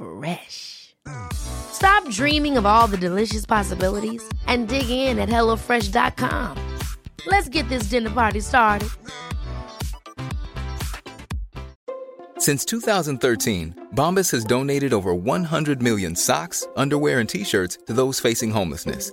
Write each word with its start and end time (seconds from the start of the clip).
Fresh. 0.00 0.94
Stop 1.32 2.08
dreaming 2.08 2.56
of 2.56 2.64
all 2.64 2.86
the 2.86 2.96
delicious 2.96 3.44
possibilities 3.44 4.22
and 4.46 4.66
dig 4.66 4.88
in 4.88 5.18
at 5.18 5.28
HelloFresh.com. 5.28 6.56
Let's 7.26 7.50
get 7.50 7.68
this 7.68 7.84
dinner 7.84 8.10
party 8.10 8.40
started. 8.40 8.88
Since 12.38 12.64
2013, 12.64 13.88
Bombas 13.94 14.30
has 14.30 14.44
donated 14.44 14.94
over 14.94 15.14
100 15.14 15.82
million 15.82 16.16
socks, 16.16 16.66
underwear, 16.74 17.20
and 17.20 17.28
t 17.28 17.44
shirts 17.44 17.76
to 17.86 17.92
those 17.92 18.18
facing 18.18 18.50
homelessness. 18.50 19.12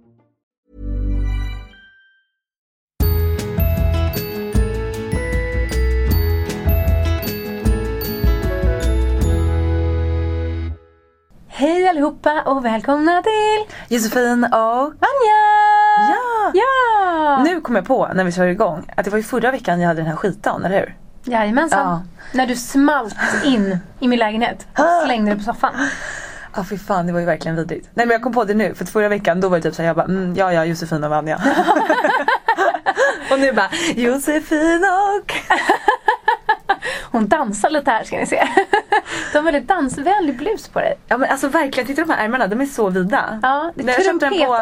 Hej 11.61 11.87
allihopa 11.87 12.41
och 12.45 12.65
välkomna 12.65 13.23
till 13.23 13.75
Josefin 13.87 14.43
och 14.43 14.83
Vanja! 14.83 15.41
Ja! 16.09 16.51
Ja! 16.53 17.43
Nu 17.43 17.61
kom 17.61 17.75
jag 17.75 17.85
på 17.85 18.09
när 18.13 18.23
vi 18.23 18.31
kör 18.31 18.47
igång 18.47 18.85
att 18.97 19.05
det 19.05 19.11
var 19.11 19.17
ju 19.17 19.23
förra 19.23 19.51
veckan 19.51 19.81
jag 19.81 19.87
hade 19.87 20.01
den 20.01 20.09
här 20.09 20.15
skitdagen, 20.15 20.65
eller 20.65 20.79
hur? 20.79 20.95
Jajamensan. 21.23 21.79
Ja. 21.79 22.03
När 22.33 22.47
du 22.47 22.55
smalt 22.55 23.15
in 23.43 23.77
i 23.99 24.07
min 24.07 24.19
lägenhet 24.19 24.67
och 24.77 25.05
slängde 25.05 25.31
dig 25.31 25.37
på 25.37 25.43
soffan. 25.43 25.73
Ja 26.55 26.63
fy 26.69 26.77
fan 26.77 27.07
det 27.07 27.13
var 27.13 27.19
ju 27.19 27.25
verkligen 27.25 27.55
vidrigt. 27.55 27.89
Nej 27.93 28.05
men 28.05 28.13
jag 28.13 28.21
kom 28.21 28.33
på 28.33 28.43
det 28.43 28.53
nu 28.53 28.75
för 28.75 28.85
förra 28.85 29.09
veckan 29.09 29.41
då 29.41 29.49
var 29.49 29.57
det 29.57 29.63
typ 29.63 29.75
såhär 29.75 29.89
jag 29.89 29.95
bara 29.95 30.05
mm, 30.05 30.35
ja 30.35 30.53
ja 30.53 30.65
Josefin 30.65 31.03
och 31.03 31.09
Vanja. 31.09 31.35
och 33.31 33.39
nu 33.39 33.53
bara 33.53 33.69
Josefin 33.95 34.83
och 34.83 35.33
Hon 37.11 37.27
dansar 37.27 37.69
lite 37.69 37.91
här 37.91 38.03
ska 38.03 38.17
ni 38.17 38.25
se. 38.25 38.47
Du 39.31 39.37
har 39.37 39.43
väldigt 39.43 39.67
dansvänlig 39.67 40.37
blus 40.37 40.67
på 40.67 40.79
dig. 40.79 40.97
Ja 41.07 41.17
men 41.17 41.29
alltså 41.29 41.47
verkligen, 41.47 41.87
titta 41.87 42.01
de 42.05 42.09
här 42.13 42.23
ärmarna, 42.25 42.47
de 42.47 42.61
är 42.61 42.65
så 42.65 42.89
vida. 42.89 43.39
Ja, 43.43 43.71
det 43.75 43.83
är 43.83 43.87
jag 43.87 43.95
köpte 44.05 44.25
den 44.29 44.33
på- 44.47 44.53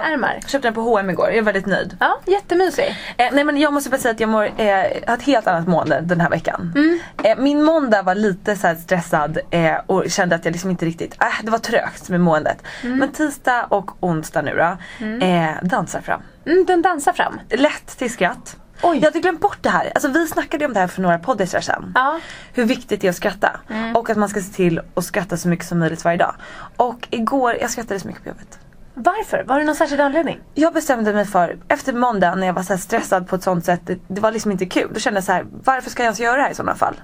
köpte 0.48 0.68
den 0.68 0.74
på 0.74 0.82
H&M 0.82 1.10
igår, 1.10 1.28
jag 1.28 1.38
är 1.38 1.42
väldigt 1.42 1.66
nöjd. 1.66 1.98
Ja, 2.00 2.20
jättemysig. 2.26 2.96
Eh, 3.18 3.28
nej 3.32 3.44
men 3.44 3.58
jag 3.58 3.74
måste 3.74 3.90
bara 3.90 3.98
säga 3.98 4.12
att 4.14 4.20
jag 4.20 4.30
mår, 4.30 4.44
eh, 4.44 4.76
har 5.08 5.14
ett 5.16 5.22
helt 5.24 5.48
annat 5.48 5.68
mående 5.68 6.02
den 6.02 6.22
här 6.22 6.30
veckan. 6.30 6.74
Mm. 6.76 7.00
Eh, 7.24 7.38
min 7.44 7.64
måndag 7.64 8.02
var 8.02 8.16
lite 8.16 8.56
så 8.56 8.76
stressad 8.84 9.40
eh, 9.52 9.76
och 9.86 10.04
kände 10.12 10.36
att 10.36 10.46
jag 10.46 10.52
liksom 10.52 10.70
inte 10.70 10.86
riktigt, 10.86 11.16
äh, 11.22 11.28
det 11.44 11.52
var 11.52 11.60
trögt 11.60 12.10
med 12.10 12.22
måendet. 12.22 12.64
Men 12.84 13.12
tisdag 13.12 13.66
och 13.70 13.92
onsdag 14.04 14.42
nu 14.42 14.56
då, 14.56 14.78
eh, 15.26 15.50
dansar 15.64 16.02
fram. 16.02 16.22
Mm, 16.46 16.66
den 16.66 16.82
dansar 16.82 17.14
fram. 17.14 17.40
Lätt 17.50 17.98
till 17.98 18.14
skratt. 18.14 18.56
Oj. 18.82 18.98
Jag 18.98 19.06
hade 19.06 19.20
glömt 19.20 19.40
bort 19.40 19.58
det 19.62 19.70
här. 19.70 19.92
Alltså 19.96 20.10
vi 20.10 20.28
snackade 20.28 20.66
om 20.66 20.74
det 20.74 20.80
här 20.80 20.88
för 20.88 21.02
några 21.02 21.20
poddisar 21.20 21.62
sedan. 21.62 21.92
Ja. 21.96 22.20
Hur 22.54 22.66
viktigt 22.66 23.02
det 23.02 23.08
är 23.08 23.10
att 23.10 23.16
skratta. 23.16 23.60
Och 23.96 24.10
att 24.10 24.18
man 24.18 24.30
ska 24.30 24.42
se 24.42 24.54
till 24.54 24.82
att 24.94 25.06
skratta 25.06 25.38
så 25.38 25.48
mycket 25.48 25.66
som 25.66 25.80
möjligt 25.80 26.06
varje 26.06 26.18
dag. 26.18 26.36
Och 26.76 27.08
igår, 27.10 27.58
jag 27.62 27.70
skrattade 27.70 28.00
så 28.00 28.08
mycket 28.08 28.24
på 28.24 28.30
jobbet. 28.30 28.60
Varför? 28.94 29.44
Var 29.48 29.60
det 29.60 29.66
någon 29.66 29.76
särskild 29.76 30.02
anledning? 30.02 30.40
Jag 30.54 30.74
bestämde 30.74 31.14
mig 31.14 31.26
för, 31.26 31.58
efter 31.68 31.94
måndagen 31.94 32.40
när 32.40 32.48
jag 32.48 32.54
var 32.54 32.64
så 32.64 32.78
stressad 32.78 33.28
på 33.28 33.36
ett 33.36 33.44
sånt 33.44 33.66
sätt, 33.66 33.82
det, 33.84 34.00
det 34.08 34.22
var 34.22 34.32
liksom 34.32 34.52
inte 34.52 34.66
kul. 34.66 34.90
Då 34.94 35.00
kände 35.00 35.18
jag 35.18 35.24
så 35.24 35.32
här, 35.32 35.46
varför 35.64 35.90
ska 35.90 36.04
jag 36.04 36.06
ens 36.06 36.20
göra 36.20 36.36
det 36.36 36.42
här 36.42 36.52
i 36.52 36.56
sådana 36.56 36.76
fall? 36.76 36.96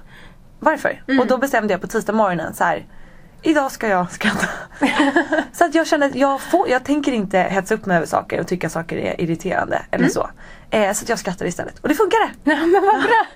Varför? 0.60 1.02
Och 1.20 1.26
då 1.26 1.38
bestämde 1.38 1.74
jag 1.74 1.80
på 1.80 1.86
tisdag 1.86 2.12
morgonen 2.12 2.54
så 2.54 2.64
här. 2.64 2.86
Idag 3.42 3.72
ska 3.72 3.88
jag 3.88 4.10
skratta. 4.12 4.46
så 5.52 5.64
att 5.64 5.74
jag 5.74 5.86
kände 5.86 6.06
att 6.06 6.14
jag, 6.14 6.40
får, 6.40 6.68
jag 6.68 6.84
tänker 6.84 7.12
inte 7.12 7.38
hetsa 7.38 7.74
upp 7.74 7.86
mig 7.86 7.96
över 7.96 8.06
saker 8.06 8.40
och 8.40 8.46
tycka 8.46 8.68
saker 8.68 8.96
är 8.96 9.20
irriterande 9.20 9.82
eller 9.90 10.08
så. 10.08 10.30
Eh, 10.70 10.92
så 10.92 11.02
att 11.02 11.08
jag 11.08 11.18
skrattar 11.18 11.46
istället. 11.46 11.78
Och 11.78 11.88
det 11.88 11.94
funkade! 11.94 12.30
Ja, 12.44 12.56
men 12.56 12.72
vad 12.72 13.02
bra. 13.02 13.26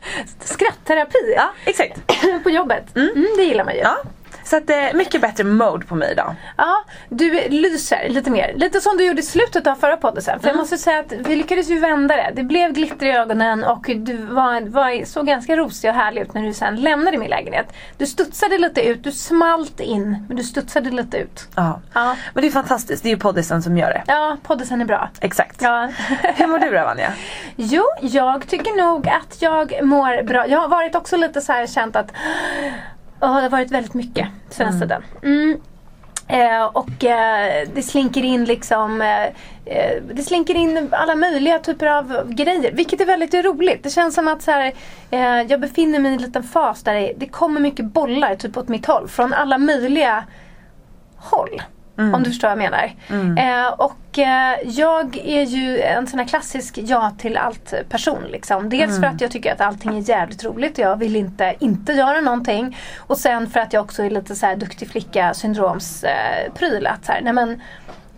Skrattterapi 0.44 1.32
Ja, 1.36 1.50
exakt. 1.64 2.00
på 2.42 2.50
jobbet. 2.50 2.96
Mm, 2.96 3.26
det 3.36 3.42
gillar 3.42 3.64
man 3.64 3.74
ju. 3.74 3.80
Ja. 3.80 3.96
Så 4.50 4.56
att 4.56 4.70
eh, 4.70 4.76
mycket 4.94 5.20
bättre 5.20 5.44
mode 5.44 5.86
på 5.86 5.94
mig 5.94 6.12
idag. 6.12 6.34
Ja, 6.56 6.84
du 7.08 7.48
lyser 7.48 8.08
lite 8.08 8.30
mer. 8.30 8.52
Lite 8.56 8.80
som 8.80 8.96
du 8.96 9.06
gjorde 9.06 9.20
i 9.20 9.22
slutet 9.22 9.66
av 9.66 9.74
förra 9.74 9.96
podden 9.96 10.22
sen. 10.22 10.40
För 10.40 10.48
Mm. 10.48 10.56
jag 10.56 10.62
måste 10.62 10.78
säga 10.78 10.98
att 10.98 11.12
vi 11.12 11.36
lyckades 11.36 11.68
ju 11.68 11.78
vända 11.78 12.16
det. 12.16 12.30
Det 12.34 12.42
blev 12.42 12.72
glitter 12.72 13.06
i 13.06 13.10
ögonen 13.12 13.64
och 13.64 13.82
du 13.96 14.16
var, 14.16 14.60
var, 14.60 15.04
såg 15.04 15.26
ganska 15.26 15.56
rosig 15.56 15.90
och 15.90 15.96
härlig 15.96 16.22
ut 16.22 16.34
när 16.34 16.42
du 16.42 16.52
sen 16.54 16.76
lämnade 16.76 17.18
min 17.18 17.30
lägenhet. 17.30 17.72
Du 17.98 18.06
studsade 18.06 18.58
lite 18.58 18.80
ut, 18.88 19.04
du 19.04 19.12
smalt 19.12 19.80
in 19.80 20.24
men 20.28 20.36
du 20.36 20.42
studsade 20.44 20.90
lite 20.90 21.16
ut. 21.16 21.48
Ja. 21.56 21.80
Ja, 21.94 22.16
Men 22.34 22.42
det 22.42 22.48
är 22.48 22.52
fantastiskt, 22.52 23.02
det 23.02 23.08
är 23.08 23.10
ju 23.10 23.18
poddisen 23.18 23.62
som 23.62 23.78
gör 23.78 23.88
det. 23.90 24.02
ja 24.06 24.36
poddisen 24.42 24.80
är 24.80 24.84
bra. 24.84 25.10
Exakt. 25.20 25.62
Ja. 25.62 25.88
Hur 26.36 26.46
mår 26.46 26.58
du 26.58 26.70
då 26.70 26.84
Vanja? 26.84 27.12
Jo, 27.56 27.84
jag 28.00 28.48
tycker 28.48 28.76
nog 28.82 29.08
att 29.08 29.42
jag 29.42 29.74
mår 29.82 30.22
bra. 30.22 30.46
Jag 30.48 30.58
har 30.60 30.68
varit 30.68 30.94
också 30.94 31.16
lite 31.16 31.40
så 31.40 31.52
här 31.52 31.66
känt 31.66 31.96
att 31.96 32.12
åh, 33.20 33.36
det 33.36 33.42
har 33.42 33.48
varit 33.50 33.70
väldigt 33.70 33.94
mycket 33.94 34.28
senaste 34.48 34.80
tiden. 34.80 35.02
Mm. 35.22 35.60
Eh, 36.28 36.64
och 36.64 37.04
eh, 37.04 37.68
det 37.74 37.82
slinker 37.82 38.24
in 38.24 38.44
liksom 38.44 39.02
eh, 39.02 39.24
eh, 39.64 40.02
Det 40.14 40.22
slinker 40.22 40.54
in 40.54 40.88
alla 40.92 41.14
möjliga 41.14 41.58
typer 41.58 41.86
av 41.86 42.30
grejer. 42.30 42.72
Vilket 42.72 43.00
är 43.00 43.06
väldigt 43.06 43.34
roligt. 43.34 43.82
Det 43.82 43.90
känns 43.90 44.14
som 44.14 44.28
att 44.28 44.42
så 44.42 44.50
här, 44.50 44.72
eh, 45.10 45.42
jag 45.42 45.60
befinner 45.60 45.98
mig 45.98 46.10
i 46.10 46.14
en 46.14 46.22
liten 46.22 46.42
fas 46.42 46.82
där 46.82 46.94
det, 46.94 47.12
det 47.16 47.26
kommer 47.26 47.60
mycket 47.60 47.84
bollar 47.84 48.34
typ 48.34 48.56
åt 48.56 48.68
mitt 48.68 48.86
håll. 48.86 49.08
Från 49.08 49.32
alla 49.32 49.58
möjliga 49.58 50.24
håll. 51.16 51.62
Om 51.96 52.22
du 52.22 52.30
förstår 52.30 52.48
vad 52.48 52.58
jag 52.62 52.70
menar. 52.70 52.92
Eh, 53.38 53.72
och 53.72 53.92
jag 54.64 55.16
är 55.16 55.42
ju 55.42 55.80
en 55.80 56.06
sån 56.06 56.18
här 56.18 56.26
klassisk 56.26 56.78
ja 56.82 57.12
till 57.18 57.36
allt 57.36 57.74
person. 57.88 58.22
Liksom. 58.30 58.68
Dels 58.68 59.00
för 59.00 59.06
att 59.06 59.20
jag 59.20 59.30
tycker 59.30 59.52
att 59.52 59.60
allting 59.60 59.98
är 59.98 60.08
jävligt 60.08 60.44
roligt 60.44 60.72
och 60.72 60.84
jag 60.84 60.96
vill 60.96 61.16
inte 61.16 61.54
inte 61.58 61.92
göra 61.92 62.20
någonting. 62.20 62.76
Och 62.98 63.18
sen 63.18 63.50
för 63.50 63.60
att 63.60 63.72
jag 63.72 63.84
också 63.84 64.02
är 64.02 64.10
lite 64.10 64.36
så 64.36 64.46
här 64.46 64.56
duktig 64.56 64.90
flicka 64.90 65.34
syndroms 65.34 66.04
eh. 66.04 66.50
Att 66.86 67.04
så 67.04 67.12
här, 67.12 67.20
nej 67.22 67.32
men, 67.32 67.60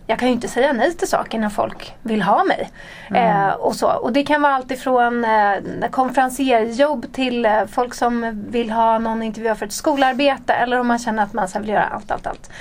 jag 0.07 0.19
kan 0.19 0.27
ju 0.27 0.33
inte 0.33 0.47
säga 0.47 0.73
nej 0.73 0.93
till 0.93 1.07
saker 1.07 1.39
när 1.39 1.49
folk 1.49 1.95
vill 2.01 2.21
ha 2.21 2.43
mig. 2.43 2.69
Eh, 3.15 3.49
och, 3.49 3.75
så. 3.75 3.87
och 3.87 4.13
det 4.13 4.23
kan 4.23 4.41
vara 4.41 4.53
allt 4.53 4.71
ifrån 4.71 5.25
eh, 5.25 5.89
konferencierjobb 5.91 7.13
till 7.13 7.45
eh, 7.45 7.65
folk 7.65 7.93
som 7.93 8.43
vill 8.47 8.71
ha 8.71 8.99
någon 8.99 9.23
intervju 9.23 9.55
för 9.55 9.65
ett 9.65 9.73
skolarbete 9.73 10.53
eller 10.53 10.79
om 10.79 10.87
man 10.87 10.99
känner 10.99 11.23
att 11.23 11.33
man 11.33 11.47
vill 11.59 11.69
göra 11.69 11.83
allt, 11.83 12.11
allt, 12.11 12.27
allt. 12.27 12.51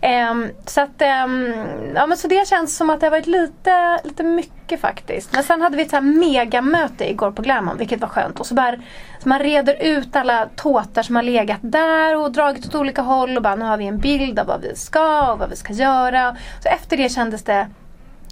Ehm, 0.00 0.50
så 0.66 0.80
att, 0.80 1.02
ehm, 1.02 1.54
ja 1.94 2.06
men 2.06 2.16
så 2.16 2.28
det 2.28 2.48
känns 2.48 2.76
som 2.76 2.90
att 2.90 3.00
det 3.00 3.06
har 3.06 3.10
varit 3.10 3.26
lite, 3.26 4.00
lite 4.04 4.22
mycket 4.22 4.55
faktiskt. 4.76 5.32
Men 5.32 5.42
sen 5.42 5.62
hade 5.62 5.76
vi 5.76 5.82
ett 5.82 5.90
så 5.90 5.96
här 5.96 6.02
megamöte 6.02 7.10
igår 7.10 7.30
på 7.30 7.42
glamon 7.42 7.78
vilket 7.78 8.00
var 8.00 8.08
skönt. 8.08 8.40
Och 8.40 8.46
så 8.46 8.54
bara, 8.54 8.76
så 9.22 9.28
man 9.28 9.38
reder 9.38 9.82
ut 9.82 10.16
alla 10.16 10.48
tåtar 10.56 11.02
som 11.02 11.16
har 11.16 11.22
legat 11.22 11.60
där 11.62 12.16
och 12.16 12.32
dragit 12.32 12.66
åt 12.66 12.74
olika 12.74 13.02
håll 13.02 13.36
och 13.36 13.42
bara 13.42 13.56
nu 13.56 13.64
har 13.64 13.76
vi 13.76 13.86
en 13.86 13.98
bild 13.98 14.38
av 14.38 14.46
vad 14.46 14.60
vi 14.60 14.76
ska 14.76 15.32
och 15.32 15.38
vad 15.38 15.50
vi 15.50 15.56
ska 15.56 15.72
göra. 15.72 16.36
Så 16.62 16.68
efter 16.68 16.96
det 16.96 17.08
kändes 17.08 17.44
det 17.44 17.66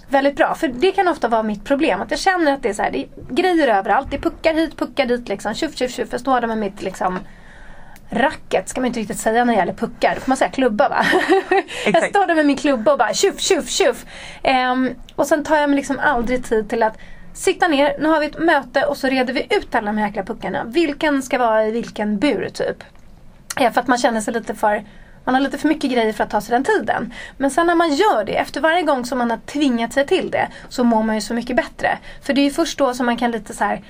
väldigt 0.09 0.35
bra. 0.35 0.55
För 0.55 0.67
det 0.67 0.91
kan 0.91 1.07
ofta 1.07 1.27
vara 1.27 1.43
mitt 1.43 1.63
problem. 1.63 2.01
Att 2.01 2.11
jag 2.11 2.19
känner 2.19 2.53
att 2.53 2.63
det 2.63 2.69
är 2.69 2.73
så 2.73 2.81
här, 2.81 2.91
det 2.91 2.99
är 2.99 3.07
grejer 3.29 3.67
överallt. 3.67 4.07
Det 4.11 4.17
är 4.17 4.21
puckar 4.21 4.53
hit, 4.53 4.77
puckar 4.77 5.05
dit 5.05 5.29
liksom. 5.29 5.53
Tjuff, 5.53 5.77
tjuff, 5.77 5.91
tjuff. 5.91 6.07
Jag 6.11 6.21
står 6.21 6.41
där 6.41 6.47
med 6.47 6.57
mitt 6.57 6.81
liksom 6.81 7.19
racket 8.09 8.69
ska 8.69 8.81
man 8.81 8.87
inte 8.87 8.99
riktigt 8.99 9.19
säga 9.19 9.45
när 9.45 9.53
det 9.53 9.59
gäller 9.59 9.73
puckar. 9.73 10.15
Då 10.15 10.21
får 10.21 10.29
man 10.29 10.37
säga 10.37 10.51
klubba 10.51 10.89
va? 10.89 11.05
jag 11.85 12.09
står 12.09 12.27
där 12.27 12.35
med 12.35 12.45
min 12.45 12.57
klubba 12.57 12.91
och 12.91 12.97
bara 12.97 13.13
tjuff, 13.13 13.39
tjuff, 13.39 13.69
tjuff. 13.69 14.05
Ehm, 14.43 14.89
och 15.15 15.27
sen 15.27 15.43
tar 15.43 15.57
jag 15.57 15.69
mig 15.69 15.75
liksom 15.75 15.99
aldrig 15.99 16.45
tid 16.45 16.69
till 16.69 16.83
att 16.83 16.97
sitta 17.33 17.67
ner, 17.67 17.95
nu 17.99 18.09
har 18.09 18.19
vi 18.19 18.25
ett 18.25 18.39
möte 18.39 18.85
och 18.85 18.97
så 18.97 19.07
reder 19.07 19.33
vi 19.33 19.47
ut 19.49 19.75
alla 19.75 19.85
de 19.85 19.97
här 19.97 20.07
jäkla 20.07 20.23
puckarna. 20.23 20.63
Vilken 20.63 21.21
ska 21.21 21.37
vara 21.37 21.67
i 21.67 21.71
vilken 21.71 22.19
bur 22.19 22.49
typ. 22.49 22.83
Eh, 23.59 23.71
för 23.71 23.81
att 23.81 23.87
man 23.87 23.97
känner 23.97 24.21
sig 24.21 24.33
lite 24.33 24.55
för 24.55 24.83
man 25.25 25.35
har 25.35 25.41
lite 25.41 25.57
för 25.57 25.67
mycket 25.67 25.91
grejer 25.91 26.13
för 26.13 26.23
att 26.23 26.29
ta 26.29 26.41
sig 26.41 26.51
den 26.51 26.63
tiden. 26.63 27.13
Men 27.37 27.51
sen 27.51 27.67
när 27.67 27.75
man 27.75 27.93
gör 27.95 28.23
det, 28.25 28.37
efter 28.37 28.61
varje 28.61 28.81
gång 28.81 29.05
som 29.05 29.17
man 29.17 29.31
har 29.31 29.37
tvingat 29.37 29.93
sig 29.93 30.07
till 30.07 30.31
det, 30.31 30.47
så 30.69 30.83
mår 30.83 31.03
man 31.03 31.15
ju 31.15 31.21
så 31.21 31.33
mycket 31.33 31.55
bättre. 31.55 31.97
För 32.21 32.33
det 32.33 32.41
är 32.41 32.43
ju 32.43 32.51
först 32.51 32.77
då 32.77 32.93
som 32.93 33.05
man 33.05 33.17
kan 33.17 33.31
lite 33.31 33.53
så 33.53 33.63
här 33.63 33.81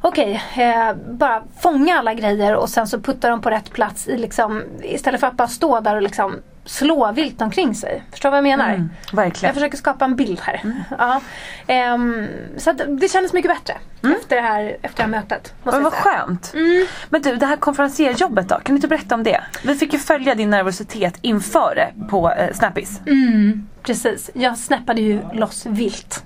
Okej, 0.00 0.42
eh, 0.56 0.94
bara 1.10 1.42
fånga 1.60 1.98
alla 1.98 2.14
grejer 2.14 2.56
och 2.56 2.68
sen 2.68 2.86
så 2.86 3.00
putta 3.00 3.28
dem 3.30 3.40
på 3.40 3.50
rätt 3.50 3.72
plats 3.72 4.08
i 4.08 4.18
liksom, 4.18 4.62
istället 4.82 5.20
för 5.20 5.26
att 5.26 5.36
bara 5.36 5.48
stå 5.48 5.80
där 5.80 5.96
och 5.96 6.02
liksom 6.02 6.36
slå 6.64 7.12
vilt 7.12 7.42
omkring 7.42 7.74
sig. 7.74 8.02
Förstår 8.10 8.28
du 8.28 8.30
vad 8.30 8.38
jag 8.38 8.58
menar? 8.58 8.68
Mm, 8.68 8.90
verkligen. 9.12 9.48
Jag 9.48 9.54
försöker 9.54 9.76
skapa 9.76 10.04
en 10.04 10.16
bild 10.16 10.40
här. 10.40 10.60
Ja. 10.98 11.20
Ehm, 11.66 12.26
så 12.56 12.72
det 12.72 13.08
kändes 13.08 13.32
mycket 13.32 13.50
bättre 13.50 13.74
efter, 14.18 14.36
det 14.36 14.42
här, 14.42 14.76
efter 14.82 14.96
det 14.96 15.02
här 15.02 15.20
mötet. 15.20 15.54
Men 15.62 15.82
vad 15.82 15.92
skönt. 15.92 16.52
Mm. 16.54 16.86
Men 17.08 17.22
du, 17.22 17.36
det 17.36 17.46
här 17.46 17.56
konferencierjobbet 17.56 18.48
då? 18.48 18.54
Kan 18.54 18.62
du 18.64 18.74
inte 18.74 18.88
berätta 18.88 19.14
om 19.14 19.22
det? 19.22 19.40
Vi 19.64 19.74
fick 19.74 19.92
ju 19.92 19.98
följa 19.98 20.34
din 20.34 20.50
nervositet 20.50 21.14
inför 21.22 21.74
det 21.74 22.06
på 22.08 22.32
eh, 22.32 22.54
Snappis. 22.54 23.00
Mm, 23.06 23.68
precis. 23.82 24.30
Jag 24.34 24.58
snappade 24.58 25.00
ju 25.00 25.20
loss 25.32 25.66
vilt 25.66 26.24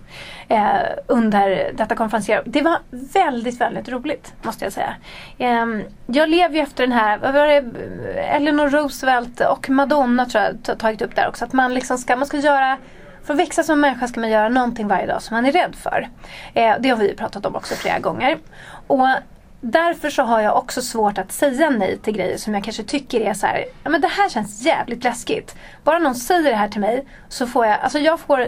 eh, 0.49 0.81
under 1.07 1.73
detta 1.75 1.95
konferenser. 1.95 2.43
Det 2.47 2.63
var 2.63 2.79
väldigt, 2.91 3.61
väldigt 3.61 3.89
roligt 3.89 4.33
måste 4.43 4.65
jag 4.65 4.73
säga. 4.73 4.95
Eh, 5.39 5.67
jag 6.07 6.29
lever 6.29 6.55
ju 6.55 6.61
efter 6.61 6.87
den 6.87 6.93
här, 6.93 7.19
vad 7.19 7.35
var 7.35 7.47
det, 7.47 7.65
Eleanor 8.21 8.69
Roosevelt 8.69 9.41
och 9.41 9.71
Madonna 9.71 10.27
tror 10.27 10.45
jag 10.45 10.51
har 10.67 10.75
tagit 10.75 11.03
upp 11.03 11.17
där 11.17 11.29
också. 11.29 11.45
Att 11.45 11.53
man 11.53 11.75
liksom 11.75 11.99
ska, 11.99 12.17
man 12.17 12.27
ska 12.27 12.37
göra 12.37 12.79
för 13.25 13.35
att 13.35 13.41
växa 13.41 13.63
som 13.63 13.81
människa 13.81 14.09
ska 14.09 14.21
man 14.21 14.31
göra 14.31 14.49
någonting 14.49 14.89
varje 14.89 15.07
dag 15.07 15.23
som 15.23 15.35
man 15.35 15.47
är 15.47 15.53
rädd 15.53 15.75
för. 15.75 16.09
Eh, 16.55 16.75
det 16.81 16.89
har 16.89 16.97
vi 16.97 17.09
ju 17.09 17.17
pratat 17.17 17.47
om 17.47 17.57
också 17.57 17.75
flera 17.75 17.99
gånger. 17.99 18.39
Och 18.87 19.09
Därför 19.65 20.11
så 20.11 20.23
har 20.23 20.41
jag 20.41 20.57
också 20.57 20.83
svårt 20.83 21.19
att 21.19 21.33
säga 21.33 21.71
nej 21.71 21.99
till 21.99 22.15
grejer 22.15 22.37
som 22.37 22.55
jag 22.55 22.65
kanske 22.65 22.83
tycker 22.83 23.21
är 23.21 23.35
så 23.35 23.47
här, 23.47 23.65
ja 23.85 23.91
men 23.91 24.01
det 24.01 24.09
här 24.09 24.29
känns 24.29 24.63
jävligt 24.63 25.05
läskigt. 25.05 25.57
Bara 25.85 25.99
någon 25.99 26.15
säger 26.15 26.51
det 26.51 26.57
här 26.57 26.69
till 26.69 26.81
mig 26.81 27.05
så 27.29 27.47
får 27.47 27.67
jag, 27.67 27.81
alltså 27.81 27.99
jag 27.99 28.21
får, 28.21 28.39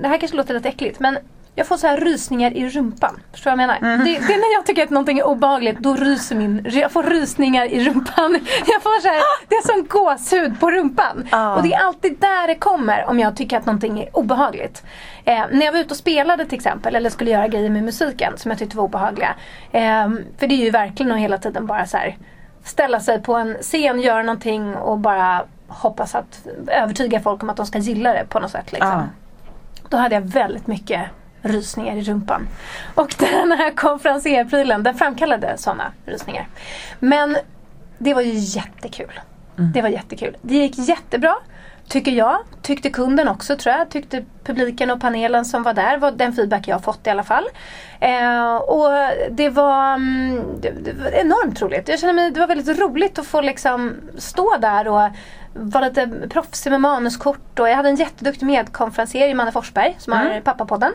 det 0.00 0.08
här 0.08 0.18
kanske 0.18 0.36
låter 0.36 0.54
lite 0.54 0.68
äckligt 0.68 1.00
men 1.00 1.18
jag 1.54 1.66
får 1.66 1.76
så 1.76 1.86
här 1.86 1.96
rysningar 1.96 2.56
i 2.56 2.68
rumpan. 2.68 3.20
Förstår 3.32 3.50
du 3.50 3.56
vad 3.56 3.62
jag 3.62 3.82
menar? 3.82 4.04
Det, 4.04 4.04
det 4.04 4.34
är 4.34 4.50
när 4.50 4.54
jag 4.54 4.66
tycker 4.66 4.82
att 4.82 4.90
någonting 4.90 5.18
är 5.18 5.26
obehagligt, 5.26 5.78
då 5.78 5.94
ryser 5.94 6.36
min, 6.36 6.66
jag 6.70 6.92
får 6.92 7.02
rysningar 7.02 7.64
i 7.64 7.84
rumpan. 7.84 8.32
Jag 8.66 8.82
får 8.82 9.00
så 9.00 9.08
här, 9.08 9.22
det 9.48 9.54
är 9.54 9.66
som 9.66 9.86
gåshud 9.86 10.60
på 10.60 10.70
rumpan. 10.70 11.28
Ah. 11.30 11.54
Och 11.54 11.62
det 11.62 11.72
är 11.72 11.86
alltid 11.86 12.16
där 12.20 12.46
det 12.46 12.54
kommer 12.54 13.04
om 13.04 13.18
jag 13.18 13.36
tycker 13.36 13.56
att 13.56 13.66
någonting 13.66 14.00
är 14.00 14.16
obehagligt. 14.16 14.82
Eh, 15.24 15.42
när 15.52 15.66
jag 15.66 15.72
var 15.72 15.78
ute 15.78 15.90
och 15.90 15.96
spelade 15.96 16.44
till 16.44 16.54
exempel, 16.54 16.94
eller 16.94 17.10
skulle 17.10 17.30
göra 17.30 17.48
grejer 17.48 17.70
med 17.70 17.84
musiken 17.84 18.38
som 18.38 18.50
jag 18.50 18.58
tyckte 18.58 18.76
var 18.76 18.84
obehagliga. 18.84 19.34
Eh, 19.72 20.08
för 20.38 20.46
det 20.46 20.54
är 20.54 20.64
ju 20.64 20.70
verkligen 20.70 21.12
att 21.12 21.18
hela 21.18 21.38
tiden 21.38 21.66
bara 21.66 21.86
så 21.86 21.96
här, 21.96 22.16
ställa 22.64 23.00
sig 23.00 23.22
på 23.22 23.34
en 23.34 23.56
scen, 23.60 24.00
göra 24.00 24.22
någonting 24.22 24.76
och 24.76 24.98
bara 24.98 25.44
hoppas 25.68 26.14
att 26.14 26.46
övertyga 26.66 27.20
folk 27.20 27.42
om 27.42 27.50
att 27.50 27.56
de 27.56 27.66
ska 27.66 27.78
gilla 27.78 28.12
det 28.12 28.24
på 28.28 28.40
något 28.40 28.50
sätt. 28.50 28.72
Liksom. 28.72 28.90
Ja. 28.90 29.02
Då 29.88 29.96
hade 29.96 30.14
jag 30.14 30.22
väldigt 30.22 30.66
mycket 30.66 31.00
rysningar 31.42 31.96
i 31.96 32.02
rumpan. 32.02 32.48
Och 32.94 33.14
den 33.18 33.52
här 33.52 33.70
konferenserprylen 33.70 34.82
den 34.82 34.94
framkallade 34.94 35.58
sådana 35.58 35.92
rysningar. 36.06 36.48
Men 36.98 37.36
det 37.98 38.14
var 38.14 38.22
ju 38.22 38.32
jättekul. 38.34 39.20
Det 39.74 39.82
var 39.82 39.88
jättekul. 39.88 40.36
Det 40.42 40.54
gick 40.54 40.78
jättebra. 40.78 41.34
Tycker 41.88 42.12
jag. 42.12 42.38
Tyckte 42.62 42.90
kunden 42.90 43.28
också 43.28 43.56
tror 43.56 43.74
jag. 43.74 43.90
Tyckte 43.90 44.24
publiken 44.44 44.90
och 44.90 45.00
panelen 45.00 45.44
som 45.44 45.62
var 45.62 45.74
där. 45.74 45.98
var 45.98 46.10
den 46.10 46.32
feedback 46.32 46.68
jag 46.68 46.76
har 46.76 46.80
fått 46.80 47.06
i 47.06 47.10
alla 47.10 47.22
fall. 47.22 47.44
Eh, 48.00 48.54
och 48.56 48.90
det 49.30 49.48
var, 49.48 49.94
mm, 49.94 50.44
det, 50.60 50.70
det 50.70 50.92
var 50.92 51.10
enormt 51.10 51.62
roligt. 51.62 51.88
Jag 51.88 51.98
kände 51.98 52.14
mig, 52.14 52.30
det 52.30 52.40
var 52.40 52.46
väldigt 52.46 52.78
roligt 52.78 53.18
att 53.18 53.26
få 53.26 53.40
liksom 53.40 53.94
stå 54.18 54.56
där 54.56 54.88
och 54.88 55.08
vara 55.52 55.88
lite 55.88 56.28
proffsig 56.30 56.70
med 56.70 56.80
manuskort. 56.80 57.58
Och 57.58 57.68
jag 57.68 57.76
hade 57.76 57.88
en 57.88 57.96
jätteduktig 57.96 58.46
medkonferenser 58.46 59.28
i 59.28 59.34
Manne 59.34 59.52
Forsberg 59.52 59.96
som 59.98 60.12
har 60.12 60.40
Pappapodden. 60.40 60.92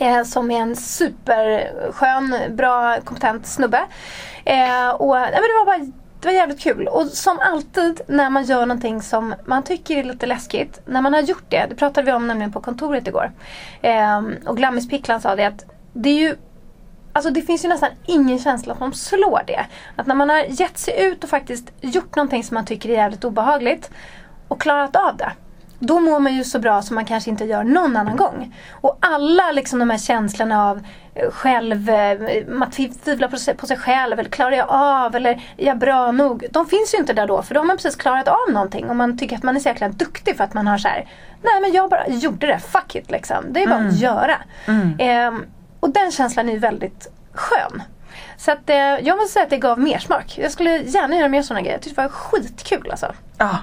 Eh, 0.00 0.22
som 0.22 0.50
är 0.50 0.60
en 0.60 0.76
superskön, 0.76 2.34
bra, 2.50 3.00
kompetent 3.00 3.46
snubbe. 3.46 3.80
Eh, 4.44 4.88
och, 4.88 5.14
nej, 5.14 5.32
men 5.32 5.42
det 5.42 5.58
var 5.58 5.66
bara 5.66 5.92
det 6.20 6.28
var 6.28 6.32
jävligt 6.32 6.60
kul. 6.60 6.88
Och 6.88 7.06
som 7.06 7.38
alltid 7.38 8.00
när 8.08 8.30
man 8.30 8.44
gör 8.44 8.66
någonting 8.66 9.02
som 9.02 9.34
man 9.44 9.62
tycker 9.62 9.96
är 9.96 10.04
lite 10.04 10.26
läskigt. 10.26 10.80
När 10.86 11.02
man 11.02 11.12
har 11.12 11.20
gjort 11.20 11.44
det, 11.48 11.66
det 11.68 11.74
pratade 11.74 12.06
vi 12.06 12.12
om 12.12 12.28
nämligen 12.28 12.52
på 12.52 12.60
kontoret 12.60 13.08
igår. 13.08 13.32
Eh, 13.80 14.22
och 14.46 14.56
Glammis 14.56 14.88
Picklan 14.88 15.20
sa 15.20 15.36
det 15.36 15.44
att 15.44 15.64
det 15.92 16.10
är 16.10 16.18
ju 16.18 16.36
Alltså 17.12 17.30
det 17.30 17.42
finns 17.42 17.64
ju 17.64 17.68
nästan 17.68 17.90
ingen 18.06 18.38
känsla 18.38 18.76
som 18.76 18.92
slår 18.92 19.42
det. 19.46 19.66
Att 19.96 20.06
när 20.06 20.14
man 20.14 20.30
har 20.30 20.44
gett 20.48 20.78
sig 20.78 21.06
ut 21.06 21.24
och 21.24 21.30
faktiskt 21.30 21.72
gjort 21.80 22.16
någonting 22.16 22.44
som 22.44 22.54
man 22.54 22.64
tycker 22.64 22.88
är 22.88 22.92
jävligt 22.92 23.24
obehagligt 23.24 23.90
och 24.48 24.60
klarat 24.60 24.96
av 24.96 25.16
det. 25.16 25.32
Då 25.78 26.00
mår 26.00 26.20
man 26.20 26.34
ju 26.34 26.44
så 26.44 26.58
bra 26.58 26.82
som 26.82 26.94
man 26.94 27.04
kanske 27.04 27.30
inte 27.30 27.44
gör 27.44 27.64
någon 27.64 27.96
annan 27.96 28.16
gång. 28.16 28.56
Och 28.70 28.98
alla 29.00 29.52
liksom 29.52 29.78
de 29.78 29.90
här 29.90 29.98
känslorna 29.98 30.70
av 30.70 30.86
eh, 31.14 31.30
själv, 31.30 31.90
eh, 31.90 32.46
man 32.48 32.70
tvivlar 32.70 33.28
på 33.28 33.36
sig, 33.36 33.56
på 33.56 33.66
sig 33.66 33.76
själv, 33.76 34.18
eller 34.18 34.30
klarar 34.30 34.56
jag 34.56 34.66
av, 34.68 35.16
eller 35.16 35.30
är 35.56 35.66
jag 35.66 35.78
bra 35.78 36.12
nog? 36.12 36.46
De 36.50 36.66
finns 36.66 36.94
ju 36.94 36.98
inte 36.98 37.12
där 37.12 37.26
då, 37.26 37.42
för 37.42 37.54
då 37.54 37.60
har 37.60 37.66
man 37.66 37.76
precis 37.76 37.96
klarat 37.96 38.28
av 38.28 38.52
någonting 38.52 38.90
och 38.90 38.96
man 38.96 39.18
tycker 39.18 39.36
att 39.36 39.42
man 39.42 39.56
är 39.56 39.60
så 39.60 39.68
jäkla 39.68 39.88
duktig 39.88 40.36
för 40.36 40.44
att 40.44 40.54
man 40.54 40.66
har 40.66 40.78
så 40.78 40.88
här, 40.88 41.06
nej 41.42 41.60
men 41.60 41.72
jag 41.72 41.90
bara 41.90 42.08
gjorde 42.08 42.46
det, 42.46 42.58
fuck 42.58 42.94
it 42.94 43.10
liksom. 43.10 43.44
Det 43.48 43.62
är 43.62 43.66
bara 43.66 43.88
att 43.88 43.98
göra. 43.98 44.36
Ehm, 44.98 45.46
och 45.82 45.90
den 45.90 46.10
känslan 46.12 46.48
är 46.48 46.58
väldigt 46.58 47.08
skön. 47.34 47.82
Så 48.36 48.50
att, 48.52 48.70
eh, 48.70 48.76
jag 48.76 49.16
måste 49.18 49.32
säga 49.32 49.42
att 49.44 49.50
det 49.50 49.58
gav 49.58 49.78
mer 49.80 49.98
smak. 49.98 50.38
Jag 50.38 50.52
skulle 50.52 50.70
gärna 50.78 51.16
göra 51.16 51.28
mer 51.28 51.42
sådana 51.42 51.60
grejer. 51.60 51.74
Jag 51.74 51.82
tyckte 51.82 52.00
det 52.02 52.06
var 52.08 52.12
skitkul 52.14 52.90
alltså. 52.90 53.12
Ja. 53.38 53.58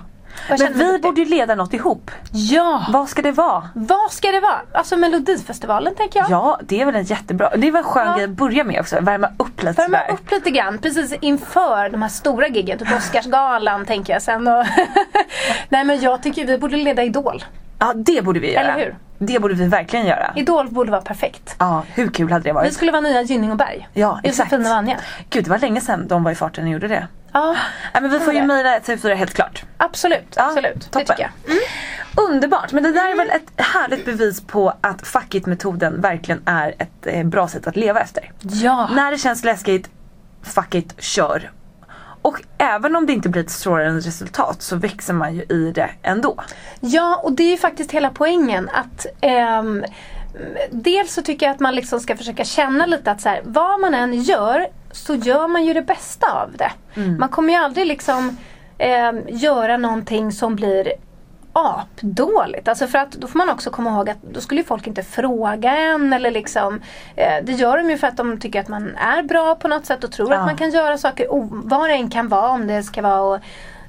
Men 0.49 0.57
vi 0.57 0.65
duktig. 0.67 1.01
borde 1.01 1.21
ju 1.21 1.27
leda 1.29 1.55
något 1.55 1.73
ihop. 1.73 2.11
Ja! 2.31 2.85
Vad 2.89 3.09
ska 3.09 3.21
det 3.21 3.31
vara? 3.31 3.69
Vad 3.75 4.11
ska 4.11 4.31
det 4.31 4.39
vara? 4.39 4.59
Alltså 4.73 4.97
Melodifestivalen 4.97 5.95
tänker 5.95 6.19
jag. 6.19 6.29
Ja, 6.29 6.59
det 6.63 6.81
är 6.81 6.85
väl 6.85 6.95
en 6.95 7.03
jättebra, 7.03 7.49
det 7.57 7.71
var 7.71 7.77
en 7.79 7.83
skön 7.83 8.07
Ja. 8.07 8.13
grej 8.15 8.23
att 8.23 8.29
börja 8.29 8.63
med 8.63 8.79
också. 8.79 8.99
Värma 9.01 9.27
upp 9.39 9.63
lite 9.63 9.81
Värma 9.81 9.97
sådär. 9.99 10.13
upp 10.13 10.31
lite 10.31 10.49
grann 10.51 10.77
precis 10.77 11.13
inför 11.21 11.89
de 11.89 12.01
här 12.01 12.09
stora 12.09 12.47
giggen, 12.47 12.79
typ 12.79 12.97
Oscarsgalan 12.97 13.85
tänker 13.85 14.13
jag 14.13 14.21
sen. 14.21 14.47
Och 14.47 14.65
Nej 15.69 15.83
men 15.83 16.01
jag 16.01 16.23
tycker 16.23 16.45
vi 16.45 16.57
borde 16.57 16.77
leda 16.77 17.03
Idol. 17.03 17.43
Ja, 17.79 17.93
det 17.95 18.21
borde 18.25 18.39
vi 18.39 18.53
göra. 18.53 18.63
Eller 18.63 18.85
hur? 18.85 18.95
Det 19.21 19.39
borde 19.39 19.53
vi 19.53 19.65
verkligen 19.67 20.05
göra. 20.05 20.33
Idol 20.35 20.69
borde 20.69 20.91
vara 20.91 21.01
perfekt. 21.01 21.55
Ja, 21.59 21.83
hur 21.93 22.07
kul 22.09 22.31
hade 22.31 22.43
det 22.43 22.49
Vi 22.49 22.53
varit? 22.53 22.73
skulle 22.73 22.91
vara 22.91 23.01
nya 23.01 23.21
Gynning 23.21 23.51
och 23.51 23.57
Berg. 23.57 23.87
Ja, 23.93 24.19
exakt. 24.23 24.51
Josefin 24.51 24.65
och 24.65 24.71
Vanja. 24.75 24.97
Gud, 25.29 25.43
det 25.43 25.49
var 25.49 25.57
länge 25.57 25.81
sedan 25.81 26.07
de 26.07 26.23
var 26.23 26.31
i 26.31 26.35
farten 26.35 26.63
och 26.65 26.69
gjorde 26.71 26.87
det. 26.87 27.07
Ja, 27.33 27.55
Nej, 27.93 28.01
men 28.01 28.11
vi 28.11 28.19
får 28.19 28.33
ju 28.33 28.43
mejla 28.45 28.79
TV4 28.79 29.13
helt 29.15 29.33
klart. 29.33 29.63
absolut. 29.77 30.33
Ja, 30.35 30.45
absolut. 30.47 30.91
toppen. 30.91 31.05
Det 31.07 31.13
tycker 31.13 31.21
jag. 31.45 31.51
Mm. 31.51 31.63
Underbart, 32.31 32.71
men 32.71 32.83
det 32.83 32.91
där 32.91 33.11
är 33.11 33.15
väl 33.17 33.29
ett 33.29 33.51
härligt 33.65 34.05
bevis 34.05 34.41
på 34.41 34.73
att 34.81 35.07
fuck 35.07 35.35
it-metoden 35.35 36.01
verkligen 36.01 36.41
är 36.45 36.73
ett 36.77 36.89
eh, 37.07 37.23
bra 37.23 37.47
sätt 37.47 37.67
att 37.67 37.75
leva 37.75 37.99
efter. 37.99 38.31
Ja. 38.41 38.89
När 38.95 39.11
det 39.11 39.17
känns 39.17 39.43
läskigt, 39.43 39.89
fuck 40.43 40.75
it, 40.75 40.93
kör. 41.01 41.51
Och 42.21 42.41
även 42.57 42.95
om 42.95 43.05
det 43.05 43.13
inte 43.13 43.29
blir 43.29 43.41
ett 43.41 43.49
strålande 43.49 43.99
resultat 43.99 44.61
så 44.61 44.75
växer 44.75 45.13
man 45.13 45.35
ju 45.35 45.41
i 45.41 45.71
det 45.75 45.89
ändå. 46.03 46.35
Ja, 46.79 47.21
och 47.23 47.31
det 47.31 47.43
är 47.43 47.51
ju 47.51 47.57
faktiskt 47.57 47.91
hela 47.91 48.09
poängen 48.09 48.69
att 48.73 49.05
ehm, 49.21 49.85
Dels 50.71 51.13
så 51.13 51.21
tycker 51.21 51.45
jag 51.45 51.53
att 51.53 51.59
man 51.59 51.75
liksom 51.75 51.99
ska 51.99 52.17
försöka 52.17 52.43
känna 52.43 52.85
lite 52.85 53.11
att 53.11 53.21
så 53.21 53.29
här, 53.29 53.41
vad 53.43 53.79
man 53.79 53.93
än 53.93 54.21
gör 54.21 54.67
så 54.91 55.15
gör 55.15 55.47
man 55.47 55.65
ju 55.65 55.73
det 55.73 55.81
bästa 55.81 56.27
av 56.31 56.51
det. 56.57 56.71
Man 57.19 57.29
kommer 57.29 57.53
ju 57.53 57.59
aldrig 57.59 57.87
liksom 57.87 58.37
ehm, 58.77 59.21
göra 59.27 59.77
någonting 59.77 60.31
som 60.31 60.55
blir 60.55 60.93
apdåligt. 61.53 62.67
Alltså 62.67 62.87
för 62.87 62.97
att 62.97 63.11
då 63.11 63.27
får 63.27 63.37
man 63.37 63.49
också 63.49 63.69
komma 63.69 63.89
ihåg 63.89 64.09
att 64.09 64.21
då 64.21 64.41
skulle 64.41 64.61
ju 64.61 64.67
folk 64.67 64.87
inte 64.87 65.03
fråga 65.03 65.77
en 65.77 66.13
eller 66.13 66.31
liksom 66.31 66.81
eh, 67.15 67.43
Det 67.43 67.51
gör 67.51 67.77
de 67.77 67.89
ju 67.89 67.97
för 67.97 68.07
att 68.07 68.17
de 68.17 68.39
tycker 68.39 68.59
att 68.61 68.67
man 68.67 68.95
är 68.95 69.23
bra 69.23 69.55
på 69.55 69.67
något 69.67 69.85
sätt 69.85 70.03
och 70.03 70.11
tror 70.11 70.31
Ja. 70.33 70.39
att 70.39 70.45
man 70.45 70.57
kan 70.57 70.69
göra 70.69 70.97
saker 70.97 71.27
vad 71.67 71.89
det 71.89 71.93
än 71.93 72.09
kan 72.09 72.27
vara 72.27 72.49
om 72.49 72.67
det 72.67 72.83
ska 72.83 73.01
vara 73.01 73.35
att 73.35 73.41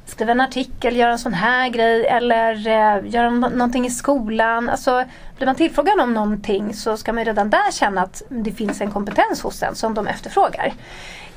skriva 0.07 0.33
en 0.33 0.40
artikel, 0.40 0.97
göra 0.97 1.12
en 1.12 1.19
sån 1.19 1.35
här 1.35 1.69
grej 1.69 2.07
eller 2.07 2.67
eh, 2.67 3.11
göra 3.14 3.31
nå- 3.31 3.49
någonting 3.49 3.87
i 3.87 3.90
skolan. 3.90 4.69
Alltså, 4.71 5.05
blir 5.37 5.47
man 5.47 5.55
tillfrågad 5.55 6.00
om 6.00 6.14
någonting 6.14 6.75
så 6.75 6.97
ska 6.97 7.12
man 7.12 7.23
ju 7.25 7.29
redan 7.29 7.50
där 7.50 7.73
känna 7.73 8.02
att 8.02 8.23
det 8.29 8.52
finns 8.52 8.81
en 8.81 8.90
kompetens 8.90 9.43
hos 9.43 9.62
en 9.62 9.75
som 9.75 9.95
de 9.95 10.07
efterfrågar. 10.07 10.73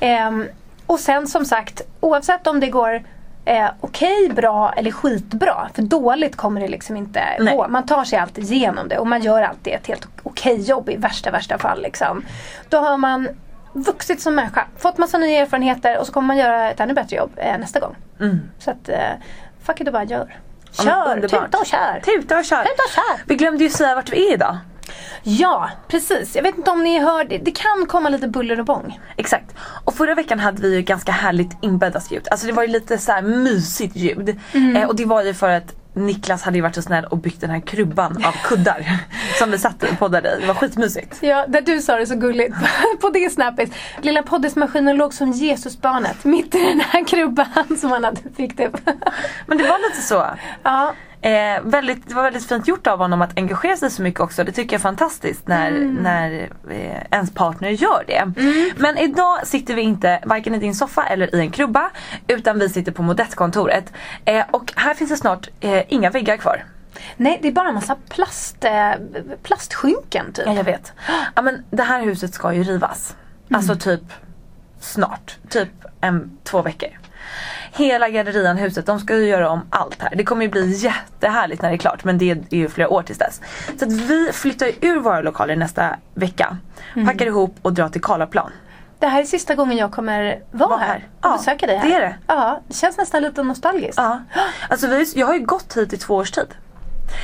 Ehm, 0.00 0.44
och 0.86 1.00
sen 1.00 1.26
som 1.26 1.44
sagt, 1.44 1.80
oavsett 2.00 2.46
om 2.46 2.60
det 2.60 2.66
går 2.68 3.02
eh, 3.44 3.66
okej, 3.80 4.28
bra 4.28 4.72
eller 4.76 4.90
skitbra. 4.90 5.68
För 5.74 5.82
dåligt 5.82 6.36
kommer 6.36 6.60
det 6.60 6.68
liksom 6.68 6.96
inte 6.96 7.24
Nej. 7.40 7.56
gå. 7.56 7.68
Man 7.68 7.86
tar 7.86 8.04
sig 8.04 8.18
alltid 8.18 8.44
igenom 8.52 8.88
det 8.88 8.98
och 8.98 9.06
man 9.06 9.22
gör 9.22 9.42
alltid 9.42 9.72
ett 9.72 9.86
helt 9.86 10.08
okej 10.22 10.60
jobb 10.60 10.88
i 10.90 10.96
värsta, 10.96 11.30
värsta 11.30 11.58
fall. 11.58 11.82
Liksom. 11.82 12.24
Då 12.68 12.78
har 12.78 12.96
man 12.96 13.28
vuxit 13.72 14.20
som 14.20 14.34
människa. 14.34 14.66
Fått 14.78 14.98
massa 14.98 15.18
nya 15.18 15.40
erfarenheter 15.42 15.98
och 15.98 16.06
så 16.06 16.12
kommer 16.12 16.26
man 16.26 16.36
göra 16.36 16.70
ett 16.70 16.80
ännu 16.80 16.94
bättre 16.94 17.16
jobb 17.16 17.30
eh, 17.36 17.58
nästa 17.58 17.80
gång. 17.80 17.96
Så 18.58 18.70
att, 18.70 18.88
eh, 18.88 18.98
fuck 19.62 19.80
it 19.80 19.86
och 19.86 19.92
bara 19.92 20.04
gör. 20.04 20.38
Ja, 20.78 20.84
Kör! 20.84 21.12
underbart. 21.16 21.44
Tuta 21.44 21.58
och 21.58 21.66
kör! 21.66 22.00
Tuta 22.04 22.38
och 22.38 22.44
kör. 22.44 22.62
Tuta 22.62 22.82
och 22.82 22.90
kör! 22.94 23.24
Vi 23.26 23.34
glömde 23.34 23.64
ju 23.64 23.70
säga 23.70 23.94
vart 23.94 24.12
vi 24.12 24.28
är 24.28 24.34
idag. 24.34 24.56
Ja, 25.22 25.70
precis. 25.88 26.36
Jag 26.36 26.42
vet 26.42 26.56
inte 26.58 26.70
om 26.70 26.82
ni 26.82 26.98
hör 26.98 27.24
det. 27.24 27.38
Det 27.38 27.50
kan 27.50 27.86
komma 27.86 28.08
lite 28.08 28.28
buller 28.28 28.60
och 28.60 28.66
bång. 28.66 29.00
Exakt. 29.16 29.54
Och 29.84 29.94
förra 29.94 30.14
veckan 30.14 30.40
hade 30.40 30.62
vi 30.62 30.74
ju 30.74 30.82
ganska 30.82 31.12
härligt 31.12 31.56
inbäddat 31.62 32.10
ljud. 32.10 32.28
Alltså 32.30 32.46
det 32.46 32.52
var 32.52 32.62
ju 32.62 32.68
lite 32.68 32.98
så 32.98 33.12
här 33.12 33.22
mysigt 33.22 33.96
ljud. 33.96 34.40
Mm. 34.52 34.76
Eh, 34.76 34.88
och 34.88 34.96
det 34.96 35.04
var 35.04 35.22
ju 35.22 35.34
för 35.34 35.50
att 35.50 35.74
Niklas 35.96 36.42
hade 36.42 36.58
ju 36.58 36.62
varit 36.62 36.74
så 36.74 36.82
snäll 36.82 37.04
och 37.04 37.18
byggt 37.18 37.40
den 37.40 37.50
här 37.50 37.60
krubban 37.60 38.24
av 38.24 38.32
kuddar. 38.44 38.86
som 39.38 39.50
vi 39.50 39.58
satt 39.58 39.82
och 39.82 39.98
poddade 39.98 40.36
i. 40.36 40.40
Det 40.40 40.46
var 40.46 40.54
skitmysigt. 40.54 41.18
Ja, 41.20 41.46
där 41.48 41.60
du 41.60 41.80
sa 41.80 41.96
det 41.96 42.06
så 42.06 42.14
gulligt 42.14 42.56
på 43.00 43.10
din 43.10 43.30
snappis. 43.30 43.70
Lilla 44.02 44.22
poddismaskinen 44.22 44.96
låg 44.96 45.14
som 45.14 45.32
Jesusbarnet 45.32 46.24
mitt 46.24 46.54
i 46.54 46.58
den 46.58 46.80
här 46.80 47.04
krubban 47.04 47.76
som 47.80 47.90
han 47.90 48.04
hade 48.04 48.20
byggt 48.36 48.60
upp. 48.60 48.80
Men 49.46 49.58
det 49.58 49.64
var 49.64 49.90
lite 49.90 50.02
så. 50.02 50.26
ja, 50.62 50.94
Eh, 51.24 51.60
väldigt, 51.62 52.08
det 52.08 52.14
var 52.14 52.22
väldigt 52.22 52.48
fint 52.48 52.68
gjort 52.68 52.86
av 52.86 52.98
honom 52.98 53.22
att 53.22 53.38
engagera 53.38 53.76
sig 53.76 53.90
så 53.90 54.02
mycket 54.02 54.20
också. 54.20 54.44
Det 54.44 54.52
tycker 54.52 54.74
jag 54.74 54.78
är 54.78 54.82
fantastiskt 54.82 55.48
när, 55.48 55.70
när 56.00 56.48
eh, 56.70 57.02
ens 57.10 57.34
partner 57.34 57.68
gör 57.68 58.04
det. 58.06 58.32
Men 58.76 58.98
idag 58.98 59.46
sitter 59.46 59.74
vi 59.74 59.82
inte 59.82 60.20
varken 60.24 60.54
i 60.54 60.58
din 60.58 60.74
soffa 60.74 61.06
eller 61.06 61.34
i 61.34 61.40
en 61.40 61.50
krubba 61.50 61.90
utan 62.26 62.58
vi 62.58 62.68
sitter 62.68 62.92
på 62.92 63.02
Modettkontoret. 63.02 63.92
Eh, 64.24 64.44
och 64.50 64.72
här 64.76 64.94
finns 64.94 65.10
det 65.10 65.16
snart 65.16 65.48
eh, 65.60 65.82
inga 65.88 66.10
väggar 66.10 66.36
kvar. 66.36 66.64
nej 67.16 67.38
det 67.42 67.48
är 67.48 67.52
bara 67.52 67.68
en 67.68 67.74
massa 67.74 67.96
plast, 68.08 68.64
eh, 68.64 68.92
plastskynken 69.42 70.32
typ. 70.32 70.46
Ja 70.46 70.54
jag 70.54 70.64
vet. 70.64 70.92
Ja 71.34 71.42
men 71.42 71.64
det 71.70 71.82
här 71.82 72.02
huset 72.02 72.34
ska 72.34 72.52
ju 72.52 72.62
rivas. 72.62 73.16
Alltså 73.50 73.76
typ 73.76 74.02
snart. 74.80 75.36
Typ 75.48 75.68
en, 76.00 76.38
två 76.42 76.62
veckor. 76.62 77.03
Hela 77.76 78.08
gallerian, 78.08 78.56
huset, 78.56 78.86
de 78.86 78.98
ska 79.00 79.16
ju 79.16 79.26
göra 79.26 79.50
om 79.50 79.60
allt 79.70 80.02
här. 80.02 80.14
Det 80.16 80.24
kommer 80.24 80.42
ju 80.42 80.48
bli 80.50 80.72
jättehärligt 80.72 81.62
när 81.62 81.68
det 81.68 81.74
är 81.74 81.78
klart 81.78 82.04
men 82.04 82.18
det 82.18 82.30
är 82.30 82.38
ju 82.50 82.68
flera 82.68 82.88
år 82.88 83.02
tills 83.02 83.18
dess. 83.18 83.40
Så 83.78 83.84
att 83.84 83.92
vi 83.92 84.30
flyttar 84.32 84.70
ur 84.80 85.00
våra 85.00 85.20
lokaler 85.20 85.56
nästa 85.56 85.96
vecka. 86.14 86.56
Packar 87.06 87.26
ihop 87.26 87.56
och 87.62 87.72
drar 87.72 87.88
till 87.88 88.00
Karlaplan. 88.02 88.50
Det 88.98 89.06
här 89.06 89.20
är 89.20 89.24
sista 89.24 89.54
gången 89.54 89.76
jag 89.76 89.92
kommer 89.92 90.40
vara 90.50 90.68
Var 90.70 90.78
här 90.78 90.86
här. 90.86 90.96
och 90.96 91.02
Ja, 91.22 91.36
besöka 91.38 91.66
dig 91.66 91.76
här. 91.76 91.88
det 91.88 91.94
är 91.94 92.00
det. 92.00 92.16
Ja, 92.26 92.60
det 92.68 92.74
känns 92.74 92.96
nästan 92.96 93.22
lite 93.22 93.42
nostalgiskt. 93.42 93.94
Ja. 93.96 94.20
Alltså 94.68 94.86
vi, 94.86 95.12
jag 95.14 95.26
har 95.26 95.34
ju 95.34 95.44
gått 95.46 95.76
hit 95.76 95.92
i 95.92 95.96
två 95.96 96.14
års 96.14 96.30
tid. 96.30 96.46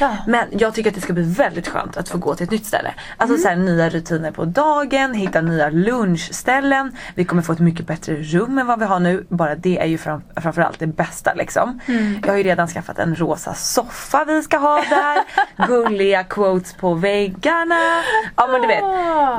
Ja. 0.00 0.16
Men 0.26 0.46
jag 0.50 0.74
tycker 0.74 0.90
att 0.90 0.94
det 0.94 1.00
ska 1.00 1.12
bli 1.12 1.22
väldigt 1.22 1.68
skönt 1.68 1.96
att 1.96 2.08
få 2.08 2.18
gå 2.18 2.34
till 2.34 2.44
ett 2.44 2.50
nytt 2.50 2.66
ställe. 2.66 2.94
Alltså 3.16 3.36
så 3.36 3.48
här, 3.48 3.56
nya 3.56 3.88
rutiner 3.88 4.30
på 4.30 4.44
dagen, 4.44 5.14
hitta 5.14 5.40
nya 5.40 5.70
lunchställen. 5.70 6.96
Vi 7.14 7.24
kommer 7.24 7.42
få 7.42 7.52
ett 7.52 7.58
mycket 7.58 7.86
bättre 7.86 8.16
rum 8.16 8.58
än 8.58 8.66
vad 8.66 8.78
vi 8.78 8.84
har 8.84 9.00
nu. 9.00 9.26
Bara 9.28 9.54
det 9.54 9.78
är 9.78 9.86
ju 9.86 9.98
fram, 9.98 10.22
framförallt 10.36 10.78
det 10.78 10.86
bästa 10.86 11.34
liksom. 11.34 11.80
Jag 12.22 12.32
har 12.32 12.36
ju 12.36 12.42
redan 12.42 12.68
skaffat 12.68 12.98
en 12.98 13.14
rosa 13.16 13.54
soffa 13.54 14.24
vi 14.24 14.42
ska 14.42 14.58
ha 14.58 14.76
där. 14.76 15.20
Gulliga 15.66 16.24
quotes 16.24 16.72
på 16.72 16.94
väggarna. 16.94 18.02
Ja 18.36 18.46
men 18.46 18.60
du 18.60 18.66
vet. 18.66 18.84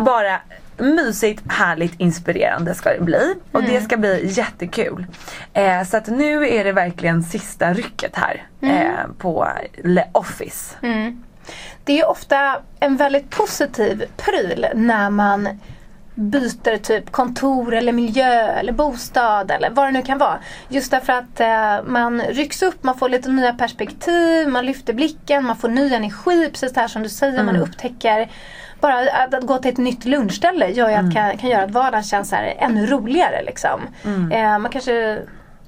Bara 0.06 0.40
mysigt, 0.82 1.44
härligt, 1.48 2.00
inspirerande 2.00 2.76
ska 2.76 2.90
det 2.90 3.02
bli. 3.02 3.36
Och 3.52 3.64
det 3.64 3.82
ska 3.82 3.98
bli 3.98 4.28
jättekul. 4.28 5.06
Eh, 5.54 5.84
så 5.84 5.98
att 5.98 6.08
nu 6.08 6.50
är 6.50 6.64
det 6.64 6.72
verkligen 6.72 7.24
sista 7.24 7.74
rycket 7.74 8.16
här 8.16 8.48
eh, 8.62 9.12
på 9.18 9.48
Le 9.84 10.04
Office. 10.12 10.76
Det 11.84 12.00
är 12.00 12.10
ofta 12.10 12.62
en 12.80 12.98
väldigt 12.98 13.30
positiv 13.30 14.06
pryl 14.18 14.68
när 14.76 15.10
man 15.10 15.50
byter 16.16 16.78
typ 16.78 17.12
kontor 17.12 17.74
eller 17.74 17.92
miljö 17.92 18.48
eller 18.48 18.74
bostad 18.74 19.52
eller 19.52 19.70
vad 19.70 19.88
det 19.88 19.92
nu 19.92 20.02
kan 20.02 20.18
vara. 20.18 20.40
Just 20.70 20.92
därför 20.92 21.14
att 21.14 21.40
eh, 21.40 21.92
man 21.92 22.22
rycks 22.22 22.62
upp, 22.62 22.84
man 22.84 22.98
får 22.98 23.10
lite 23.10 23.30
nya 23.30 23.54
perspektiv, 23.54 24.48
man 24.48 24.66
lyfter 24.66 24.94
blicken, 24.94 25.44
man 25.44 25.58
får 25.58 25.70
ny 25.70 25.94
energi, 25.94 26.50
precis 26.52 26.74
det 26.74 26.80
här 26.80 26.88
som 26.88 27.04
du 27.04 27.10
säger, 27.10 27.44
man 27.44 27.56
upptäcker 27.56 28.30
bara 28.82 29.00
att, 29.00 29.34
att 29.34 29.44
gå 29.48 29.58
till 29.58 29.72
ett 29.72 29.78
nytt 29.78 30.06
lunchställe 30.06 30.70
gör 30.70 30.90
ju 30.90 30.96
att, 30.96 31.14
kan, 31.14 31.38
kan 31.38 31.50
göra 31.50 31.64
att 31.64 31.72
vardagen 31.72 32.04
känns 32.04 32.30
så 32.30 32.36
här 32.36 32.56
ännu 32.60 32.86
roligare. 32.86 33.44
Liksom. 33.44 33.82
Eh, 34.32 34.60
man 34.60 34.70
kanske 34.72 35.22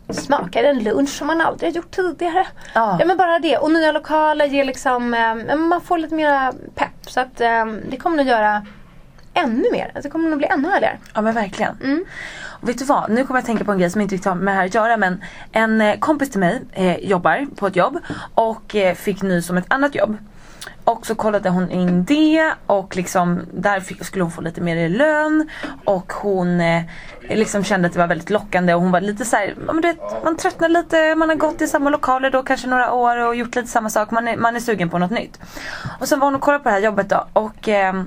smakar 0.09 0.63
en 0.63 0.83
lunch 0.83 1.09
som 1.09 1.27
man 1.27 1.41
aldrig 1.41 1.71
har 1.71 1.75
gjort 1.75 1.91
tidigare. 1.91 2.47
Ja. 2.73 2.97
Ja 2.99 3.05
men 3.05 3.17
bara 3.17 3.39
det. 3.39 3.57
Och 3.57 3.71
nya 3.71 3.91
lokaler 3.91 4.45
ger 4.45 4.65
liksom, 4.65 5.13
eh, 5.13 5.55
man 5.55 5.81
får 5.81 5.97
lite 5.97 6.15
mer 6.15 6.51
pepp. 6.75 7.09
Så 7.09 7.19
att 7.19 7.41
eh, 7.41 7.65
det 7.89 7.97
kommer 7.97 8.17
nog 8.17 8.25
göra 8.27 8.65
ännu 9.33 9.71
mer. 9.71 9.85
Alltså, 9.85 10.01
Det 10.01 10.09
kommer 10.09 10.29
nog 10.29 10.37
bli 10.37 10.47
ännu 10.47 10.69
härligare. 10.69 10.97
Ja 11.13 11.21
men 11.21 11.33
verkligen. 11.33 12.05
Och 12.63 12.69
vet 12.69 12.77
du 12.77 12.85
vad, 12.85 13.09
nu 13.09 13.25
kommer 13.25 13.37
jag 13.37 13.41
att 13.41 13.45
tänka 13.47 13.63
på 13.63 13.71
en 13.71 13.79
grej 13.79 13.89
som 13.89 14.01
inte 14.01 14.15
riktigt 14.15 14.27
har 14.29 14.35
med 14.35 14.53
det 14.53 14.57
här 14.57 14.65
att 14.65 14.73
göra 14.73 14.97
men 14.97 15.23
en 15.51 15.81
eh, 15.81 15.99
kompis 15.99 16.29
till 16.29 16.39
mig 16.39 16.61
eh, 16.71 16.97
jobbar 16.97 17.45
på 17.55 17.67
ett 17.67 17.75
jobb 17.75 17.97
och 18.35 18.75
eh, 18.75 18.95
fick 18.95 19.21
nys 19.21 19.49
om 19.49 19.57
ett 19.57 19.65
annat 19.67 19.95
jobb. 19.95 20.17
Och 20.83 21.05
så 21.05 21.15
kollade 21.15 21.49
hon 21.49 21.71
in 21.71 22.03
det 22.03 22.53
och 22.65 22.95
liksom 22.95 23.41
där 23.53 23.79
fick, 23.79 24.05
skulle 24.05 24.23
hon 24.23 24.31
få 24.31 24.41
lite 24.41 24.61
mer 24.61 24.75
i 24.75 24.89
lön. 24.89 25.49
Och 25.85 26.13
hon 26.13 26.61
eh, 26.61 26.83
liksom 27.29 27.63
kände 27.63 27.87
att 27.87 27.93
det 27.93 27.99
var 27.99 28.07
väldigt 28.07 28.29
lockande. 28.29 28.73
Och 28.73 28.81
hon 28.81 28.91
var 28.91 29.01
lite 29.01 29.25
såhär, 29.25 29.55
ja, 29.67 29.73
men 29.73 29.81
du 29.81 29.87
vet, 29.87 30.23
man 30.23 30.37
tröttnar 30.37 30.69
lite, 30.69 31.15
man 31.15 31.29
har 31.29 31.35
gått 31.35 31.61
i 31.61 31.67
samma 31.67 31.89
lokaler 31.89 32.31
då 32.31 32.43
kanske 32.43 32.67
några 32.67 32.93
år 32.93 33.17
och 33.27 33.35
gjort 33.35 33.55
lite 33.55 33.67
samma 33.67 33.89
sak, 33.89 34.11
man 34.11 34.27
är, 34.27 34.37
man 34.37 34.55
är 34.55 34.59
sugen 34.59 34.89
på 34.89 34.97
något 34.97 35.11
nytt. 35.11 35.39
Och 35.99 36.07
sen 36.07 36.19
var 36.19 36.27
hon 36.27 36.35
och 36.35 36.41
kollade 36.41 36.63
på 36.63 36.69
det 36.69 36.75
här 36.75 36.81
jobbet 36.81 37.09
då. 37.09 37.27
Och 37.33 37.69
eh, 37.69 38.03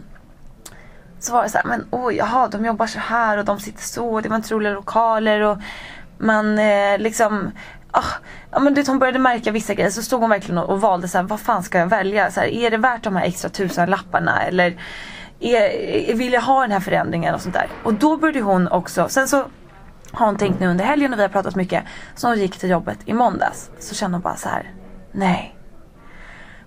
så 1.18 1.33
var 1.33 1.42
det 1.42 1.49
så 1.49 1.59
här, 1.59 1.64
men 1.64 1.87
oj, 1.90 2.16
jaha, 2.16 2.49
de 2.49 2.64
jobbar 2.64 2.87
så 2.87 2.99
här 2.99 3.38
och 3.38 3.45
de 3.45 3.61
sitter 3.61 3.83
så, 3.83 4.21
det 4.21 4.28
var 4.28 4.37
inte 4.37 4.54
roliga 4.54 4.73
lokaler 4.73 5.40
och 5.40 5.59
man 6.18 6.59
eh, 6.59 6.99
liksom 6.99 7.52
ah, 7.90 8.12
ja 8.50 8.59
men 8.59 8.75
det, 8.75 8.88
hon 8.88 8.99
började 8.99 9.19
märka 9.19 9.52
vissa 9.52 9.75
grejer 9.75 9.90
så 9.90 10.02
stod 10.02 10.21
hon 10.21 10.31
verkligen 10.31 10.59
och, 10.59 10.71
och 10.71 10.81
valde 10.81 11.09
så 11.09 11.19
här, 11.19 11.25
vad 11.25 11.40
fan 11.40 11.62
ska 11.62 11.78
jag 11.78 11.87
välja? 11.87 12.31
Så 12.31 12.40
här, 12.40 12.47
är 12.47 12.71
det 12.71 12.76
värt 12.76 13.02
de 13.02 13.16
här 13.16 13.25
extra 13.25 13.50
tusen 13.50 13.90
lapparna 13.90 14.43
eller 14.43 14.76
är, 15.40 16.14
vill 16.14 16.33
jag 16.33 16.43
ha 16.43 16.61
den 16.61 16.73
här 16.73 16.81
förändringen 16.81 17.35
och 17.35 17.40
sånt 17.40 17.55
där? 17.55 17.69
Och 17.83 17.95
då 17.95 18.16
började 18.16 18.40
hon 18.40 18.69
också, 18.69 19.09
sen 19.09 19.28
så 19.28 19.45
har 20.12 20.26
hon 20.26 20.37
tänkt 20.37 20.61
nu 20.61 20.66
under 20.66 20.85
helgen 20.85 21.12
och 21.12 21.19
vi 21.19 21.23
har 21.23 21.28
pratat 21.28 21.57
mycket. 21.57 21.85
Så 22.14 22.28
hon 22.28 22.38
gick 22.38 22.59
till 22.59 22.71
jobbet 22.71 22.99
i 23.05 23.12
måndags 23.12 23.71
så 23.78 23.95
kände 23.95 24.14
hon 24.14 24.23
bara 24.23 24.37
så 24.37 24.49
här, 24.49 24.73
nej 25.12 25.55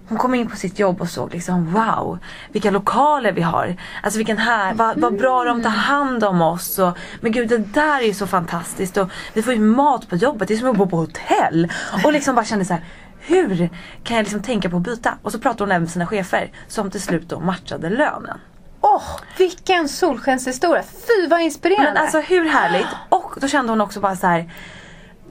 hon 0.09 0.17
kom 0.17 0.35
in 0.35 0.49
på 0.49 0.55
sitt 0.55 0.79
jobb 0.79 1.01
och 1.01 1.09
såg 1.09 1.33
liksom 1.33 1.73
wow, 1.73 2.19
vilka 2.51 2.71
lokaler 2.71 3.31
vi 3.31 3.41
har. 3.41 3.75
Alltså 4.03 4.17
vilken 4.17 4.37
här, 4.37 4.73
vad, 4.73 4.99
vad 4.99 5.17
bra 5.17 5.43
de 5.43 5.63
tar 5.63 5.69
hand 5.69 6.23
om 6.23 6.41
oss. 6.41 6.79
Och, 6.79 6.97
men 7.21 7.31
gud 7.31 7.49
det 7.49 7.57
där 7.57 7.99
är 7.99 8.05
ju 8.05 8.13
så 8.13 8.27
fantastiskt. 8.27 8.97
Och 8.97 9.09
vi 9.33 9.41
får 9.41 9.53
ju 9.53 9.59
mat 9.59 10.09
på 10.09 10.15
jobbet, 10.15 10.47
det 10.47 10.53
är 10.53 10.57
som 10.57 10.69
att 10.69 10.77
bo 10.77 10.87
på 10.87 10.97
hotell. 10.97 11.71
Och 12.03 12.13
liksom 12.13 12.35
bara 12.35 12.45
kände 12.45 12.65
så 12.65 12.73
här, 12.73 12.83
hur 13.19 13.69
kan 14.03 14.17
jag 14.17 14.23
liksom 14.23 14.41
tänka 14.41 14.69
på 14.69 14.77
att 14.77 14.83
byta? 14.83 15.17
Och 15.21 15.31
så 15.31 15.39
pratade 15.39 15.63
hon 15.63 15.71
även 15.71 15.81
med 15.81 15.91
sina 15.91 16.07
chefer 16.07 16.51
som 16.67 16.91
till 16.91 17.01
slut 17.01 17.29
då 17.29 17.39
matchade 17.39 17.89
lönen. 17.89 18.37
Åh, 18.81 19.03
vilken 19.37 19.89
solskenshistoria. 19.89 20.83
Fy 20.83 21.27
vad 21.27 21.41
inspirerande. 21.41 21.91
Men 21.93 22.01
alltså 22.01 22.19
hur 22.19 22.45
härligt? 22.45 22.87
Och 23.09 23.33
då 23.41 23.47
kände 23.47 23.71
hon 23.71 23.81
också 23.81 23.99
bara 23.99 24.15
så 24.15 24.27
här. 24.27 24.51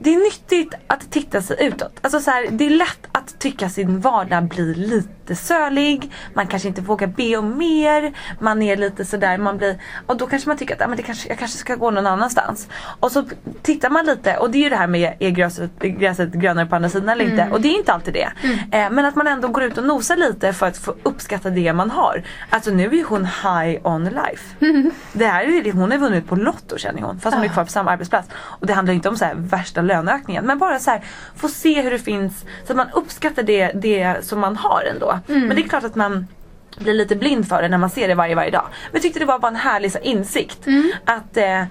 Det 0.01 0.15
är 0.15 0.19
nyttigt 0.19 0.75
att 0.87 1.11
titta 1.11 1.43
sig 1.43 1.57
utåt. 1.67 1.99
Alltså 2.03 2.21
så 2.21 2.31
här, 2.31 2.49
det 2.51 2.67
är 2.67 2.71
lätt 2.71 3.08
tycka 3.39 3.69
sin 3.69 4.01
vardag 4.01 4.49
blir 4.49 4.75
lite 4.75 5.09
sölig. 5.37 6.13
Man 6.35 6.47
kanske 6.47 6.69
inte 6.69 6.81
vågar 6.81 7.07
be 7.07 7.37
om 7.37 7.59
mer. 7.59 8.13
Man 8.41 8.63
är 8.63 8.77
lite 8.77 9.05
sådär, 9.05 9.39
man 9.39 9.59
blir... 9.59 9.79
Och 10.07 10.17
då 10.17 10.27
kanske 10.27 10.49
man 10.49 10.57
tycker 10.57 10.75
att 10.75 10.83
ah, 10.83 10.89
men 10.89 10.97
det 10.97 11.03
kanske, 11.03 11.29
jag 11.29 11.39
kanske 11.39 11.59
ska 11.59 11.75
gå 11.75 11.91
någon 11.91 12.07
annanstans. 12.07 12.69
Och 13.01 13.13
så 13.13 13.25
tittar 13.63 13.91
man 13.91 14.07
lite 14.07 14.37
och 14.37 14.51
det 14.51 14.59
är 14.59 14.63
ju 14.63 14.69
det 14.69 14.77
här 14.77 14.87
med 14.87 15.17
är 15.19 15.31
gräset, 15.31 15.79
gräset 15.79 16.33
grönare 16.33 16.67
på 16.67 16.77
andra 16.77 16.89
sidan 16.89 17.09
eller 17.09 17.25
inte. 17.25 17.49
Och 17.53 17.61
det 17.61 17.69
är 17.69 17.79
inte 17.79 17.93
alltid 17.93 18.15
det. 18.15 18.31
Eh, 18.73 18.91
men 18.91 19.05
att 19.05 19.17
man 19.17 19.27
ändå 19.27 19.49
går 19.49 19.63
ut 19.65 19.79
och 19.79 19.85
nosar 19.85 20.17
lite 20.17 20.53
för 20.53 20.67
att 20.67 20.79
få 20.79 20.95
uppskatta 21.03 21.51
det 21.51 21.73
man 21.73 21.91
har. 21.91 22.23
Alltså 22.51 22.71
nu 22.71 22.87
är 22.87 22.93
ju 22.93 23.05
hon 23.05 23.25
high 23.25 23.87
on 23.87 24.05
life. 24.05 24.55
Det 25.13 25.27
här 25.27 25.43
är 25.45 25.47
ju, 25.47 25.73
hon 25.73 25.91
har 25.91 25.99
vunnit 25.99 26.29
på 26.29 26.37
Lotto 26.37 26.79
känner 26.79 27.03
hon. 27.03 27.21
Fast 27.21 27.37
hon 27.37 27.45
är 27.45 27.49
kvar 27.49 27.65
på 27.65 27.71
samma 27.71 27.91
arbetsplats. 27.91 28.29
Och 28.35 28.67
det 28.67 28.73
handlar 28.73 28.95
inte 28.95 29.09
om 29.09 29.17
så 29.17 29.25
här 29.25 29.35
värsta 29.35 29.83
löneökningen. 29.83 30.47
Men 30.47 30.59
bara 30.59 30.79
så 30.79 30.91
här 30.91 31.05
få 31.37 31.49
se 31.49 31.83
hur 31.83 31.91
det 31.91 31.99
finns. 31.99 32.45
Så 32.67 32.73
att 32.73 32.77
man 32.77 32.91
uppskattar 32.93 33.43
det, 33.43 33.73
det 33.75 34.25
som 34.25 34.41
man 34.41 34.57
har 34.57 34.83
ändå. 34.83 35.18
Men 35.27 35.49
det 35.57 35.63
är 35.63 35.69
klart 35.69 35.85
att 35.85 35.95
man 35.95 36.27
blir 36.79 36.95
lite 36.95 37.17
blind 37.17 37.49
för 37.49 37.63
det 37.63 37.69
när 37.69 37.79
man 37.79 37.91
ser 37.91 38.09
det 38.09 38.15
varje, 38.15 38.35
varje 38.35 38.51
dag. 38.51 38.65
Men 38.71 38.93
jag 38.93 39.03
tyckte 39.03 39.19
det 39.19 39.25
var 39.25 39.39
bara 39.39 39.49
en 39.49 39.57
härlig 39.57 39.93
så 39.93 39.99
insikt. 39.99 40.67
Att 41.05 41.37
eh, 41.37 41.65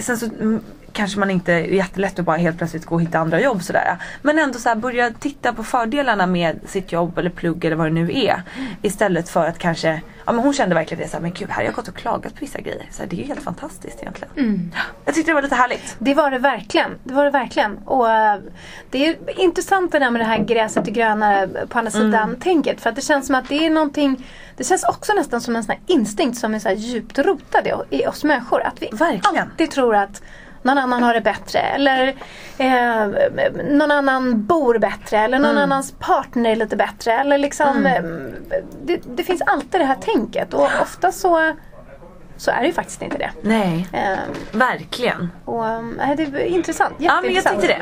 sen 0.00 0.18
så 0.18 0.26
mm, 0.26 0.60
kanske 0.98 1.18
man 1.18 1.30
inte 1.30 1.52
är 1.52 1.60
jättelätt 1.60 2.18
att 2.18 2.24
bara 2.24 2.36
helt 2.36 2.58
plötsligt 2.58 2.86
gå 2.86 2.94
och 2.94 3.02
hitta 3.02 3.18
andra 3.18 3.40
jobb 3.40 3.62
sådär. 3.62 3.96
Men 4.22 4.38
ändå 4.38 4.58
så 4.58 4.68
här, 4.68 4.76
börja 4.76 5.10
titta 5.10 5.52
på 5.52 5.64
fördelarna 5.64 6.26
med 6.26 6.60
sitt 6.66 6.92
jobb 6.92 7.18
eller 7.18 7.30
plugg 7.30 7.64
eller 7.64 7.76
vad 7.76 7.86
det 7.86 7.90
nu 7.90 8.10
är. 8.12 8.42
Istället 8.82 9.28
för 9.28 9.46
att 9.46 9.58
kanske, 9.58 10.02
ja 10.26 10.32
men 10.32 10.44
hon 10.44 10.52
kände 10.52 10.74
verkligen 10.74 11.02
det 11.02 11.08
såhär, 11.08 11.22
men 11.22 11.32
gud 11.32 11.48
här 11.48 11.56
har 11.56 11.62
jag 11.62 11.74
gått 11.74 11.88
och 11.88 11.94
klagat 11.94 12.34
på 12.34 12.40
vissa 12.40 12.60
grejer. 12.60 12.86
Så 12.90 13.02
här, 13.02 13.10
det 13.10 13.16
är 13.16 13.18
ju 13.18 13.24
helt 13.24 13.42
fantastiskt 13.42 13.98
egentligen. 14.00 14.32
Mm. 14.36 14.70
Jag 15.04 15.14
tyckte 15.14 15.30
det 15.30 15.34
var 15.34 15.42
lite 15.42 15.54
härligt. 15.54 15.96
Det 15.98 16.14
var 16.14 16.30
det 16.30 16.38
verkligen. 16.38 16.90
Det 17.04 17.14
var 17.14 17.24
det 17.24 17.30
verkligen. 17.30 17.78
Och 17.78 18.10
eh, 18.10 18.40
det 18.90 19.08
är 19.08 19.40
intressant 19.40 19.92
det 19.92 19.98
där 19.98 20.10
med 20.10 20.20
det 20.20 20.24
här 20.24 20.38
gräset 20.38 20.88
är 20.88 20.92
grönare 20.92 21.48
på 21.68 21.78
andra 21.78 21.90
sidan 21.90 22.36
tänket. 22.40 22.80
För 22.80 22.90
att 22.90 22.96
det 22.96 23.02
känns 23.02 23.26
som 23.26 23.34
att 23.34 23.48
det 23.48 23.66
är 23.66 23.70
någonting 23.70 24.26
Det 24.56 24.64
känns 24.64 24.84
också 24.84 25.12
nästan 25.12 25.40
som 25.40 25.56
en 25.56 25.64
sån 25.64 25.70
här 25.70 25.80
instinkt 25.86 26.38
som 26.38 26.54
är 26.54 26.58
så 26.58 26.68
här 26.68 26.76
djupt 26.76 27.18
rotad 27.18 27.66
i 27.90 28.06
oss 28.06 28.24
människor. 28.24 28.62
Att 28.62 28.82
vi 28.82 28.88
Verkligen. 28.92 29.48
alltid 29.48 29.70
tror 29.70 29.94
att 29.94 30.22
någon 30.62 30.78
annan 30.78 31.02
har 31.02 31.14
det 31.14 31.20
bättre 31.20 31.58
eller 31.58 32.14
eh, 32.58 33.06
någon 33.70 33.90
annan 33.90 34.46
bor 34.46 34.78
bättre 34.78 35.18
eller 35.18 35.38
någon 35.38 35.58
annans 35.58 35.94
partner 35.98 36.50
är 36.50 36.56
lite 36.56 36.76
bättre. 36.76 37.12
Eller 37.12 37.38
liksom, 37.38 37.86
eh, 37.86 38.02
det, 38.82 39.02
det 39.16 39.24
finns 39.24 39.42
alltid 39.42 39.80
det 39.80 39.84
här 39.84 39.94
tänket 39.94 40.54
och 40.54 40.68
ofta 40.82 41.12
så, 41.12 41.52
så 42.38 42.50
är 42.50 42.60
det 42.60 42.66
ju 42.66 42.72
faktiskt 42.72 43.02
inte 43.02 43.18
det. 43.18 43.30
Nej, 43.42 43.88
Eh, 43.92 44.18
verkligen. 44.52 45.30
och, 45.44 45.68
eh, 45.68 45.80
det 46.16 46.22
är 46.22 46.38
intressant. 46.44 46.94
Ja 46.98 47.20
men 47.22 47.34
jag 47.34 47.44
tyckte 47.44 47.66
det. 47.66 47.78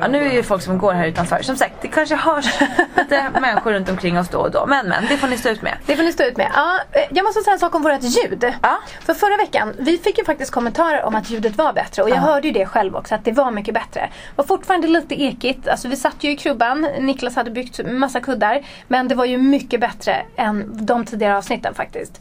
Ja, 0.00 0.08
nu 0.08 0.18
är 0.18 0.28
det 0.28 0.34
ju 0.34 0.42
folk 0.42 0.62
som 0.62 0.78
går 0.78 0.92
här 0.92 1.06
utanför. 1.06 1.42
Som 1.42 1.56
sagt, 1.56 1.74
det 1.82 1.88
kanske 1.88 2.16
hörs 2.16 2.60
lite 2.96 3.30
människor 3.40 3.72
runt 3.72 3.88
omkring 3.90 4.18
oss 4.18 4.28
då 4.28 4.38
och 4.38 4.50
då. 4.50 4.66
Men 4.66 4.88
men, 4.88 5.06
det 5.08 5.16
får 5.16 5.28
ni 5.28 5.36
stå 5.38 5.48
ut 5.48 5.62
med. 5.62 5.76
Det 5.86 5.96
får 5.96 6.02
ni 6.02 6.12
stå 6.12 6.24
ut 6.24 6.36
med. 6.36 6.50
Ja, 6.54 6.78
eh, 6.92 7.02
jag 7.10 7.24
måste 7.24 7.40
säga 7.42 7.52
en 7.52 7.58
sak 7.60 7.74
om 7.74 7.82
vårt 7.82 8.02
ljud. 8.02 8.52
Ja. 8.62 8.78
För 9.04 9.14
förra 9.14 9.36
veckan, 9.36 9.74
vi 9.78 9.98
fick 9.98 10.18
ju 10.18 10.24
faktiskt 10.24 10.50
kommentarer 10.50 11.04
om 11.04 11.14
att 11.14 11.30
ljudet 11.30 11.56
var 11.56 11.72
bättre. 11.72 12.02
Och 12.02 12.10
jag 12.10 12.16
hörde 12.16 12.48
ju 12.48 12.52
det 12.54 12.66
själv 12.66 12.96
också, 12.96 13.14
att 13.14 13.24
det 13.24 13.32
var 13.32 13.50
mycket 13.50 13.74
bättre. 13.74 14.00
Det 14.00 14.36
var 14.36 14.44
fortfarande 14.44 14.88
lite 14.88 15.22
ekigt. 15.22 15.68
Alltså 15.68 15.88
vi 15.88 15.96
satt 15.96 16.24
ju 16.24 16.30
i 16.30 16.36
krubban, 16.36 16.88
Niklas 16.98 17.36
hade 17.36 17.50
byggt 17.50 17.80
massa 17.86 18.20
kuddar. 18.20 18.62
Men 18.88 19.08
det 19.08 19.14
var 19.14 19.24
ju 19.24 19.38
mycket 19.38 19.80
bättre 19.80 20.22
än 20.36 20.86
de 20.86 21.04
tidigare 21.04 21.36
avsnitten 21.36 21.74
faktiskt. 21.74 22.20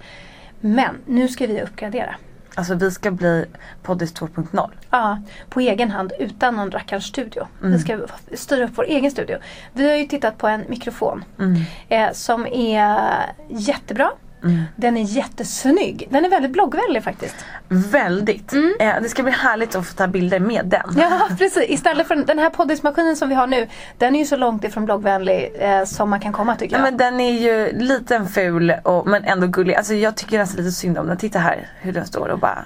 Men 0.62 0.96
nu 1.06 1.28
ska 1.28 1.48
vi 1.48 1.62
uppgradera. 1.62 2.16
Alltså 2.56 2.74
vi 2.76 2.92
ska 2.92 3.12
bli 3.12 3.46
Poddis 3.84 4.14
2.0. 4.14 4.70
Ja, 4.90 5.22
på 5.50 5.60
egen 5.60 5.92
hand 5.92 6.12
utan 6.20 6.56
någon 6.56 6.72
rackarns 6.72 7.06
studio. 7.06 7.48
Mm. 7.62 7.72
Vi 7.74 7.80
ska 7.80 8.00
styra 8.34 8.66
upp 8.66 8.72
vår 8.76 8.84
egen 8.86 9.12
studio. 9.12 9.38
Vi 9.74 9.90
har 9.90 9.96
ju 9.98 10.06
tittat 10.06 10.38
på 10.38 10.48
en 10.48 10.64
mikrofon 10.68 11.24
Mm. 11.40 11.62
eh, 11.90 12.12
som 12.14 12.48
är 12.48 13.16
jättebra. 13.50 14.12
Mm. 14.44 14.64
Den 14.76 14.98
är 14.98 15.02
jättesnygg. 15.04 16.08
Den 16.12 16.26
är 16.26 16.30
väldigt 16.30 16.52
bloggvänlig 16.52 17.04
faktiskt. 17.04 17.36
Väldigt. 17.70 18.54
Eh, 18.80 18.94
det 19.02 19.10
ska 19.10 19.24
bli 19.24 19.32
härligt 19.32 19.76
att 19.76 19.88
få 19.88 19.94
ta 19.96 20.08
bilder 20.08 20.40
med 20.40 20.66
den. 20.66 20.96
Ja 20.98 21.28
precis. 21.38 21.70
Istället 21.70 22.08
för 22.08 22.16
den 22.16 22.40
här 22.40 22.50
poddismaskinen 22.50 23.16
som 23.16 23.30
vi 23.30 23.36
har 23.36 23.48
nu. 23.48 23.68
Den 23.98 24.16
är 24.16 24.20
ju 24.20 24.26
så 24.26 24.36
långt 24.36 24.64
ifrån 24.64 24.86
bloggvänlig 24.86 25.52
eh, 25.60 25.84
som 25.86 26.10
man 26.10 26.20
kan 26.20 26.34
komma 26.34 26.56
tycker 26.56 26.76
Ja, 26.76 26.80
jag. 26.80 26.84
men 26.92 26.98
den 26.98 27.20
är 27.20 27.32
ju 27.32 27.72
liten 27.80 28.28
ful 28.28 28.74
och, 28.84 29.08
men 29.08 29.24
ändå 29.24 29.48
gullig. 29.48 29.76
Alltså 29.76 29.94
jag 29.94 30.16
tycker 30.18 30.38
nästan 30.38 30.64
lite 30.64 30.76
synd 30.76 30.98
om 30.98 31.08
den. 31.08 31.18
Titta 31.18 31.40
här 31.40 31.70
hur 31.82 31.94
den 31.94 32.06
står 32.06 32.28
och 32.28 32.40
bara 32.40 32.66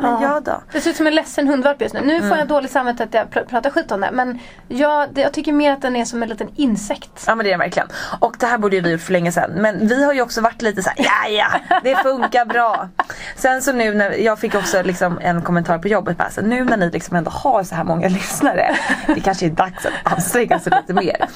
Men 0.00 0.22
ja 0.22 0.40
då. 0.44 0.62
Det 0.72 0.80
ser 0.80 0.90
ut 0.90 0.96
som 0.96 1.06
en 1.06 1.14
ledsen 1.14 1.48
hundvalp 1.48 1.80
just 1.82 1.94
nu. 1.94 2.00
Nu 2.00 2.16
Mm. 2.16 2.28
får 2.28 2.38
jag 2.38 2.48
dåligt 2.48 2.70
samvete 2.70 3.02
att 3.04 3.14
jag 3.14 3.26
pr- 3.26 3.44
pratar 3.46 3.70
skit 3.70 3.92
om 3.92 4.00
det. 4.00 4.10
Men 4.12 4.38
jag, 4.68 5.08
det, 5.14 5.20
jag 5.20 5.32
tycker 5.32 5.52
mer 5.52 5.72
att 5.72 5.82
den 5.82 5.96
är 5.96 6.04
som 6.04 6.22
en 6.22 6.28
liten 6.28 6.48
insekt. 6.56 7.24
Ja 7.26 7.34
men 7.34 7.44
det 7.44 7.48
är 7.50 7.52
den 7.52 7.58
verkligen. 7.60 7.88
Och 8.20 8.36
det 8.38 8.46
här 8.46 8.58
borde 8.58 8.76
ju 8.76 8.82
vi 8.82 8.90
gjort 8.92 9.00
för 9.00 9.12
länge 9.12 9.32
sedan. 9.32 9.50
Men 9.54 9.88
vi 9.88 10.04
har 10.04 10.12
ju 10.12 10.22
också 10.22 10.40
varit 10.40 10.62
lite 10.62 10.82
såhär, 10.82 10.98
ja 10.98 11.28
ja, 11.28 11.78
det 11.84 11.96
funkar 11.96 12.44
bra. 12.44 12.88
Sen 13.36 13.62
så 13.62 13.72
nu 13.72 13.94
när, 13.94 14.10
jag 14.10 14.38
fick 14.38 14.54
också 14.54 14.82
liksom 14.82 15.18
en 15.22 15.42
kommentar 15.42 15.78
på 15.78 15.88
jobbet 15.88 16.16
bara, 16.16 16.30
så 16.30 16.40
nu 16.40 16.64
när 16.64 16.76
ni 16.76 16.90
liksom 16.90 17.16
ändå 17.16 17.30
har 17.30 17.64
så 17.64 17.74
här 17.74 17.84
många 17.84 18.08
lyssnare. 18.18 18.76
Det 19.14 19.20
kanske 19.20 19.46
är 19.46 19.50
dags 19.50 19.86
att 19.86 19.92
anstränga 20.12 20.58
sig 20.58 20.72
lite 20.80 20.92
mer. 20.92 21.28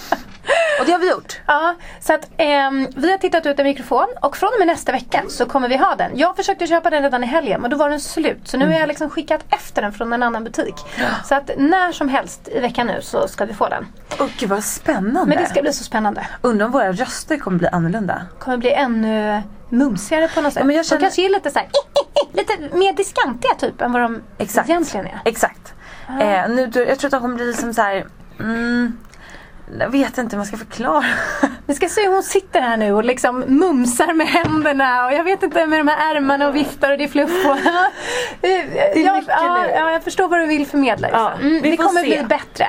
Och 0.81 0.87
det 0.87 0.93
har 0.93 0.99
vi 0.99 1.11
gjort. 1.11 1.41
Ja, 1.47 1.75
så 2.01 2.13
att 2.15 2.29
ehm, 2.37 2.89
vi 2.97 3.11
har 3.11 3.19
tittat 3.19 3.47
ut 3.47 3.59
en 3.59 3.65
mikrofon 3.65 4.07
och 4.21 4.37
från 4.37 4.49
och 4.53 4.59
med 4.59 4.67
nästa 4.67 4.93
vecka 4.93 5.23
så 5.29 5.47
kommer 5.47 5.69
vi 5.69 5.77
ha 5.77 5.95
den. 5.95 6.11
Jag 6.15 6.37
försökte 6.37 6.67
köpa 6.67 6.91
den 6.91 7.03
redan 7.03 7.25
i 7.25 7.27
helgen 7.27 7.61
men 7.61 7.71
då 7.71 7.77
var 7.77 7.91
den 7.91 8.01
slut. 8.01 8.49
Så 8.53 8.59
nu 8.59 8.67
har 8.67 8.73
jag 8.73 8.89
liksom 8.89 9.11
skickat 9.11 9.45
efter 9.49 9.83
den 9.83 9.93
från 9.93 10.13
en 10.13 10.23
annan 10.23 10.45
butik. 10.45 10.75
Så 11.25 11.35
att 11.35 11.51
när 11.59 11.93
som 11.93 12.09
helst 12.09 12.49
i 12.49 12.61
veckan 12.61 12.87
nu 12.87 12.99
så 13.03 13.29
ska 13.29 13.45
vi 13.45 13.55
få 13.55 13.69
den. 13.69 13.87
Och 14.19 14.29
gud 14.39 14.49
vad 14.49 14.65
spännande. 14.65 15.27
Men 15.35 15.39
det 15.45 15.51
ska 15.51 15.63
bli 15.63 15.73
så 15.73 15.85
spännande. 15.85 16.27
Undrar 16.43 16.67
om 16.67 16.73
våra 16.73 16.93
röster 16.93 17.37
kommer 17.39 17.59
bli 17.59 17.69
annorlunda. 17.69 18.27
kommer 18.39 18.57
bli 18.57 18.73
ännu 18.73 19.43
mumsigare 19.69 20.29
på 20.35 20.41
något 20.41 20.53
sätt. 20.53 20.61
Ja, 20.61 20.67
men 20.67 20.77
jag 20.77 20.87
känner- 20.87 21.01
De 21.01 21.05
kanske 21.05 21.25
är 21.27 21.31
lite 21.31 21.51
så 21.51 21.59
här, 21.59 21.69
lite 22.33 22.77
mer 22.77 22.93
diskantiga 22.93 23.55
typ 23.55 23.81
än 23.81 23.93
vad 23.93 24.03
de 24.03 24.23
Exakt. 24.39 24.69
egentligen 24.69 25.07
är. 25.07 25.21
Exakt. 25.25 25.75
Eh, 26.09 26.49
nu, 26.49 26.71
jag 26.75 26.99
tror 26.99 27.05
att 27.05 27.11
de 27.11 27.21
kommer 27.21 27.37
bli 27.37 27.47
liksom 27.47 27.75
så 27.75 27.83
här. 27.83 28.07
Mm, 28.41 28.99
jag 29.81 29.91
vet 29.91 30.19
inte 30.19 30.37
hur 30.37 30.39
man 30.39 30.47
ska 30.47 30.57
förklara. 30.57 31.05
Vi 31.67 31.75
ska 31.75 31.89
se 31.89 32.01
hur 32.01 32.13
hon 32.13 32.23
sitter 32.23 32.61
här 32.61 32.77
nu 32.77 32.93
och 32.93 33.05
liksom 33.05 33.41
mumsar 33.41 34.15
med 34.15 34.27
händerna 34.27 35.07
och 35.07 35.13
jag 35.13 35.25
vet 35.25 35.43
inte 35.43 35.67
med 35.67 35.81
de 35.81 35.89
här 35.89 36.15
ärmarna 36.15 36.49
och 36.49 36.57
viftar 36.57 36.93
och 36.93 36.99
det 36.99 37.05
är 37.05 37.09
fluff 37.09 37.45
på. 37.45 37.49
är 38.47 38.99
ja, 38.99 39.17
mycket 39.17 39.29
ja, 39.29 39.69
ja, 39.69 39.91
jag 39.91 40.05
förstår 40.05 40.29
vad 40.29 40.41
du 40.41 40.47
vill 40.47 40.67
förmedla. 40.67 41.09
Ja, 41.11 41.33
mm, 41.41 41.63
vi 41.63 41.71
det 41.71 41.77
kommer 41.77 42.01
se. 42.01 42.07
bli 42.07 42.25
bättre. 42.25 42.67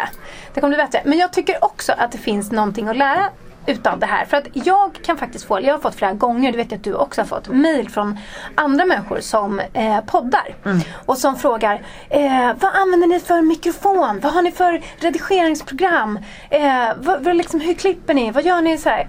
Det 0.53 0.61
kommer 0.61 0.75
bli 0.75 0.83
bättre. 0.83 1.01
Men 1.05 1.17
jag 1.17 1.33
tycker 1.33 1.63
också 1.63 1.93
att 1.97 2.11
det 2.11 2.17
finns 2.17 2.51
någonting 2.51 2.87
att 2.87 2.97
lära 2.97 3.29
utav 3.65 3.99
det 3.99 4.05
här. 4.05 4.25
För 4.25 4.37
att 4.37 4.47
jag 4.53 4.99
kan 5.03 5.17
faktiskt 5.17 5.45
få, 5.45 5.61
jag 5.61 5.73
har 5.73 5.79
fått 5.79 5.95
flera 5.95 6.13
gånger, 6.13 6.51
det 6.51 6.57
vet 6.57 6.71
jag 6.71 6.77
att 6.77 6.83
du 6.83 6.93
också 6.93 7.21
har 7.21 7.25
fått, 7.25 7.47
mail 7.47 7.89
från 7.89 8.17
andra 8.55 8.85
människor 8.85 9.19
som 9.19 9.59
eh, 9.59 9.99
poddar. 10.05 10.55
Mm. 10.65 10.79
Och 11.05 11.17
som 11.17 11.35
frågar, 11.35 11.81
eh, 12.09 12.51
vad 12.59 12.75
använder 12.75 13.07
ni 13.07 13.19
för 13.19 13.41
mikrofon? 13.41 14.19
Vad 14.19 14.33
har 14.33 14.41
ni 14.41 14.51
för 14.51 14.81
redigeringsprogram? 14.97 16.19
Eh, 16.49 16.89
vad, 16.97 17.23
vad 17.23 17.35
liksom, 17.35 17.59
hur 17.59 17.73
klipper 17.73 18.13
ni? 18.13 18.31
Vad 18.31 18.43
gör 18.43 18.61
ni? 18.61 18.77
Så 18.77 18.89
här? 18.89 19.07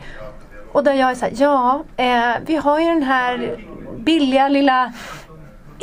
Och 0.73 0.85
där 0.85 0.93
jag 0.93 1.11
är 1.11 1.15
så 1.15 1.25
här, 1.25 1.33
ja, 1.37 1.85
eh, 1.97 2.35
vi 2.47 2.57
har 2.57 2.81
ju 2.81 2.87
den 2.87 3.03
här 3.03 3.59
billiga 3.97 4.49
lilla 4.49 4.93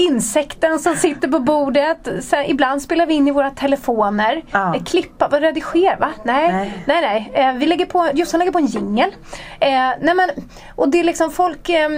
insekten 0.01 0.79
som 0.79 0.95
sitter 0.95 1.27
på 1.27 1.39
bordet. 1.39 2.07
Här, 2.31 2.49
ibland 2.49 2.81
spelar 2.81 3.05
vi 3.05 3.13
in 3.13 3.27
i 3.27 3.31
våra 3.31 3.49
telefoner. 3.49 4.41
Ja. 4.51 4.75
Eh, 4.75 4.83
klippa, 4.83 5.27
redigera? 5.27 5.95
Va? 5.99 6.11
Nej, 6.23 6.51
Nej. 6.51 6.83
nej, 6.85 7.01
nej. 7.01 7.45
Eh, 7.45 7.53
vi 7.53 7.65
lägger 7.65 7.85
på, 7.85 8.09
Jossan 8.13 8.39
lägger 8.39 8.51
på 8.51 8.59
en 8.59 8.65
jingel. 8.65 9.09
Eh, 9.59 9.69
nej 10.01 10.15
men, 10.15 10.29
och 10.75 10.89
det 10.89 10.99
är 10.99 11.03
liksom 11.03 11.31
folk, 11.31 11.69
eh, 11.69 11.89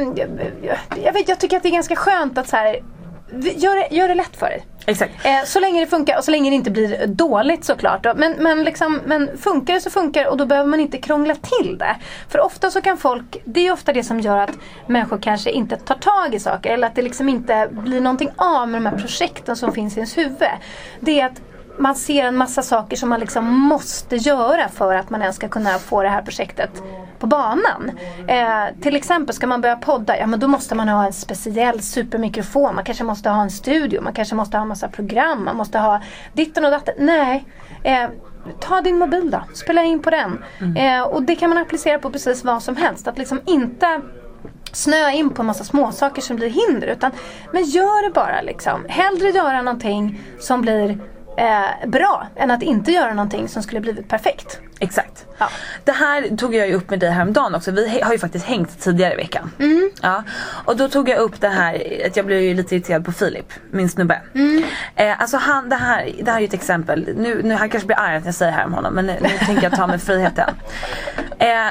jag, 1.03 1.13
vet, 1.13 1.29
jag 1.29 1.39
tycker 1.39 1.57
att 1.57 1.63
det 1.63 1.69
är 1.69 1.73
ganska 1.73 1.95
skönt 1.95 2.37
att 2.37 2.49
så 2.49 2.55
här, 2.55 2.79
gör, 3.55 3.75
det, 3.75 3.95
gör 3.95 4.07
det 4.07 4.15
lätt 4.15 4.35
för 4.35 4.45
dig. 4.45 4.63
Exakt. 4.85 5.25
Eh, 5.25 5.43
så 5.45 5.59
länge 5.59 5.81
det 5.81 5.87
funkar 5.87 6.17
och 6.17 6.23
så 6.23 6.31
länge 6.31 6.49
det 6.49 6.55
inte 6.55 6.71
blir 6.71 7.07
dåligt 7.07 7.65
såklart. 7.65 8.03
då. 8.03 8.13
Men, 8.15 8.33
men, 8.39 8.63
liksom, 8.63 8.99
men 9.05 9.37
funkar 9.37 9.73
det 9.73 9.81
så 9.81 9.89
funkar 9.89 10.23
det 10.23 10.29
och 10.29 10.37
då 10.37 10.45
behöver 10.45 10.69
man 10.69 10.79
inte 10.79 10.97
krångla 10.97 11.35
till 11.35 11.77
det. 11.77 11.95
För 12.29 12.39
ofta 12.39 12.71
så 12.71 12.81
kan 12.81 12.97
folk, 12.97 13.37
det 13.45 13.67
är 13.67 13.71
ofta 13.71 13.93
det 13.93 14.03
som 14.03 14.19
gör 14.19 14.37
att 14.37 14.57
människor 14.87 15.17
kanske 15.17 15.51
inte 15.51 15.77
tar 15.77 15.95
tag 15.95 16.35
i 16.35 16.39
saker 16.39 16.73
eller 16.73 16.87
att 16.87 16.95
det 16.95 17.01
liksom 17.01 17.29
inte 17.29 17.69
blir 17.71 18.01
någonting 18.01 18.29
av 18.35 18.69
med 18.69 18.81
de 18.81 18.85
här 18.85 18.97
projekten 18.97 19.55
som 19.55 19.73
finns 19.73 19.93
i 19.93 19.99
ens 19.99 20.17
huvud. 20.17 20.47
Det 20.99 21.21
är 21.21 21.25
att 21.25 21.41
man 21.77 21.95
ser 21.95 22.25
en 22.25 22.37
massa 22.37 22.61
saker 22.61 22.97
som 22.97 23.09
man 23.09 23.19
liksom 23.19 23.59
måste 23.59 24.15
göra 24.15 24.69
för 24.69 24.95
att 24.95 25.09
man 25.09 25.21
ens 25.21 25.35
ska 25.35 25.47
kunna 25.47 25.69
få 25.69 26.03
det 26.03 26.09
här 26.09 26.21
projektet 26.21 26.83
på 27.19 27.27
banan. 27.27 27.91
Eh, 28.27 28.81
till 28.81 28.95
exempel 28.95 29.35
ska 29.35 29.47
man 29.47 29.61
börja 29.61 29.75
podda, 29.75 30.17
ja 30.17 30.27
men 30.27 30.39
då 30.39 30.47
måste 30.47 30.75
man 30.75 30.89
ha 30.89 31.05
en 31.05 31.13
speciell 31.13 31.81
supermikrofon. 31.81 32.75
Man 32.75 32.83
kanske 32.83 33.03
måste 33.03 33.29
ha 33.29 33.41
en 33.41 33.51
studio, 33.51 34.01
man 34.01 34.13
kanske 34.13 34.35
måste 34.35 34.57
ha 34.57 34.61
en 34.61 34.67
massa 34.67 34.87
program, 34.87 35.45
man 35.45 35.55
måste 35.57 35.79
ha 35.79 36.01
ditten 36.33 36.65
och 36.65 36.71
datten. 36.71 36.93
Nej. 36.97 37.45
Eh, 37.83 38.09
Ta 38.59 38.81
din 38.81 38.97
mobil 38.97 39.31
då, 39.31 39.43
spela 39.53 39.83
in 39.83 39.99
på 39.99 40.09
den. 40.09 40.43
Eh, 40.77 41.01
och 41.01 41.23
det 41.23 41.35
kan 41.35 41.49
man 41.49 41.57
applicera 41.57 41.99
på 41.99 42.09
precis 42.09 42.43
vad 42.43 42.63
som 42.63 42.75
helst. 42.75 43.07
Att 43.07 43.17
liksom 43.17 43.41
inte 43.45 44.01
snöa 44.71 45.11
in 45.11 45.29
på 45.29 45.41
en 45.41 45.45
massa 45.45 45.63
småsaker 45.63 46.21
som 46.21 46.35
blir 46.35 46.49
hinder. 46.49 46.87
Utan, 46.87 47.11
men 47.51 47.63
gör 47.63 48.07
det 48.07 48.13
bara 48.13 48.41
liksom. 48.41 48.85
Hellre 48.89 49.29
göra 49.29 49.61
någonting 49.61 50.19
som 50.39 50.61
blir 50.61 50.99
eh, 51.37 51.87
bra 51.87 52.27
än 52.35 52.51
att 52.51 52.63
inte 52.63 52.91
göra 52.91 53.13
någonting 53.13 53.47
som 53.47 53.63
skulle 53.63 53.81
blivit 53.81 54.09
perfekt. 54.09 54.59
Exakt. 54.79 55.25
Ja. 55.37 55.49
Det 55.83 55.91
här 55.91 56.37
tog 56.37 56.55
jag 56.55 56.67
ju 56.67 56.73
upp 56.73 56.89
med 56.89 56.99
dig 56.99 57.09
häromdagen 57.09 57.55
också. 57.55 57.71
Vi 57.71 58.01
har 58.01 58.11
ju 58.11 58.19
faktiskt 58.19 58.45
hängt 58.45 58.79
tidigare 58.79 59.13
i 59.13 59.15
veckan. 59.15 59.51
Ja. 60.01 60.23
Och 60.65 60.77
då 60.77 60.89
tog 60.89 61.09
jag 61.09 61.17
upp 61.17 61.41
det 61.41 61.49
här 61.49 62.03
att 62.07 62.15
jag 62.17 62.25
blev 62.25 62.41
ju 62.41 62.53
lite 62.53 62.75
irriterad 62.75 63.05
på 63.05 63.11
Filip, 63.11 63.53
min 63.71 63.89
snubbe. 63.89 64.21
Eh, 64.95 65.21
alltså 65.21 65.37
han, 65.37 65.69
det 65.69 65.75
här, 65.75 66.11
det 66.23 66.31
här 66.31 66.37
är 66.37 66.41
ju 66.41 66.47
ett 66.47 66.53
exempel. 66.53 67.09
Nu, 67.15 67.41
nu 67.43 67.53
han 67.53 67.69
kanske 67.69 67.87
blir 67.87 67.99
arg 67.99 68.15
att 68.15 68.25
jag 68.25 68.35
säger 68.35 68.51
det 68.51 68.57
här 68.57 68.65
om 68.65 68.73
honom 68.73 68.93
men 68.93 69.05
nu, 69.05 69.17
nu 69.21 69.29
tänker 69.45 69.63
jag 69.63 69.75
ta 69.75 69.87
mig 69.87 69.99
friheten. 69.99 70.49
Eh, 71.39 71.67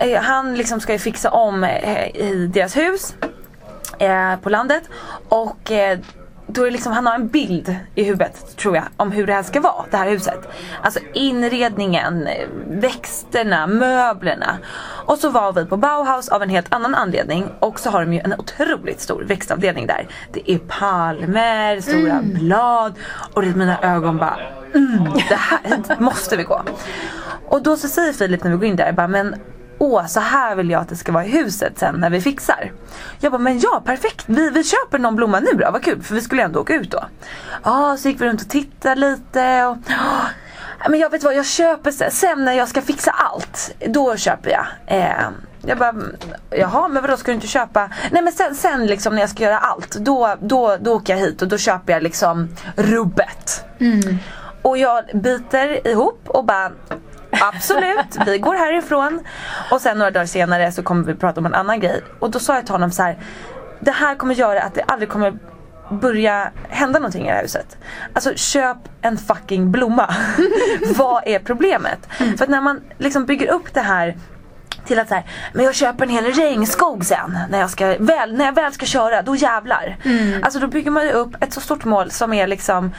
eh, 0.00 0.22
han 0.22 0.54
liksom 0.54 0.80
ska 0.80 0.92
ju 0.92 0.98
fixa 0.98 1.30
om 1.30 1.64
eh, 1.64 2.16
i 2.16 2.50
deras 2.54 2.76
hus 2.76 3.14
eh, 3.98 4.36
på 4.36 4.50
landet 4.50 4.82
och 5.28 5.70
eh, 5.70 5.98
då 6.46 6.60
är 6.60 6.64
det 6.64 6.70
liksom, 6.70 6.92
han 6.92 7.06
har 7.06 7.14
en 7.14 7.28
bild 7.28 7.76
i 7.94 8.04
huvudet 8.04 8.56
tror 8.56 8.76
jag 8.76 8.84
om 8.96 9.12
hur 9.12 9.26
det 9.26 9.32
här 9.32 9.42
ska 9.42 9.60
vara, 9.60 9.84
det 9.90 9.96
här 9.96 10.10
huset. 10.10 10.48
Alltså 10.82 11.00
inredningen, 11.14 12.28
växterna, 12.68 13.66
möblerna. 13.66 14.58
Och 15.06 15.18
så 15.18 15.30
var 15.30 15.52
vi 15.52 15.64
på 15.64 15.76
Bauhaus 15.76 16.28
av 16.28 16.42
en 16.42 16.48
helt 16.48 16.74
annan 16.74 16.94
anledning 16.94 17.48
och 17.58 17.80
så 17.80 17.90
har 17.90 18.00
de 18.00 18.12
ju 18.12 18.20
en 18.20 18.34
otroligt 18.38 19.00
stor 19.00 19.24
växtavdelning 19.24 19.86
där. 19.86 20.08
Det 20.32 20.50
är 20.50 20.58
palmer, 20.58 21.80
stora 21.80 22.20
blad 22.22 22.94
och 23.34 23.42
det, 23.42 23.56
mina 23.56 23.80
ögon 23.82 24.16
bara 24.16 24.38
mm, 24.74 25.04
det 25.28 25.34
här 25.34 26.00
måste 26.00 26.36
vi 26.36 26.42
gå. 26.42 26.62
Och 27.48 27.62
då 27.62 27.76
så 27.76 27.88
säger 27.88 28.12
Filip 28.12 28.44
när 28.44 28.50
vi 28.50 28.56
går 28.56 28.64
in 28.64 28.76
där, 28.76 28.92
bara, 28.92 29.08
men 29.08 29.34
åh 29.84 30.06
så 30.06 30.20
här 30.20 30.56
vill 30.56 30.70
jag 30.70 30.80
att 30.80 30.88
det 30.88 30.96
ska 30.96 31.12
vara 31.12 31.24
i 31.24 31.28
huset 31.30 31.78
sen 31.78 31.94
när 31.94 32.10
vi 32.10 32.20
fixar. 32.20 32.72
Jag 33.20 33.32
bara, 33.32 33.38
men 33.38 33.58
ja 33.60 33.82
perfekt, 33.84 34.24
vi, 34.26 34.50
vi 34.50 34.64
köper 34.64 34.98
någon 34.98 35.16
blomma 35.16 35.40
nu 35.40 35.50
då, 35.52 35.70
vad 35.70 35.82
kul 35.84 36.02
för 36.02 36.14
vi 36.14 36.20
skulle 36.20 36.42
ändå 36.42 36.60
åka 36.60 36.74
ut 36.74 36.90
då. 36.90 37.04
Ja, 37.64 37.96
så 37.96 38.08
gick 38.08 38.20
vi 38.20 38.26
runt 38.26 38.42
och 38.42 38.48
tittade 38.48 38.94
lite 39.00 39.64
och 39.64 39.76
"Ja, 40.80 40.88
men 40.90 41.00
jag 41.00 41.10
vet 41.10 41.24
vad, 41.24 41.34
jag 41.34 41.46
köper 41.46 41.90
sen, 41.90 42.10
sen 42.10 42.44
när 42.44 42.52
jag 42.52 42.68
ska 42.68 42.82
fixa 42.82 43.10
allt, 43.10 43.74
då 43.86 44.16
köper 44.16 44.50
jag. 44.50 44.66
Eh, 44.86 45.26
jag 45.66 45.78
bara, 45.78 45.94
jaha 46.50 46.88
men 46.88 47.02
vadå 47.02 47.16
ska 47.16 47.30
du 47.30 47.34
inte 47.34 47.46
köpa? 47.46 47.90
Nej 48.10 48.22
men 48.22 48.32
sen, 48.32 48.54
sen 48.54 48.86
liksom 48.86 49.14
när 49.14 49.20
jag 49.22 49.30
ska 49.30 49.42
göra 49.42 49.58
allt, 49.58 49.90
då, 49.96 50.34
då, 50.40 50.76
då 50.80 50.94
åker 50.94 51.12
jag 51.16 51.20
hit 51.20 51.42
och 51.42 51.48
då 51.48 51.58
köper 51.58 51.92
jag 51.92 52.02
liksom 52.02 52.48
rubbet. 52.76 53.64
Och 54.62 54.78
jag 54.78 55.04
biter 55.14 55.86
ihop 55.88 56.20
och 56.26 56.44
bara 56.44 56.70
Absolut, 57.40 58.26
vi 58.26 58.38
går 58.38 58.54
härifrån. 58.54 59.20
Och 59.70 59.80
sen 59.80 59.98
några 59.98 60.10
dagar 60.10 60.26
senare 60.26 60.72
så 60.72 60.82
kommer 60.82 61.04
vi 61.04 61.14
prata 61.14 61.40
om 61.40 61.46
en 61.46 61.54
annan 61.54 61.80
grej. 61.80 62.02
Och 62.18 62.30
då 62.30 62.38
sa 62.38 62.54
jag 62.54 62.64
till 62.64 62.74
honom 62.74 62.90
så 62.90 63.02
här. 63.02 63.18
Det 63.80 63.90
här 63.90 64.14
kommer 64.14 64.34
göra 64.34 64.62
att 64.62 64.74
det 64.74 64.82
aldrig 64.82 65.08
kommer 65.08 65.38
börja 65.90 66.50
hända 66.68 66.98
någonting 66.98 67.22
i 67.22 67.28
det 67.28 67.34
här 67.34 67.42
huset. 67.42 67.76
Alltså 68.12 68.32
köp 68.36 68.76
en 69.02 69.18
fucking 69.18 69.70
blomma. 69.70 70.14
Vad 70.96 71.22
är 71.26 71.38
problemet? 71.38 71.98
För 72.10 72.42
att 72.42 72.48
när 72.50 72.60
man 72.60 72.80
liksom 72.98 73.26
bygger 73.26 73.50
upp 73.50 73.74
det 73.74 73.80
här 73.80 74.16
till 74.86 74.98
att 74.98 75.08
så 75.08 75.14
här, 75.14 75.24
men 75.52 75.64
jag 75.64 75.74
köper 75.74 76.04
en 76.04 76.10
hel 76.10 76.24
regnskog 76.24 77.04
sen 77.04 77.38
när 77.50 77.60
jag, 77.60 77.70
ska, 77.70 77.96
väl, 77.98 78.36
när 78.36 78.44
jag 78.44 78.52
väl 78.52 78.72
ska 78.72 78.86
köra, 78.86 79.22
då 79.22 79.36
jävlar. 79.36 79.96
Alltså 80.42 80.58
då 80.58 80.66
bygger 80.66 80.90
man 80.90 81.04
ju 81.04 81.10
upp 81.10 81.42
ett 81.42 81.52
så 81.52 81.60
stort 81.60 81.84
mål 81.84 82.10
som 82.10 82.32
är 82.32 82.46
liksom 82.46 82.92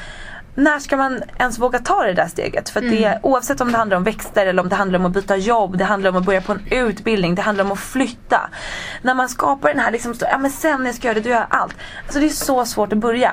när 0.56 0.80
ska 0.80 0.98
man 0.98 1.22
ens 1.40 1.60
våga 1.60 1.80
ta 1.80 2.04
det 2.04 2.14
där 2.14 2.28
steget? 2.28 2.70
För 2.70 2.80
att 2.80 2.90
det, 2.92 3.20
oavsett 3.24 3.62
om 3.62 3.72
det 3.72 3.78
handlar 3.78 3.98
om 3.98 4.04
växter 4.04 4.46
eller 4.48 4.64
om 4.64 4.70
det 4.70 4.76
handlar 4.76 5.00
om 5.00 5.06
att 5.06 5.12
byta 5.14 5.36
jobb, 5.38 5.78
det 5.78 5.84
handlar 5.84 6.10
om 6.10 6.16
att 6.16 6.26
börja 6.26 6.42
på 6.42 6.52
en 6.52 6.62
utbildning, 6.72 7.36
det 7.36 7.42
handlar 7.42 7.64
om 7.66 7.72
att 7.72 7.80
flytta. 7.80 8.50
När 9.02 9.14
man 9.14 9.30
skapar 9.30 9.70
den 9.70 9.80
här 9.80 9.92
liksom, 9.92 10.14
så- 10.14 10.26
ja 10.32 10.38
men 10.38 10.52
sen 10.52 10.80
när 10.80 10.86
jag 10.86 10.96
ska 10.96 11.08
göra 11.08 11.16
det, 11.16 11.22
då 11.22 11.30
gör 11.30 11.36
jag 11.38 11.48
allt. 11.50 11.76
Alltså 12.04 12.20
det 12.20 12.26
är 12.26 12.30
så 12.30 12.66
svårt 12.66 12.94
att 12.94 13.00
börja. 13.00 13.32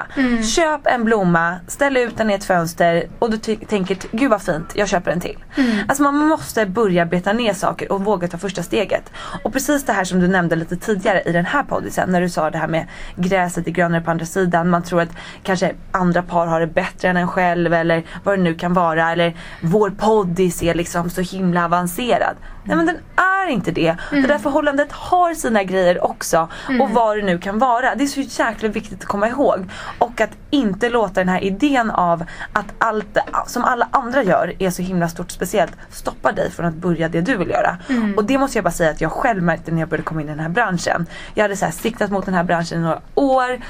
Köp 0.54 0.86
en 0.86 1.04
blomma, 1.04 1.56
ställ 1.68 1.96
ut 1.96 2.16
den 2.16 2.30
i 2.30 2.34
ett 2.34 2.44
fönster 2.44 3.06
och 3.18 3.30
du 3.30 3.38
tänker, 3.56 3.96
gud 4.12 4.30
vad 4.30 4.42
fint, 4.42 4.72
jag 4.74 4.88
köper 4.88 5.10
en 5.10 5.20
till. 5.20 5.44
Alltså 5.88 6.02
man 6.02 6.14
måste 6.16 6.66
börja 6.66 7.06
beta 7.06 7.32
ner 7.32 7.54
saker 7.54 7.92
och 7.92 8.04
våga 8.04 8.28
ta 8.28 8.38
första 8.38 8.62
steget. 8.62 9.12
Och 9.44 9.52
precis 9.52 9.84
det 9.84 9.92
här 9.92 10.04
som 10.04 10.20
du 10.20 10.28
nämnde 10.28 10.56
lite 10.56 10.76
tidigare 10.76 11.22
i 11.22 11.32
den 11.32 11.44
här 11.46 11.62
poddisen 11.62 12.10
när 12.10 12.20
du 12.20 12.28
sa 12.28 12.50
det 12.50 12.58
här 12.58 12.68
med 12.68 12.86
gräset 13.16 13.66
är 13.66 13.70
grönare 13.70 14.00
på 14.00 14.10
andra 14.10 14.26
sidan. 14.26 14.70
Man 14.70 14.82
tror 14.82 15.00
att 15.00 15.10
kanske 15.42 15.72
andra 15.92 16.22
par 16.22 16.46
har 16.46 16.60
det 16.60 16.66
bättre 16.66 17.11
en 17.16 17.28
själv 17.28 17.74
eller 17.74 18.02
vad 18.24 18.38
det 18.38 18.42
nu 18.42 18.54
kan 18.54 18.72
vara. 18.72 19.12
Eller 19.12 19.36
vår 19.62 19.90
poddis 19.90 20.62
är 20.62 20.74
liksom 20.74 21.10
så 21.10 21.20
himla 21.20 21.64
avancerad. 21.64 22.36
Nej 22.64 22.76
men 22.76 22.86
den 22.86 22.96
är 23.16 23.48
inte 23.50 23.70
det. 23.70 23.96
Det 24.10 24.20
där 24.20 24.38
förhållandet 24.38 24.92
har 24.92 25.34
sina 25.34 25.62
grejer 25.62 26.04
också. 26.04 26.48
Och 26.80 26.90
vad 26.90 27.16
det 27.16 27.22
nu 27.22 27.38
kan 27.38 27.58
vara. 27.58 27.94
Det 27.94 28.04
är 28.04 28.06
så 28.06 28.42
jäkla 28.42 28.68
viktigt 28.68 29.00
att 29.00 29.08
komma 29.08 29.28
ihåg. 29.28 29.70
Och 29.98 30.20
att 30.20 30.30
inte 30.50 30.88
låta 30.88 31.20
den 31.20 31.28
här 31.28 31.44
idén 31.44 31.90
av 31.90 32.24
att 32.52 32.66
allt 32.78 33.18
som 33.46 33.64
alla 33.64 33.88
andra 33.90 34.22
gör 34.22 34.54
är 34.58 34.70
så 34.70 34.82
himla 34.82 35.08
stort 35.08 35.30
speciellt 35.30 35.72
stoppa 35.90 36.32
dig 36.32 36.50
från 36.50 36.66
att 36.66 36.74
börja 36.74 37.08
det 37.08 37.20
du 37.20 37.36
vill 37.36 37.50
göra. 37.50 37.78
Och 38.16 38.24
det 38.24 38.38
måste 38.38 38.58
jag 38.58 38.64
bara 38.64 38.70
säga 38.70 38.90
att 38.90 39.00
jag 39.00 39.12
själv 39.12 39.42
märkte 39.42 39.70
när 39.70 39.80
jag 39.80 39.88
började 39.88 40.04
komma 40.04 40.20
in 40.20 40.26
i 40.26 40.30
den 40.30 40.40
här 40.40 40.48
branschen. 40.48 41.06
Jag 41.34 41.44
hade 41.44 41.56
så 41.56 41.66
siktat 41.70 42.10
mot 42.10 42.24
den 42.24 42.34
här 42.34 42.44
branschen 42.44 42.78
i 42.78 42.82
några 42.82 43.00
år 43.14 43.60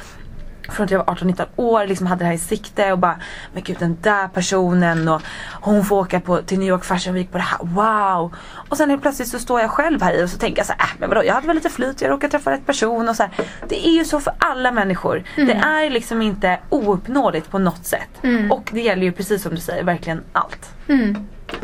från 0.75 0.85
att 0.85 0.91
jag 0.91 0.99
var 0.99 1.15
18-19 1.15 1.47
år, 1.57 1.87
liksom 1.87 2.07
hade 2.07 2.25
det 2.25 2.27
här 2.27 2.35
i 2.35 2.39
sikte 2.39 2.93
och 2.93 2.99
bara 2.99 3.17
Men 3.53 3.63
gud 3.63 3.77
den 3.79 3.97
där 4.01 4.29
personen 4.29 5.09
och 5.09 5.23
hon 5.61 5.85
får 5.85 5.97
åka 5.97 6.21
på, 6.21 6.43
till 6.43 6.59
New 6.59 6.69
York 6.69 6.85
Fashion 6.85 7.15
Week 7.15 7.33
på 7.33 7.39
det 7.39 7.45
här, 7.45 7.59
wow! 7.63 8.35
Och 8.69 8.77
sen 8.77 8.91
helt 8.91 9.03
plötsligt 9.03 9.29
så 9.29 9.39
står 9.39 9.61
jag 9.61 9.71
själv 9.71 10.03
här 10.03 10.15
i 10.15 10.25
och 10.25 10.31
så 10.31 10.39
tänker 10.39 10.59
jag 10.59 10.67
så 10.67 10.73
här, 10.79 10.87
äh, 10.87 10.91
men 10.99 11.09
vadå 11.09 11.25
jag 11.25 11.35
hade 11.35 11.47
väl 11.47 11.57
lite 11.57 11.71
flyt, 11.71 12.01
jag 12.01 12.11
råkade 12.11 12.31
träffa 12.31 12.51
rätt 12.51 12.67
person 12.67 13.09
och 13.09 13.17
så 13.17 13.23
här. 13.23 13.33
Det 13.69 13.87
är 13.87 13.93
ju 13.93 14.05
så 14.05 14.21
för 14.21 14.33
alla 14.39 14.73
människor. 14.73 15.23
Det 15.37 15.53
är 15.53 15.91
liksom 15.91 16.23
inte 16.23 16.59
ouppnåeligt 16.69 17.51
på 17.51 17.59
något 17.59 17.87
sätt. 17.87 18.09
Och 18.51 18.71
det 18.73 18.81
gäller 18.81 19.03
ju 19.03 19.13
precis 19.13 19.43
som 19.43 19.55
du 19.55 19.61
säger, 19.61 19.85
verkligen 19.85 20.23
allt. 20.33 20.71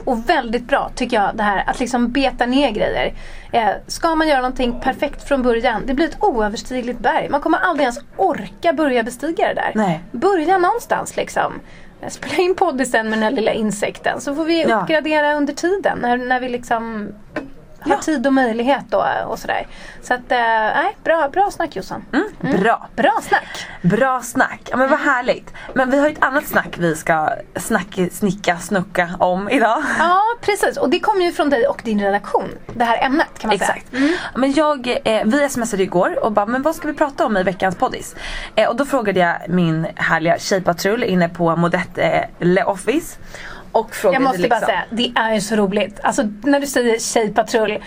Och 0.04 0.30
väldigt 0.30 0.64
bra 0.68 0.90
tycker 0.94 1.16
jag 1.20 1.36
det 1.36 1.42
här 1.42 1.64
att 1.66 1.80
liksom 1.80 2.10
beta 2.12 2.46
ner 2.46 2.70
grejer. 2.70 3.12
Eh, 3.52 3.68
ska 3.86 4.14
man 4.14 4.28
göra 4.28 4.40
någonting 4.40 4.80
perfekt 4.80 5.28
från 5.28 5.42
början, 5.42 5.82
det 5.86 5.94
blir 5.94 6.06
ett 6.08 6.16
oöverstigligt 6.20 6.98
berg. 6.98 7.28
Man 7.30 7.40
kommer 7.40 7.58
aldrig 7.58 7.82
ens 7.84 8.00
orka 8.16 8.72
börja 8.72 9.02
bestiga 9.02 9.48
det 9.48 9.54
där. 9.54 9.72
Nej. 9.74 10.00
Börja 10.12 10.58
någonstans 10.58 11.16
liksom. 11.16 11.52
Spela 12.08 12.34
in 12.36 12.54
poddisen 12.54 13.08
med 13.08 13.18
den 13.18 13.22
här 13.22 13.30
lilla 13.30 13.52
insekten 13.52 14.20
så 14.20 14.34
får 14.34 14.44
vi 14.44 14.62
Ja. 14.62 14.80
uppgradera 14.82 15.34
under 15.34 15.52
tiden 15.54 15.98
när, 16.02 16.16
när 16.16 16.40
vi 16.40 16.48
liksom 16.48 17.08
har 17.80 17.90
Ja. 17.90 17.98
tid 17.98 18.26
och 18.26 18.32
möjlighet 18.32 18.84
då 18.88 19.06
och 19.26 19.38
sådär. 19.38 19.66
Så 20.02 20.14
att, 20.14 20.32
eh, 20.32 20.38
nej, 20.38 20.96
bra, 21.04 21.28
bra 21.32 21.50
snack 21.50 21.76
Jossan. 21.76 22.04
Bra! 22.40 22.88
Bra 22.96 23.12
snack! 23.22 23.66
Bra 23.82 24.20
snack, 24.22 24.60
ja 24.70 24.76
men 24.76 24.90
vad 24.90 24.98
härligt. 25.00 25.52
Men 25.74 25.90
vi 25.90 25.98
har 25.98 26.06
ju 26.08 26.12
ett 26.12 26.22
annat 26.24 26.46
snack 26.46 26.74
vi 26.78 26.96
ska 26.96 27.30
snacka, 27.56 28.08
snicka, 28.12 28.58
snucka 28.58 29.10
om 29.18 29.48
idag. 29.50 29.82
Ja 29.98 30.20
precis 30.40 30.76
och 30.76 30.90
det 30.90 31.00
kommer 31.00 31.20
ju 31.24 31.32
från 31.32 31.50
dig 31.50 31.66
och 31.66 31.80
din 31.84 32.00
redaktion. 32.00 32.48
Det 32.74 32.84
här 32.84 33.04
ämnet 33.06 33.38
kan 33.38 33.48
man 33.48 33.54
Exakt. 33.54 33.90
säga. 33.90 34.16
Men 34.34 34.52
jag, 34.52 34.86
eh, 35.04 35.22
vi 35.24 35.48
smsade 35.48 35.82
igår 35.82 36.24
och 36.24 36.32
bara, 36.32 36.46
men 36.46 36.62
vad 36.62 36.74
ska 36.76 36.88
vi 36.88 36.94
prata 36.94 37.26
om 37.26 37.36
i 37.36 37.42
veckans 37.42 37.76
poddis? 37.76 38.16
Eh, 38.54 38.68
och 38.68 38.76
då 38.76 38.84
frågade 38.84 39.20
jag 39.20 39.36
min 39.48 39.86
härliga 39.96 40.38
tjejpatrull 40.38 41.02
inne 41.04 41.28
på 41.28 41.56
Modette 41.56 42.02
eh, 42.02 42.24
Le 42.46 42.62
Office. 42.64 43.18
Och 43.78 43.94
frågade 43.94 44.14
Jag 44.14 44.22
måste 44.22 44.42
liksom, 44.42 44.60
bara 44.60 44.66
säga, 44.66 44.84
det 44.90 45.12
är 45.14 45.34
ju 45.34 45.40
så 45.40 45.56
roligt. 45.56 46.00
Alltså 46.02 46.22
när 46.42 46.60
du 46.60 46.66
säger 46.66 46.98
tjejpatrull. 46.98 47.78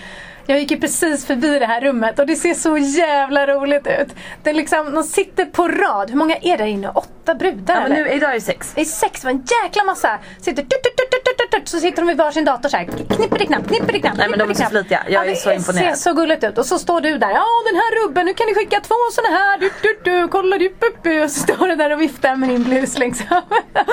Jag 0.45 0.59
gick 0.59 0.71
ju 0.71 0.79
precis 0.79 1.25
förbi 1.25 1.59
det 1.59 1.65
här 1.65 1.81
rummet 1.81 2.19
och 2.19 2.27
det 2.27 2.35
ser 2.35 2.53
så 2.53 2.77
jävla 2.77 3.47
roligt 3.47 3.87
ut. 3.87 4.15
Det 4.43 4.49
är 4.49 4.53
liksom, 4.53 4.93
de 4.93 5.03
sitter 5.03 5.45
på 5.45 5.67
rad. 5.67 6.09
Hur 6.09 6.17
många 6.17 6.35
är 6.35 6.57
det 6.57 6.69
inne? 6.69 6.89
Åtta 6.89 7.20
brudar 7.25 7.75
Ja, 7.75 7.81
men 7.81 7.91
nu, 7.91 8.09
idag 8.09 8.29
är 8.29 8.33
det 8.33 8.41
sex. 8.41 8.71
Det 8.75 8.81
är 8.81 8.85
sex, 8.85 9.21
det 9.21 9.27
var 9.27 9.31
en 9.31 9.45
jäkla 9.63 9.83
massa. 9.83 10.19
Sitter, 10.41 10.61
tut, 10.61 10.69
tut, 10.69 10.95
tut, 10.97 11.37
tut, 11.37 11.51
tut, 11.51 11.69
så 11.69 11.79
sitter 11.79 12.01
de 12.01 12.07
vid 12.07 12.17
varsin 12.17 12.45
dator 12.45 12.69
så 12.69 12.77
här. 12.77 12.85
Knipperiknapp, 12.85 13.67
knipperiknapp, 13.67 14.17
Nej, 14.17 14.29
men 14.29 14.39
de 14.39 14.49
är 14.49 14.53
så 14.53 14.63
flitiga. 14.63 15.03
Jag 15.09 15.29
är 15.29 15.35
så 15.35 15.51
imponerad. 15.51 15.87
Det 15.87 15.95
ser 15.95 16.09
så 16.09 16.13
gulligt 16.13 16.43
ut. 16.43 16.57
Och 16.57 16.65
så 16.65 16.79
står 16.79 17.01
du 17.01 17.17
där. 17.17 17.29
Ja 17.29 17.45
den 17.65 17.75
här 17.75 18.03
rubben, 18.03 18.25
nu 18.25 18.33
kan 18.33 18.47
ni 18.47 18.53
skicka 18.55 18.79
två 18.79 18.95
såna 19.11 19.27
här. 19.37 19.57
Du, 19.57 19.71
du, 19.81 19.99
du, 20.03 20.27
kolla 20.27 20.57
du, 20.57 20.69
bu, 20.69 20.87
bu. 21.03 21.23
Och 21.23 21.31
så 21.31 21.39
står 21.39 21.67
du 21.67 21.75
där 21.75 21.89
och 21.93 22.01
viftar 22.01 22.35
med 22.35 22.49
din 22.49 22.63
blus 22.63 22.97
liksom. 22.97 23.25
ja, 23.73 23.83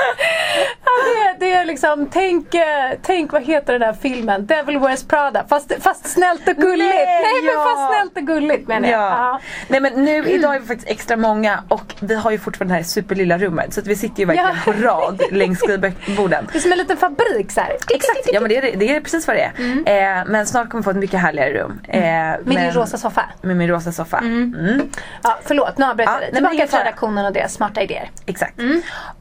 det, 1.04 1.46
det 1.46 1.52
är 1.52 1.64
liksom, 1.64 2.08
tänk, 2.12 2.54
eh, 2.54 2.62
tänk 3.02 3.32
vad 3.32 3.42
heter 3.42 3.72
den 3.72 3.80
där 3.80 3.92
filmen? 3.92 4.46
Devil 4.46 4.78
Wears 4.78 5.04
Prada. 5.04 5.44
Fast, 5.48 5.72
fast 5.80 6.06
snällt 6.06 6.48
och 6.48 6.56
gulligt. 6.56 6.94
Nej, 6.94 7.22
Nej, 7.22 7.42
men 7.42 7.54
ja. 7.54 7.64
fast 7.64 7.94
snällt 7.94 8.16
och 8.16 8.22
gulligt 8.22 8.68
menar 8.68 8.88
jag. 8.88 9.00
Ja. 9.00 9.40
Nej 9.68 9.80
men 9.80 10.04
nu, 10.04 10.30
idag 10.30 10.54
är 10.54 10.60
vi 10.60 10.66
faktiskt 10.66 10.90
extra 10.90 11.16
många 11.16 11.62
och 11.68 11.94
vi 12.00 12.14
har 12.14 12.30
ju 12.30 12.38
fortfarande 12.38 12.74
det 12.74 12.78
här 12.78 12.84
superlilla 13.18 13.38
rummet 13.38 13.74
så 13.74 13.80
att 13.80 13.86
vi 13.86 13.96
sitter 13.96 14.18
ju 14.20 14.24
verkligen 14.24 14.48
Ja. 14.66 14.72
på 14.72 14.72
rad 14.72 15.22
längs 15.30 15.58
skrivborden. 15.58 16.48
Det 16.52 16.58
är 16.58 16.62
som 16.62 16.72
en 16.72 16.78
liten 16.78 16.96
fabrik 16.96 17.50
så 17.52 17.60
här. 17.60 17.70
Exakt, 17.94 18.28
ja 18.32 18.40
men 18.40 18.48
det 18.48 18.56
är, 18.56 18.76
det 18.76 18.96
är 18.96 19.00
precis 19.00 19.26
vad 19.26 19.36
det 19.36 19.42
är. 19.86 20.18
Eh, 20.20 20.24
men 20.26 20.46
snart 20.46 20.70
kommer 20.70 20.82
vi 20.82 20.84
få 20.84 20.90
ett 20.90 20.96
mycket 20.96 21.20
härligare 21.20 21.52
rum. 21.62 21.80
Eh, 21.88 22.00
Med 22.00 22.38
din 22.44 22.54
men- 22.54 22.72
rosa 22.72 22.98
soffa. 22.98 23.24
Med 23.42 23.56
min 23.56 23.68
rosa 23.68 23.92
soffa. 23.92 24.18
Mm. 24.18 24.90
Ja, 25.22 25.38
förlåt, 25.44 25.78
nu 25.78 25.84
avbröt 25.84 26.06
Ja, 26.08 26.12
jag 26.12 26.20
dig. 26.20 26.32
Tillbaka 26.34 26.66
till 26.66 26.78
redaktionen 26.78 27.26
och 27.26 27.32
deras 27.32 27.52
smarta 27.54 27.82
idéer. 27.82 28.10
Exakt. 28.26 28.54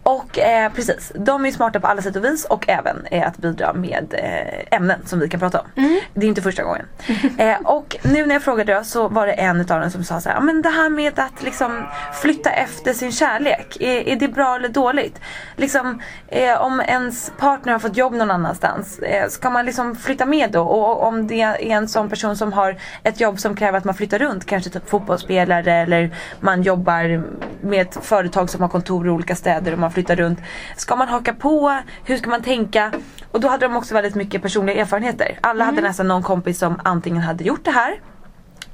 Och 0.03 0.39
eh, 0.39 0.71
precis, 0.71 1.11
de 1.15 1.41
är 1.43 1.49
ju 1.49 1.53
smarta 1.55 1.79
på 1.79 1.87
alla 1.87 2.01
sätt 2.01 2.15
och 2.15 2.25
vis 2.25 2.45
och 2.45 2.69
även 2.69 3.05
eh, 3.11 3.27
att 3.27 3.37
bidra 3.37 3.73
med 3.73 4.13
eh, 4.17 4.77
ämnen 4.77 4.99
som 5.05 5.19
vi 5.19 5.29
kan 5.29 5.39
prata 5.39 5.59
om. 5.59 5.67
Det 6.13 6.25
är 6.25 6.29
inte 6.29 6.41
första 6.41 6.63
gången. 6.63 6.85
eh, 7.37 7.55
och 7.63 7.97
nu 8.03 8.25
när 8.25 8.35
jag 8.35 8.43
frågade 8.43 8.73
då 8.73 8.83
så 8.83 9.07
var 9.07 9.27
det 9.27 9.33
en 9.33 9.61
utav 9.61 9.81
dem 9.81 9.91
som 9.91 10.03
sa 10.03 10.21
så 10.21 10.29
här, 10.29 10.35
"Ja, 10.35 10.41
men 10.41 10.61
det 10.61 10.69
här 10.69 10.89
med 10.89 11.19
att 11.19 11.43
liksom 11.43 11.83
flytta 12.21 12.49
efter 12.49 12.93
sin 12.93 13.11
kärlek, 13.11 13.77
är, 13.87 14.07
är 14.07 14.15
det 14.15 14.27
bra 14.27 14.55
eller 14.55 14.69
dåligt? 14.69 15.21
Liksom, 15.55 16.01
eh, 16.27 16.61
om 16.61 16.81
ens 16.81 17.31
partner 17.37 17.71
har 17.71 17.79
fått 17.79 17.97
jobb 17.97 18.13
någon 18.13 18.31
annanstans, 18.31 18.99
eh, 18.99 19.27
ska 19.29 19.49
man 19.49 19.65
liksom 19.65 19.95
flytta 19.95 20.25
med 20.25 20.51
då? 20.51 20.61
Och 20.61 21.03
om 21.03 21.27
det 21.27 21.41
är 21.41 21.61
en 21.61 21.87
sån 21.87 22.09
person 22.09 22.37
som 22.37 22.53
har 22.53 22.77
ett 23.03 23.19
jobb 23.19 23.39
som 23.39 23.55
kräver 23.55 23.77
att 23.77 23.83
man 23.83 23.95
flyttar 23.95 24.19
runt, 24.19 24.45
kanske 24.45 24.69
typ 24.69 24.89
fotbollsspelare 24.89 25.73
eller 25.73 26.15
man 26.39 26.61
jobbar 26.61 27.23
med 27.61 27.81
ett 27.81 27.97
företag 28.01 28.49
som 28.49 28.61
har 28.61 28.69
kontor 28.69 29.07
i 29.07 29.09
olika 29.09 29.35
städer 29.35 29.73
och 29.73 29.79
man 29.79 29.91
flyttar 29.91 30.15
runt. 30.15 30.39
Ska 30.75 30.95
man 30.95 31.07
haka 31.07 31.33
på? 31.33 31.79
Hur 32.05 32.17
ska 32.17 32.29
man 32.29 32.41
tänka? 32.41 32.91
Och 33.31 33.39
då 33.39 33.47
hade 33.47 33.65
de 33.65 33.77
också 33.77 33.93
väldigt 33.93 34.15
mycket 34.15 34.41
personliga 34.41 34.81
erfarenheter. 34.81 35.39
Alla 35.41 35.65
hade 35.65 35.81
nästan 35.81 36.07
någon 36.07 36.23
kompis 36.23 36.59
som 36.59 36.81
antingen 36.83 37.21
hade 37.21 37.43
gjort 37.43 37.65
det 37.65 37.71
här 37.71 37.99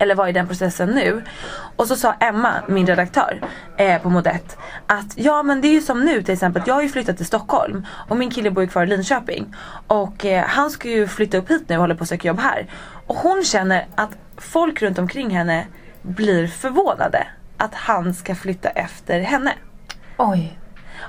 eller 0.04 0.16
var 0.16 0.28
i 0.28 0.32
den 0.32 0.48
processen 0.48 0.90
nu. 0.90 1.24
Och 1.76 1.88
så 1.88 1.96
sa 1.96 2.14
Emma, 2.14 2.54
min 2.68 2.88
redaktör 2.88 3.42
eh, 3.78 4.02
på 4.02 4.10
Modet 4.10 4.58
att 4.88 5.14
ja 5.16 5.44
men 5.44 5.62
det 5.62 5.68
är 5.68 5.74
ju 5.74 5.82
som 5.82 6.06
nu 6.06 6.24
till 6.24 6.34
exempel. 6.34 6.64
Jag 6.66 6.74
har 6.74 6.82
ju 6.82 6.90
flyttat 6.90 7.18
till 7.18 7.26
Stockholm 7.26 7.86
och 8.10 8.18
min 8.18 8.30
kille 8.30 8.52
bor 8.52 8.64
ju 8.64 8.70
kvar 8.70 8.84
i 8.84 8.88
Linköping. 8.88 9.56
Och 9.88 10.26
eh, 10.26 10.44
han 10.48 10.70
ska 10.72 10.90
ju 10.90 11.08
flytta 11.08 11.38
upp 11.38 11.52
hit 11.52 11.64
nu 11.68 11.76
och 11.76 11.82
håller 11.82 11.96
på 11.96 12.04
att 12.04 12.10
söka 12.10 12.28
jobb 12.28 12.40
här. 12.40 12.68
Och 13.08 13.16
hon 13.16 13.44
känner 13.44 13.88
att 13.96 14.12
folk 14.38 14.82
runt 14.82 15.00
omkring 15.00 15.30
henne 15.30 15.68
blir 16.02 16.48
förvånade 16.48 17.28
att 17.58 17.74
han 17.74 18.14
ska 18.14 18.36
flytta 18.36 18.70
efter 18.70 19.20
henne. 19.20 19.54
Oj. 20.18 20.60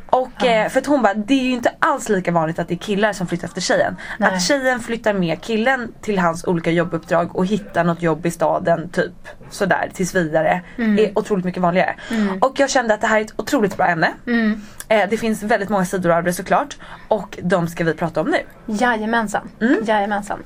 Och 0.06 0.44
eh, 0.44 0.68
för 0.68 0.80
att 0.80 0.86
hon 0.86 1.02
bara, 1.02 1.14
det 1.14 1.34
är 1.34 1.42
ju 1.44 1.50
inte 1.50 1.72
alls 1.78 2.08
lika 2.08 2.32
vanligt 2.32 2.58
att 2.58 2.68
det 2.68 2.74
är 2.74 2.78
killar 2.78 3.12
som 3.12 3.26
flyttar 3.26 3.48
efter 3.48 3.60
tjejen. 3.60 3.96
Nej. 4.18 4.34
Att 4.34 4.42
tjejen 4.42 4.80
flyttar 4.80 5.12
med 5.12 5.40
killen 5.42 5.92
till 6.00 6.18
hans 6.18 6.44
olika 6.44 6.70
jobbuppdrag 6.70 7.36
och 7.36 7.46
hittar 7.46 7.84
något 7.84 8.02
jobb 8.02 8.26
i 8.26 8.30
staden 8.30 8.88
typ 8.88 9.12
sådär 9.50 9.90
tills 9.94 10.14
vidare. 10.14 10.62
är 10.76 11.18
otroligt 11.18 11.44
mycket 11.44 11.62
vanligare. 11.62 11.94
Och 12.40 12.60
jag 12.60 12.70
kände 12.70 12.94
att 12.94 13.00
det 13.00 13.06
här 13.06 13.16
är 13.20 13.24
ett 13.24 13.34
otroligt 13.36 13.76
bra 13.76 13.86
ämne. 13.86 14.12
Eh, 14.88 15.08
det 15.10 15.16
finns 15.16 15.42
väldigt 15.42 15.68
många 15.68 15.84
sidor 15.84 16.10
av 16.12 16.24
det 16.24 16.32
såklart. 16.32 16.76
Och 17.08 17.38
de 17.42 17.68
ska 17.68 17.84
vi 17.84 17.94
prata 17.94 18.20
om 18.20 18.30
nu. 18.30 18.38
Jajamensan. 18.74 19.48
Mm. 19.60 19.76
Jajamensan. 19.84 20.42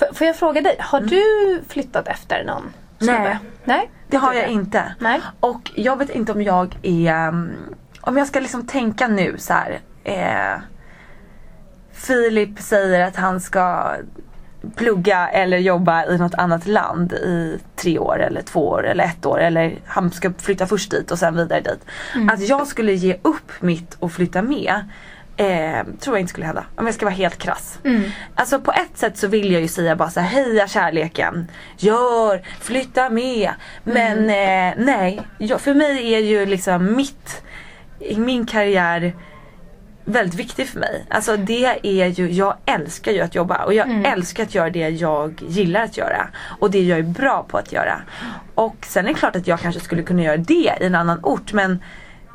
F- 0.00 0.08
får 0.12 0.26
jag 0.26 0.36
fråga 0.36 0.60
dig, 0.60 0.76
har 0.78 1.00
du 1.00 1.22
flyttat 1.68 2.08
efter 2.08 2.44
någon? 2.44 2.72
Nej. 2.98 3.38
Nej? 3.64 3.90
Det 4.08 4.16
har 4.16 4.34
jag 4.34 4.48
inte. 4.48 4.94
Nej. 4.98 5.20
Och 5.40 5.70
jag 5.74 5.98
vet 5.98 6.10
inte 6.10 6.32
om 6.32 6.42
jag 6.42 6.76
är, 6.82 7.28
um, 7.28 7.52
om 8.06 8.16
jag 8.16 8.26
ska 8.26 8.40
liksom 8.40 8.66
tänka 8.66 9.08
nu 9.08 9.34
så 9.38 9.52
här. 9.52 9.80
Eh, 10.04 10.60
Filip 11.92 12.60
säger 12.60 13.06
att 13.06 13.16
han 13.16 13.40
ska 13.40 13.92
plugga 14.76 15.28
eller 15.28 15.58
jobba 15.58 16.04
i 16.06 16.18
något 16.18 16.34
annat 16.34 16.66
land 16.66 17.12
i 17.12 17.58
tre 17.76 17.98
år 17.98 18.22
eller 18.22 18.42
två 18.42 18.68
år 18.68 18.86
eller 18.86 19.04
ett 19.04 19.26
år 19.26 19.40
eller 19.40 19.78
han 19.86 20.10
ska 20.10 20.32
flytta 20.38 20.66
först 20.66 20.90
dit 20.90 21.10
och 21.10 21.18
sen 21.18 21.36
vidare 21.36 21.60
dit. 21.60 21.84
Att 22.30 22.48
jag 22.48 22.66
skulle 22.66 22.92
ge 22.92 23.16
upp 23.22 23.52
mitt 23.60 23.96
och 23.98 24.12
flytta 24.12 24.42
med 24.42 24.74
eh, 25.36 25.86
tror 26.00 26.16
jag 26.16 26.20
inte 26.20 26.30
skulle 26.30 26.46
hända. 26.46 26.64
Om 26.76 26.86
jag 26.86 26.94
ska 26.94 27.06
vara 27.06 27.14
helt 27.14 27.38
krass. 27.38 27.78
Alltså 28.34 28.60
på 28.60 28.72
ett 28.72 28.98
sätt 28.98 29.16
så 29.18 29.26
vill 29.28 29.52
jag 29.52 29.62
ju 29.62 29.68
säga 29.68 29.96
bara 29.96 30.10
så 30.10 30.20
här, 30.20 30.28
heja 30.28 30.68
kärleken. 30.68 31.48
Gör, 31.78 32.42
flytta 32.60 33.10
med. 33.10 33.50
Men 33.84 34.18
eh, 34.18 34.84
nej, 34.84 35.20
jag, 35.38 35.60
för 35.60 35.74
mig 35.74 36.14
är 36.14 36.18
ju 36.18 36.46
liksom 36.46 36.96
mitt, 36.96 37.42
min 38.16 38.46
karriär 38.46 39.14
väldigt 40.04 40.34
viktig 40.34 40.68
för 40.68 40.80
mig. 40.80 41.06
Alltså 41.10 41.36
det 41.36 41.64
är 41.82 42.06
ju, 42.06 42.30
jag 42.30 42.56
älskar 42.66 43.12
ju 43.12 43.20
att 43.20 43.34
jobba 43.34 43.64
och 43.64 43.74
jag 43.74 44.06
älskar 44.06 44.42
att 44.42 44.54
göra 44.54 44.70
det 44.70 44.88
jag 44.88 45.42
gillar 45.48 45.82
att 45.82 45.96
göra. 45.96 46.28
Och 46.58 46.70
det 46.70 46.82
jag 46.82 46.98
är 46.98 47.02
bra 47.02 47.46
på 47.48 47.58
att 47.58 47.72
göra. 47.72 48.02
Och 48.54 48.76
sen 48.80 49.04
är 49.04 49.08
det 49.08 49.14
klart 49.14 49.36
att 49.36 49.46
jag 49.46 49.60
kanske 49.60 49.80
skulle 49.80 50.02
kunna 50.02 50.22
göra 50.22 50.36
det 50.36 50.72
i 50.80 50.84
en 50.84 50.94
annan 50.94 51.20
ort 51.22 51.52
men 51.52 51.78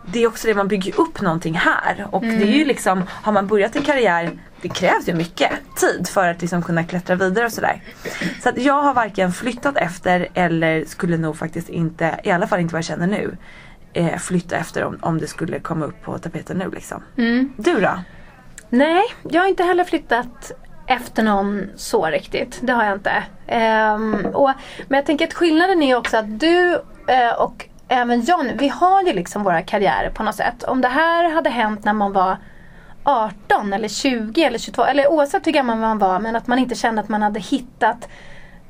det 0.05 0.23
är 0.23 0.27
också 0.27 0.47
det 0.47 0.53
man 0.53 0.67
bygger 0.67 0.99
upp 0.99 1.21
någonting 1.21 1.53
här. 1.53 2.07
Och 2.11 2.21
det 2.21 2.43
är 2.43 2.57
ju 2.57 2.65
liksom, 2.65 3.03
har 3.09 3.31
man 3.31 3.47
börjat 3.47 3.75
en 3.75 3.83
karriär, 3.83 4.31
det 4.61 4.69
krävs 4.69 5.07
ju 5.09 5.13
mycket 5.13 5.51
tid 5.75 6.07
för 6.09 6.27
att 6.27 6.41
liksom 6.41 6.63
kunna 6.63 6.83
klättra 6.83 7.15
vidare 7.15 7.45
och 7.45 7.51
sådär. 7.51 7.83
Så 8.43 8.49
att 8.49 8.57
jag 8.57 8.81
har 8.81 8.93
varken 8.93 9.31
flyttat 9.31 9.77
efter 9.77 10.27
eller 10.33 10.85
skulle 10.85 11.17
nog 11.17 11.37
faktiskt 11.37 11.69
inte, 11.69 12.19
i 12.23 12.31
alla 12.31 12.47
fall 12.47 12.59
inte 12.59 12.73
vad 12.73 12.79
jag 12.79 12.85
känner 12.85 13.07
nu, 13.07 13.37
eh, 13.93 14.17
flytta 14.17 14.57
efter 14.57 14.83
om, 14.83 14.99
om 15.01 15.17
det 15.17 15.27
skulle 15.27 15.59
komma 15.59 15.85
upp 15.85 16.03
på 16.03 16.17
tapeten 16.17 16.57
nu 16.57 16.69
liksom. 16.69 17.03
Du 17.57 17.79
då? 17.79 17.99
Nej, 18.69 19.03
jag 19.29 19.41
har 19.41 19.47
inte 19.47 19.63
heller 19.63 19.83
flyttat 19.83 20.51
efter 20.87 21.23
någon 21.23 21.69
så 21.75 22.05
riktigt. 22.05 22.59
Det 22.61 22.73
har 22.73 22.83
jag 22.83 22.93
inte. 22.93 23.23
Ehm, 23.47 24.25
och, 24.33 24.51
men 24.87 24.97
jag 24.97 25.05
tänker 25.05 25.27
att 25.27 25.33
skillnaden 25.33 25.83
är 25.83 25.95
också 25.95 26.17
att 26.17 26.39
du 26.39 26.73
eh, 27.07 27.33
och 27.39 27.65
även 27.87 28.21
John, 28.21 28.51
vi 28.55 28.67
har 28.67 29.03
ju 29.03 29.13
liksom 29.13 29.43
våra 29.43 29.61
karriärer 29.61 30.09
på 30.09 30.23
något 30.23 30.35
sätt. 30.35 30.63
Om 30.63 30.81
det 30.81 30.87
här 30.87 31.31
hade 31.31 31.49
hänt 31.49 31.83
när 31.83 31.93
man 31.93 32.13
var 32.13 32.37
18 33.03 33.73
eller 33.73 33.87
20 33.87 34.43
eller 34.43 34.57
22 34.57 34.83
eller 34.83 35.11
oavsett 35.11 35.47
hur 35.47 35.51
gammal 35.51 35.77
man 35.77 35.97
var 35.97 36.19
men 36.19 36.35
att 36.35 36.47
man 36.47 36.59
inte 36.59 36.75
kände 36.75 37.01
att 37.01 37.09
man 37.09 37.21
hade 37.21 37.39
hittat 37.39 38.09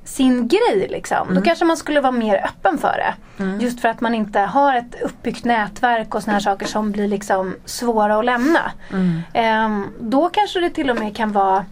sin 0.09 0.47
grej 0.47 0.87
liksom. 0.89 1.27
Då 1.35 1.41
kanske 1.41 1.65
man 1.65 1.77
skulle 1.77 2.01
vara 2.01 2.11
mer 2.11 2.45
öppen 2.45 2.77
för 2.77 2.97
det. 2.97 3.13
Just 3.63 3.79
för 3.81 3.89
att 3.89 4.01
man 4.01 4.15
inte 4.15 4.39
har 4.39 4.75
ett 4.75 5.01
uppbyggt 5.01 5.45
nätverk 5.45 6.15
och 6.15 6.23
såna 6.23 6.33
här 6.33 6.39
saker 6.39 6.65
som 6.65 6.91
blir 6.91 7.07
liksom 7.07 7.55
svåra 7.65 8.19
att 8.19 8.25
lämna. 8.25 8.71
Ehm, 9.33 9.85
då 9.99 10.29
kanske 10.29 10.59
det 10.59 10.69
till 10.69 10.89
och 10.89 10.99
med 10.99 11.15
kan 11.15 11.31
vara 11.31 11.65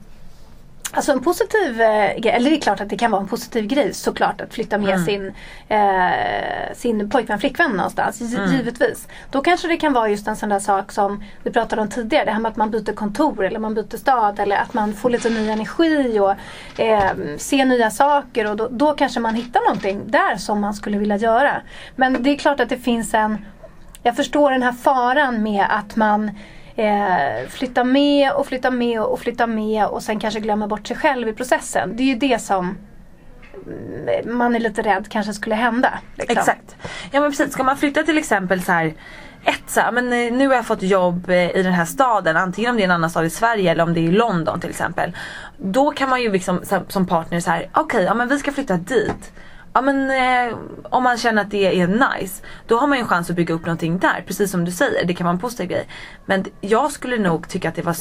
Alltså 0.91 1.11
en 1.11 1.21
positiv 1.23 1.81
eh, 1.81 2.17
grej, 2.19 2.33
eller 2.33 2.49
det 2.49 2.55
är 2.57 2.61
klart 2.61 2.81
att 2.81 2.89
det 2.89 2.97
kan 2.97 3.11
vara 3.11 3.21
en 3.21 3.27
positiv 3.27 3.67
grej 3.67 3.93
såklart 3.93 4.41
att 4.41 4.53
flytta 4.53 4.77
med 4.77 5.01
sin, 5.05 5.33
eh, 5.69 6.73
sin 6.75 7.09
pojkvän, 7.09 7.39
flickvän 7.39 7.71
någonstans. 7.71 8.21
gi- 8.21 8.55
Givetvis. 8.57 9.07
Då 9.31 9.41
kanske 9.41 9.67
det 9.67 9.77
kan 9.77 9.93
vara 9.93 10.09
just 10.09 10.27
en 10.27 10.35
sån 10.35 10.49
där 10.49 10.59
sak 10.59 10.91
som 10.91 11.23
vi 11.43 11.51
pratade 11.51 11.81
om 11.81 11.89
tidigare. 11.89 12.25
Det 12.25 12.31
här 12.31 12.39
med 12.39 12.49
att 12.49 12.55
man 12.57 12.71
byter 12.71 12.93
kontor 12.93 13.45
eller 13.45 13.59
man 13.59 13.73
byter 13.73 13.97
stad 13.97 14.39
eller 14.39 14.57
att 14.57 14.73
man 14.73 14.93
får 14.93 15.09
lite 15.09 15.29
ny 15.29 15.49
energi 15.49 16.19
och 16.19 16.35
eh, 16.79 17.11
ser 17.37 17.65
nya 17.65 17.91
saker 17.91 18.49
och 18.51 18.57
då, 18.57 18.67
då 18.71 18.93
kanske 18.93 19.19
man 19.19 19.35
hittar 19.35 19.59
någonting 19.67 20.01
där 20.05 20.35
som 20.37 20.61
man 20.61 20.73
skulle 20.73 20.97
vilja 20.97 21.17
göra. 21.17 21.61
Men 21.95 22.23
det 22.23 22.29
är 22.29 22.35
klart 22.37 22.59
att 22.59 22.69
det 22.69 22.77
finns 22.77 23.13
en 23.13 23.45
jag 24.03 24.15
förstår 24.15 24.51
den 24.51 24.63
här 24.63 24.71
faran 24.71 25.43
med 25.43 25.65
att 25.69 25.95
man 25.95 26.31
eh, 26.77 27.47
flytta 27.49 27.83
med 27.83 28.31
och 28.31 28.47
flytta 28.47 28.71
med 28.71 29.01
och 29.01 29.19
flytta 29.19 29.47
med 29.47 29.85
och 29.85 30.03
sen 30.03 30.19
kanske 30.19 30.39
glömma 30.39 30.67
bort 30.67 30.87
sig 30.87 30.97
själv 30.97 31.27
i 31.27 31.33
processen. 31.33 31.93
Det 31.95 32.03
är 32.03 32.07
ju 32.07 32.15
det 32.15 32.41
som 32.41 32.77
mm, 33.65 34.37
man 34.37 34.55
är 34.55 34.59
lite 34.59 34.81
rädd 34.81 35.07
kanske 35.09 35.33
skulle 35.33 35.55
hända. 35.55 35.99
liksom. 36.15 36.37
Exakt. 36.37 36.75
Ja 37.11 37.21
men 37.21 37.31
precis, 37.31 37.53
ska 37.53 37.63
man 37.63 37.77
flytta 37.77 38.03
till 38.03 38.17
exempel 38.17 38.61
så 38.61 38.71
här 38.71 38.93
ett 39.43 39.69
så 39.69 39.79
här, 39.79 39.91
men 39.91 40.13
eh, 40.13 40.33
nu 40.33 40.47
har 40.47 40.55
jag 40.55 40.65
fått 40.65 40.81
jobb 40.81 41.29
eh, 41.29 41.57
i 41.57 41.63
den 41.63 41.73
här 41.73 41.85
staden, 41.85 42.37
antingen 42.37 42.71
om 42.71 42.77
det 42.77 42.83
är 42.83 42.85
en 42.85 42.91
annan 42.91 43.09
stad 43.09 43.25
i 43.25 43.29
Sverige 43.29 43.71
eller 43.71 43.83
om 43.83 43.93
det 43.93 43.99
är 43.99 44.03
i 44.03 44.11
London 44.11 44.59
till 44.59 44.69
exempel. 44.69 45.15
Då 45.57 45.91
kan 45.91 46.09
man 46.09 46.21
ju 46.21 46.31
liksom 46.31 46.61
som 46.87 47.07
partner 47.07 47.39
så 47.39 47.51
här, 47.51 47.69
okej, 47.73 48.03
ja 48.03 48.13
men 48.13 48.27
vi 48.27 48.39
ska 48.39 48.51
flytta 48.51 48.77
dit. 48.77 49.31
Ja 49.77 49.81
men 49.81 50.09
eh, 50.11 50.57
om 50.83 51.03
man 51.03 51.17
känner 51.17 51.41
att 51.41 51.51
det 51.51 51.81
är 51.81 51.87
nice, 51.87 52.43
då 52.67 52.77
har 52.77 52.87
man 52.87 52.97
ju 52.97 53.01
en 53.01 53.07
chans 53.07 53.29
att 53.29 53.35
bygga 53.35 53.53
upp 53.53 53.65
någonting 53.65 53.99
där. 53.99 54.23
Precis 54.27 54.51
som 54.51 54.65
du 54.65 54.71
säger, 54.71 55.05
det 55.05 55.13
kan 55.13 55.25
vara 55.25 55.33
en 55.33 55.39
positiv 55.39 55.67
grej. 55.67 55.87
Men 56.25 56.45
jag 56.61 56.91
skulle 56.91 57.17
nog 57.17 57.49
tycka 57.49 57.69
att 57.69 57.75
det 57.75 57.81
var 57.81 57.95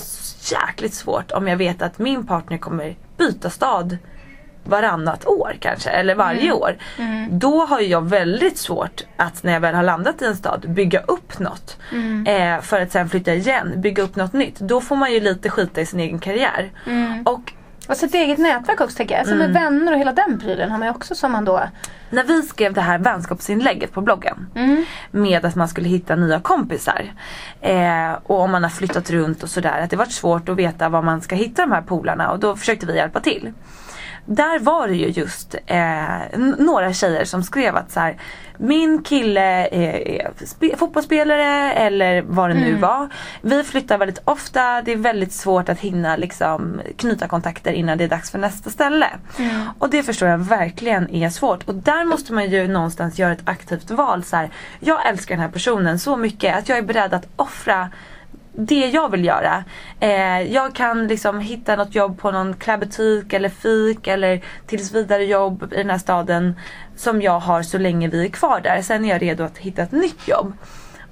jäkligt 0.53 0.95
svårt 0.95 1.33
om 1.33 1.49
jag 1.49 1.57
vet 1.57 1.83
att 1.83 1.99
min 1.99 2.27
partner 2.27 2.59
kommer 2.59 2.97
byta 3.17 3.51
stad 3.51 3.99
varannat 4.65 5.27
år 5.27 5.57
kanske, 5.61 5.91
eller 5.91 6.15
varje 6.15 6.53
år. 6.53 6.77
Då 7.31 7.67
har 7.67 7.81
jag 7.81 8.09
väldigt 8.09 8.59
svårt 8.59 9.05
att 9.17 9.43
när 9.43 9.53
jag 9.53 9.61
väl 9.61 9.75
har 9.75 9.83
landat 9.83 10.23
i 10.23 10.25
en 10.25 10.37
stad 10.37 10.65
bygga 10.69 11.01
upp 11.01 11.39
något. 11.39 11.79
Eh, 12.27 12.61
för 12.61 12.81
att 12.81 12.93
sen 12.93 13.09
flytta 13.09 13.35
igen, 13.35 13.73
bygga 13.81 14.03
upp 14.03 14.17
något 14.17 14.33
nytt. 14.33 14.59
Då 14.59 14.81
får 14.81 14.97
man 14.97 15.13
ju 15.13 15.21
lite 15.21 15.51
skita 15.51 15.81
i 15.81 15.87
sin 15.87 16.01
egen 16.01 16.19
karriär. 16.19 16.71
Och 17.25 17.53
Och 17.89 17.97
så 17.97 18.07
ett 18.07 18.15
eget 18.15 18.39
nätverk 18.39 18.81
också 18.81 18.97
tänker 18.97 19.15
jag. 19.15 19.21
Alltså 19.21 19.35
med 19.35 19.53
vänner 19.53 19.93
och 19.93 19.99
hela 19.99 20.13
den 20.13 20.39
prylen 20.41 20.71
har 20.71 20.79
man 20.79 20.89
ju 20.89 20.95
också 20.95 21.15
som 21.15 21.33
man 21.33 21.45
då 21.45 21.63
när 22.11 22.25
vi 22.25 22.43
skrev 22.43 22.73
det 22.73 22.81
här 22.81 22.99
vänskapsinlägget 22.99 23.93
på 23.93 24.01
bloggen 24.01 24.47
med 25.11 25.45
att 25.45 25.55
man 25.55 25.69
skulle 25.69 25.89
hitta 25.89 26.17
nya 26.17 26.41
kompisar 26.41 27.13
eh, 27.61 28.13
och 28.23 28.41
om 28.41 28.51
man 28.51 28.63
har 28.63 28.71
flyttat 28.71 29.11
runt 29.11 29.43
och 29.43 29.51
sådär 29.51 29.81
att 29.81 29.91
det 29.91 29.97
varit 29.97 30.13
svårt 30.13 30.49
att 30.49 30.57
veta 30.57 30.89
var 30.89 31.03
man 31.03 31.21
ska 31.21 31.35
hitta 31.35 31.63
de 31.63 31.73
här 31.73 31.83
polarna 31.83 32.31
och 32.31 32.39
då 32.39 32.57
försökte 32.57 32.87
vi 32.87 32.97
hjälpa 32.97 33.21
till. 33.21 33.53
Där 34.27 34.59
var 34.59 34.89
det 34.89 34.95
ju 34.95 35.07
just 35.07 35.55
eh, 35.67 36.39
några 36.59 36.93
tjejer 36.93 37.25
som 37.25 37.43
skrev 37.43 37.77
att 37.77 37.93
så 37.93 38.01
här, 38.01 38.17
min 38.59 39.03
kille 39.03 39.41
är, 39.69 40.09
är 40.09 40.31
spe- 40.41 40.77
fotbollsspelare 40.77 41.73
eller 41.73 42.23
vad 42.23 42.51
det 42.51 42.55
nu 42.55 42.75
var. 42.75 43.09
Vi 43.43 43.65
flyttar 43.65 43.99
väldigt 43.99 44.21
ofta, 44.25 44.83
det 44.83 44.93
är 44.93 44.97
väldigt 44.97 45.33
svårt 45.33 45.69
att 45.69 45.79
hinna 45.79 46.17
liksom, 46.17 46.81
knyta 46.97 47.29
kontakter 47.29 47.73
innan 47.73 47.99
det 47.99 48.05
är 48.05 48.09
dags 48.09 48.31
för 48.31 48.39
nästa 48.39 48.71
ställe. 48.71 49.07
Och 49.79 49.91
det 49.91 50.03
förstår 50.03 50.29
jag 50.29 50.39
verkligen 50.39 51.11
är 51.11 51.31
svårt. 51.31 51.69
Och 51.69 51.75
där 51.75 52.05
måste 52.05 52.33
man 52.33 52.51
ju 52.51 52.69
någonstans 52.69 53.19
göra 53.19 53.33
ett 53.33 53.49
aktivt 53.49 53.91
val. 53.91 54.25
Så 54.25 54.37
här, 54.37 54.51
jag 54.81 55.09
älskar 55.09 55.35
den 55.35 55.43
här 55.43 55.51
personen 55.51 55.99
så 55.99 56.17
mycket 56.17 56.57
att 56.57 56.69
jag 56.69 56.79
är 56.79 56.83
beredd 56.83 57.15
att 57.15 57.29
offra 57.37 57.91
det 58.57 58.87
jag 58.87 59.11
vill 59.11 59.25
göra. 59.25 59.65
Eh, 60.01 60.43
jag 60.43 60.75
kan 60.75 61.07
liksom 61.07 61.41
hitta 61.41 61.77
något 61.77 61.95
jobb 61.95 62.19
på 62.19 62.31
någon 62.31 62.55
klädbutik 62.55 63.33
eller 63.33 63.49
fik 63.49 64.07
eller 64.07 64.41
tills 64.67 64.95
vidare 64.95 65.25
jobb 65.25 65.73
i 65.73 65.77
den 65.77 65.91
här 65.91 65.99
staden 65.99 66.57
som 66.97 67.23
jag 67.23 67.41
har 67.41 67.63
så 67.63 67.79
länge 67.79 68.09
vi 68.09 68.25
är 68.25 68.29
kvar 68.29 68.61
där. 68.61 68.83
Sen 68.83 69.05
är 69.05 69.09
jag 69.09 69.23
redo 69.23 69.45
att 69.45 69.59
hitta 69.59 69.83
ett 69.83 69.93
nytt 69.93 70.29
jobb. 70.29 70.53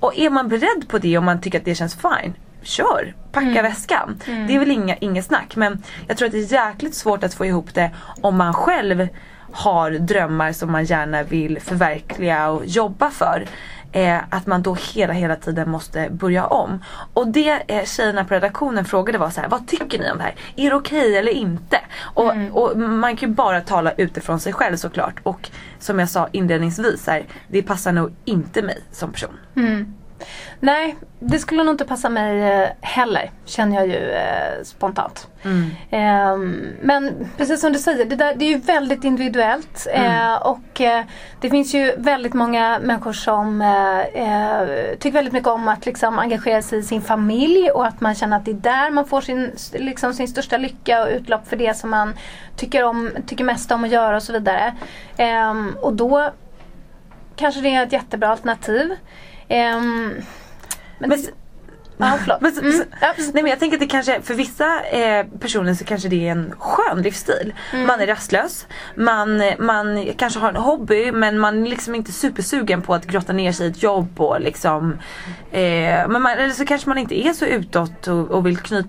Och 0.01 0.19
är 0.19 0.31
man 0.31 0.49
beredd 0.49 0.89
på 0.89 0.99
det 0.99 1.19
och 1.19 1.25
man 1.25 1.41
tycker 1.41 1.59
att 1.59 1.65
det 1.65 1.75
känns 1.75 1.95
fine, 1.95 2.35
kör! 2.63 3.15
Packa 3.33 3.63
väskan. 3.63 4.21
Det 4.27 4.55
är 4.55 4.59
väl 4.59 4.71
inga, 4.71 4.97
inget 4.97 5.25
snack 5.25 5.57
men 5.57 5.83
jag 6.09 6.17
tror 6.17 6.27
att 6.27 6.33
det 6.33 6.39
är 6.39 6.53
jäkligt 6.53 6.95
svårt 6.95 7.25
att 7.25 7.35
få 7.35 7.47
ihop 7.47 7.75
det 7.75 7.91
om 8.21 8.37
man 8.37 8.55
själv 8.55 9.09
har 9.53 9.91
drömmar 9.91 10.53
som 10.53 10.73
man 10.73 10.85
gärna 10.85 11.23
vill 11.23 11.61
förverkliga 11.61 12.49
och 12.49 12.67
jobba 12.67 13.11
för. 13.11 13.47
Eh, 13.95 14.19
att 14.31 14.47
man 14.47 14.63
då 14.63 14.75
hela 14.75 15.13
hela 15.13 15.37
tiden 15.37 15.71
måste 15.71 16.11
börja 16.11 16.47
om. 16.47 16.85
Och 17.15 17.29
det 17.29 17.63
eh, 17.69 17.85
tjejerna 17.85 18.25
på 18.25 18.35
redaktionen 18.35 18.85
frågade 18.85 19.19
var 19.19 19.31
så 19.31 19.41
här, 19.41 19.49
vad 19.49 19.69
tycker 19.69 19.99
ni 19.99 20.11
om 20.11 20.19
det 20.19 20.25
här? 20.25 20.35
Är 20.57 20.71
det 20.71 20.77
okej 20.77 21.01
okay 21.01 21.15
eller 21.15 21.33
inte? 21.33 21.81
Och, 22.01 22.33
och, 22.51 22.79
man 22.79 23.17
kan 23.17 23.29
ju 23.29 23.35
bara 23.35 23.61
tala 23.61 23.93
utifrån 23.93 24.41
sig 24.41 24.53
själv 24.53 24.77
såklart. 24.77 25.15
Och 25.23 25.51
som 25.79 25.99
jag 25.99 26.09
sa 26.09 26.29
inledningsvis, 26.33 27.07
här, 27.07 27.25
det 27.49 27.63
passar 27.63 27.93
nog 27.93 28.13
inte 28.25 28.63
mig 28.63 28.81
som 28.93 29.13
person. 29.13 29.39
Mm. 29.57 29.95
Nej, 30.61 30.97
det 31.19 31.39
skulle 31.39 31.65
nog 31.65 31.75
inte 31.75 31.85
passa 31.85 32.09
mig 32.09 32.43
eh, 32.43 32.69
heller 32.81 33.31
känner 33.45 33.77
jag 33.77 33.87
ju 33.87 34.11
eh, 34.11 34.63
spontant. 34.63 35.29
Mm. 35.43 35.71
Eh, 35.91 36.37
men 36.83 37.29
precis 37.37 37.61
som 37.61 37.73
du 37.73 37.79
säger, 37.79 38.05
det, 38.05 38.17
där, 38.17 38.35
det 38.35 38.45
är 38.45 38.49
ju 38.49 38.59
väldigt 38.59 39.05
individuellt. 39.05 39.87
Mm. 39.91 40.33
Eh, 40.33 40.35
och 40.43 40.81
eh, 40.81 41.05
det 41.41 41.51
finns 41.51 41.75
ju 41.75 41.93
väldigt 41.97 42.35
många 42.35 42.79
människor 42.83 43.13
som 43.13 43.61
eh, 43.61 44.97
tycker 44.99 45.13
väldigt 45.13 45.33
mycket 45.33 45.49
om 45.49 45.69
att 45.69 45.87
liksom 45.87 46.19
engagera 46.19 46.63
sig 46.63 46.79
i 46.79 46.83
sin 46.83 47.03
familj 47.03 47.71
och 47.71 47.87
att 47.87 48.01
man 48.01 48.15
känner 48.15 48.37
att 48.37 48.45
det 48.45 48.51
är 48.51 48.55
där 48.55 48.91
man 48.91 49.07
får 49.07 49.21
sin, 49.21 49.53
liksom, 49.73 50.15
sin 50.15 50.29
största 50.29 50.57
lycka 50.57 51.03
och 51.03 51.09
utlopp 51.09 51.49
för 51.49 51.57
det 51.57 51.77
som 51.77 51.91
man 51.91 52.15
tycker, 52.57 52.85
om, 52.85 53.11
tycker 53.27 53.45
mest 53.45 53.73
om 53.73 53.85
att 53.85 53.91
göra 53.91 54.17
och 54.17 54.23
så 54.23 54.33
vidare. 54.33 54.75
Ehm, 55.17 55.77
och 55.83 55.93
då 55.93 56.31
kanske 57.37 57.61
det 57.61 57.75
är 57.75 57.83
ett 57.83 57.93
jättebra 57.93 58.29
alternativ. 58.29 58.97
Um, 59.49 60.15
men, 60.99 61.09
Men- 61.09 61.19
så- 61.23 61.31
Mm, 62.61 62.73
så- 62.73 62.85
nej 63.35 63.43
men 63.43 63.47
jag 63.47 63.59
tänker 63.59 63.77
att 63.77 63.81
det 63.81 63.87
kanske, 63.87 64.23
för 64.23 64.35
vissa 64.35 64.81
eh, 64.85 65.27
personer 65.41 65.75
så 65.75 65.85
kanske 65.85 66.09
det 66.09 66.27
är 66.29 66.33
en 66.33 66.55
skön 66.59 67.03
livsstil. 67.03 67.55
Man 67.87 68.01
är 68.01 68.07
rastlös, 68.07 68.67
man, 68.97 69.43
man 69.59 70.07
kanske 70.17 70.41
har 70.41 70.49
en 70.49 70.57
hobby 70.57 71.13
men 71.13 71.39
man 71.39 71.67
är 71.67 71.71
liksom 71.71 71.95
inte 71.95 72.13
supersugen 72.13 72.83
på 72.83 72.95
att 72.95 73.07
grotta 73.07 73.33
ner 73.33 73.53
sig 73.53 73.67
i 73.67 73.71
ett 73.71 73.83
jobb 73.83 74.21
och 74.21 74.41
liksom 74.41 74.99
eh, 75.53 76.09
men 76.09 76.23
man, 76.23 76.33
Eller 76.39 76.51
så 76.51 76.65
kanske 76.67 76.89
man 76.89 76.99
inte 76.99 77.27
är 77.27 77.33
så 77.33 77.45
utåt 77.45 78.07
och, 78.07 78.31
och 78.31 78.47
vill 78.47 78.57
knyta 78.59 78.89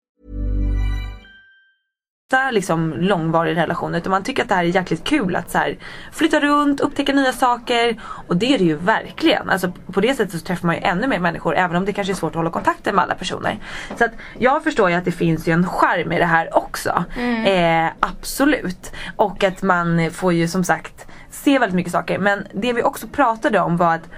Liksom 2.51 2.93
långvarig 2.93 3.57
relation 3.57 3.95
utan 3.95 4.11
man 4.11 4.23
tycker 4.23 4.43
att 4.43 4.49
det 4.49 4.55
här 4.55 4.63
är 4.63 4.67
jäkligt 4.67 5.03
kul 5.03 5.35
att 5.35 5.51
så 5.51 5.57
här, 5.57 5.77
flytta 6.11 6.39
runt, 6.39 6.79
upptäcka 6.79 7.13
nya 7.13 7.31
saker 7.31 8.01
och 8.27 8.37
det 8.37 8.53
är 8.53 8.57
det 8.57 8.63
ju 8.63 8.75
verkligen. 8.75 9.49
Alltså 9.49 9.71
på 9.93 10.01
det 10.01 10.15
sättet 10.15 10.31
så 10.31 10.45
träffar 10.45 10.67
man 10.67 10.75
ju 10.75 10.81
ännu 10.81 11.07
mer 11.07 11.19
människor 11.19 11.55
även 11.55 11.75
om 11.75 11.85
det 11.85 11.93
kanske 11.93 12.13
är 12.13 12.15
svårt 12.15 12.31
att 12.31 12.35
hålla 12.35 12.49
kontakten 12.49 12.95
med 12.95 13.03
alla 13.03 13.15
personer. 13.15 13.59
Så 13.97 14.05
att 14.05 14.11
jag 14.37 14.63
förstår 14.63 14.89
ju 14.89 14.95
att 14.95 15.05
det 15.05 15.11
finns 15.11 15.47
ju 15.47 15.53
en 15.53 15.67
charm 15.67 16.11
i 16.11 16.19
det 16.19 16.25
här 16.25 16.57
också. 16.57 17.03
Eh, 17.45 17.87
absolut. 17.99 18.91
Och 19.15 19.43
att 19.43 19.61
man 19.61 20.11
får 20.11 20.33
ju 20.33 20.47
som 20.47 20.63
sagt 20.63 21.07
se 21.29 21.59
väldigt 21.59 21.75
mycket 21.75 21.91
saker 21.91 22.19
men 22.19 22.47
det 22.53 22.73
vi 22.73 22.83
också 22.83 23.07
pratade 23.07 23.59
om 23.59 23.77
var 23.77 23.95
att 23.95 24.09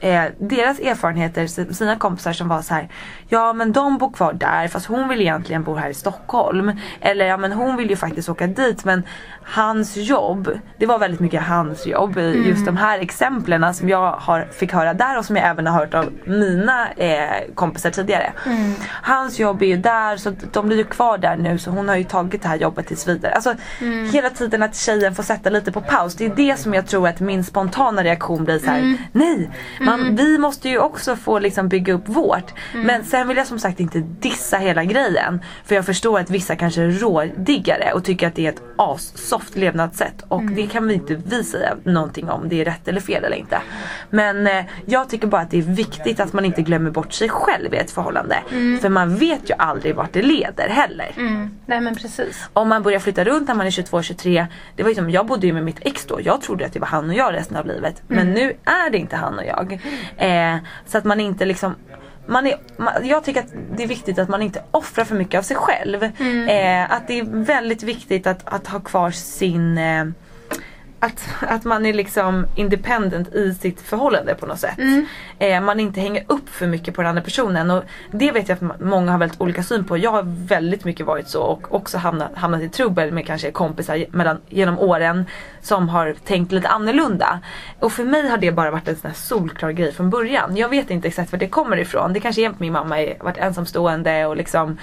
eh, 0.00 0.24
deras 0.38 0.78
erfarenheter, 0.78 1.46
sina 1.72 1.96
kompisar 1.96 2.32
som 2.32 2.48
var 2.48 2.62
så 2.62 2.74
här. 2.74 2.88
Ja 3.28 3.52
men 3.52 3.72
de 3.72 3.98
bor 3.98 4.10
kvar 4.10 4.32
där 4.32 4.68
fast 4.68 4.86
hon 4.86 5.08
vill 5.08 5.20
egentligen 5.20 5.62
bo 5.62 5.74
här 5.74 5.88
i 5.90 5.94
Stockholm. 5.94 6.72
Eller 7.00 7.26
ja 7.26 7.36
men 7.36 7.52
hon 7.52 7.76
vill 7.76 7.90
ju 7.90 7.96
faktiskt 7.96 8.28
åka 8.28 8.46
dit 8.46 8.84
men 8.84 9.02
hans 9.42 9.96
jobb, 9.96 10.50
det 10.78 10.86
var 10.86 10.98
väldigt 10.98 11.20
mycket 11.20 11.42
hans 11.42 11.86
jobb 11.86 12.18
i 12.18 12.48
just 12.48 12.66
de 12.66 12.76
här 12.76 12.98
exemplen 12.98 13.74
som 13.74 13.88
jag 13.88 14.12
har, 14.12 14.48
fick 14.52 14.72
höra 14.72 14.94
där 14.94 15.18
och 15.18 15.24
som 15.24 15.36
jag 15.36 15.46
även 15.46 15.66
har 15.66 15.78
hört 15.78 15.94
av 15.94 16.12
mina 16.24 16.92
eh, 16.92 17.54
kompisar 17.54 17.90
tidigare. 17.90 18.32
Hans 19.02 19.38
jobb 19.38 19.62
är 19.62 19.66
ju 19.66 19.76
där 19.76 20.16
så 20.16 20.32
de 20.52 20.66
blir 20.66 20.76
ju 20.76 20.84
kvar 20.84 21.18
där 21.18 21.36
nu 21.36 21.58
så 21.58 21.70
hon 21.70 21.88
har 21.88 21.96
ju 21.96 22.04
tagit 22.04 22.42
det 22.42 22.48
här 22.48 22.56
jobbet 22.56 22.86
tills 22.86 23.08
vidare. 23.08 23.32
Alltså 23.32 23.54
hela 24.12 24.30
tiden 24.30 24.62
att 24.62 24.76
tjejen 24.76 25.14
får 25.14 25.22
sätta 25.22 25.50
lite 25.50 25.72
på 25.72 25.80
paus. 25.80 26.14
Det 26.14 26.26
är 26.26 26.34
det 26.36 26.56
som 26.56 26.74
jag 26.74 26.86
tror 26.86 27.08
att 27.08 27.20
min 27.20 27.44
spontana 27.44 28.04
reaktion 28.04 28.44
blir 28.44 28.58
så 28.58 28.66
här. 28.66 28.96
Nej! 29.12 29.50
Man, 29.80 30.16
Vi 30.16 30.38
måste 30.38 30.68
ju 30.68 30.78
också 30.78 31.16
få 31.16 31.38
liksom 31.38 31.68
bygga 31.68 31.92
upp 31.94 32.08
vårt. 32.08 32.52
Mm. 32.74 32.86
Men 32.86 33.04
sen 33.04 33.28
vill 33.28 33.36
jag 33.36 33.46
som 33.46 33.58
sagt 33.58 33.80
inte 33.80 33.98
dissa 34.20 34.56
hela 34.56 34.84
grejen. 34.84 35.40
För 35.64 35.74
jag 35.74 35.86
förstår 35.86 36.20
att 36.20 36.30
vissa 36.30 36.56
kanske 36.56 36.82
är 36.82 36.90
rådiggare 36.90 37.92
och 37.94 38.04
tycker 38.04 38.26
att 38.26 38.34
det 38.34 38.46
är 38.46 38.52
ett 38.52 38.62
assoft 38.78 39.56
levnadssätt. 39.56 40.24
Och 40.28 40.40
Mm. 40.40 40.54
det 40.54 40.66
kan 40.66 40.88
vi 40.88 40.94
inte 40.94 41.14
vi 41.26 41.44
säga 41.44 41.74
någonting 41.84 42.30
om 42.30 42.48
det 42.48 42.60
är 42.60 42.64
rätt 42.64 42.88
eller 42.88 43.00
fel 43.00 43.24
eller 43.24 43.36
inte. 43.36 43.58
Men 44.10 44.46
eh, 44.46 44.64
jag 44.86 45.08
tycker 45.08 45.26
bara 45.26 45.40
att 45.42 45.50
det 45.50 45.58
är 45.58 45.62
viktigt 45.62 46.20
att 46.20 46.32
man 46.32 46.44
inte 46.44 46.62
glömmer 46.62 46.90
bort 46.90 47.12
sig 47.12 47.28
själv 47.28 47.74
i 47.74 47.76
ett 47.76 47.90
förhållande. 47.90 48.36
Mm. 48.50 48.78
För 48.80 48.88
man 48.88 49.16
vet 49.16 49.50
ju 49.50 49.54
aldrig 49.58 49.94
vart 49.94 50.12
det 50.12 50.22
leder 50.22 50.68
heller. 50.68 51.12
Nej 51.66 51.80
men 51.80 51.94
precis. 51.96 52.48
Om 52.52 52.68
man 52.68 52.82
börjar 52.82 52.98
flytta 53.00 53.24
runt 53.24 53.48
när 53.48 53.54
man 53.54 53.66
är 53.66 53.70
22-23. 53.70 54.46
Det 54.76 54.82
var 54.82 54.90
ju 54.90 54.94
som, 54.94 55.10
jag 55.10 55.26
bodde 55.26 55.46
ju 55.46 55.52
med 55.52 55.64
mitt 55.64 55.78
ex 55.80 56.04
då. 56.06 56.20
Jag 56.22 56.40
trodde 56.42 56.66
att 56.66 56.72
det 56.72 56.80
var 56.80 56.86
han 56.86 57.08
och 57.10 57.14
jag 57.14 57.34
resten 57.34 57.56
av 57.56 57.66
livet. 57.66 58.02
Men 58.08 58.18
Mm. 58.18 58.34
nu 58.34 58.52
är 58.64 58.90
det 58.90 58.98
inte 58.98 59.16
han 59.16 59.38
och 59.38 59.44
jag. 59.44 59.65
Eh, 60.16 60.56
så 60.86 60.98
att 60.98 61.04
man 61.04 61.20
inte 61.20 61.44
liksom 61.44 61.74
man 62.28 62.46
är, 62.46 62.56
man, 62.76 63.08
jag 63.08 63.24
tycker 63.24 63.40
att 63.40 63.52
det 63.76 63.82
är 63.82 63.86
viktigt 63.86 64.18
att 64.18 64.28
man 64.28 64.42
inte 64.42 64.62
offrar 64.70 65.04
för 65.04 65.14
mycket 65.14 65.38
av 65.38 65.42
sig 65.42 65.56
själv. 65.56 66.02
Eh, 66.04 66.92
att 66.92 67.08
det 67.08 67.18
är 67.18 67.44
väldigt 67.44 67.82
viktigt 67.82 68.26
att, 68.26 68.40
att 68.44 68.66
ha 68.66 68.80
kvar 68.80 69.10
sin 69.10 69.78
eh, 69.78 70.04
att, 71.00 71.28
att 71.40 71.64
man 71.64 71.86
är 71.86 71.92
liksom 71.92 72.46
independent 72.54 73.34
i 73.34 73.54
sitt 73.54 73.80
förhållande 73.80 74.34
på 74.34 74.46
något 74.46 74.58
sätt. 74.58 74.78
Eh, 75.38 75.60
man 75.60 75.80
inte 75.80 76.00
hänger 76.00 76.24
upp 76.26 76.48
för 76.48 76.66
mycket 76.66 76.94
på 76.94 77.02
den 77.02 77.08
andra 77.08 77.22
personen. 77.22 77.70
Och 77.70 77.82
det 78.10 78.32
vet 78.32 78.48
jag 78.48 78.56
att 78.56 78.80
många 78.80 79.12
har 79.12 79.18
väldigt 79.18 79.40
olika 79.40 79.62
syn 79.62 79.84
på. 79.84 79.98
Jag 79.98 80.10
har 80.10 80.22
väldigt 80.46 80.84
mycket 80.84 81.06
varit 81.06 81.28
så 81.28 81.42
och 81.42 81.74
också 81.74 81.98
hamnat, 81.98 82.30
hamnat 82.34 82.62
i 82.62 82.68
trubbel 82.68 83.12
med 83.12 83.26
kanske 83.26 83.50
kompisar 83.50 84.04
mellan, 84.10 84.38
genom 84.48 84.78
åren 84.78 85.24
som 85.62 85.88
har 85.88 86.14
tänkt 86.24 86.52
lite 86.52 86.68
annorlunda. 86.68 87.40
Och 87.80 87.92
för 87.92 88.04
mig 88.04 88.28
har 88.28 88.38
det 88.38 88.52
bara 88.52 88.70
varit 88.70 88.88
en 88.88 88.96
sån 88.96 89.10
här 89.10 89.16
solklar 89.16 89.70
grej 89.70 89.92
från 89.92 90.10
början. 90.10 90.56
Jag 90.56 90.68
vet 90.68 90.90
inte 90.90 91.08
exakt 91.08 91.32
var 91.32 91.38
det 91.38 91.48
kommer 91.48 91.76
ifrån. 91.76 92.12
Det 92.12 92.20
kanske 92.20 92.42
är 92.42 92.50
för 92.50 92.60
min 92.60 92.72
mamma 92.72 92.96
har 92.96 93.24
varit 93.24 93.38
ensamstående 93.38 94.26
och 94.26 94.36
liksom 94.36 94.78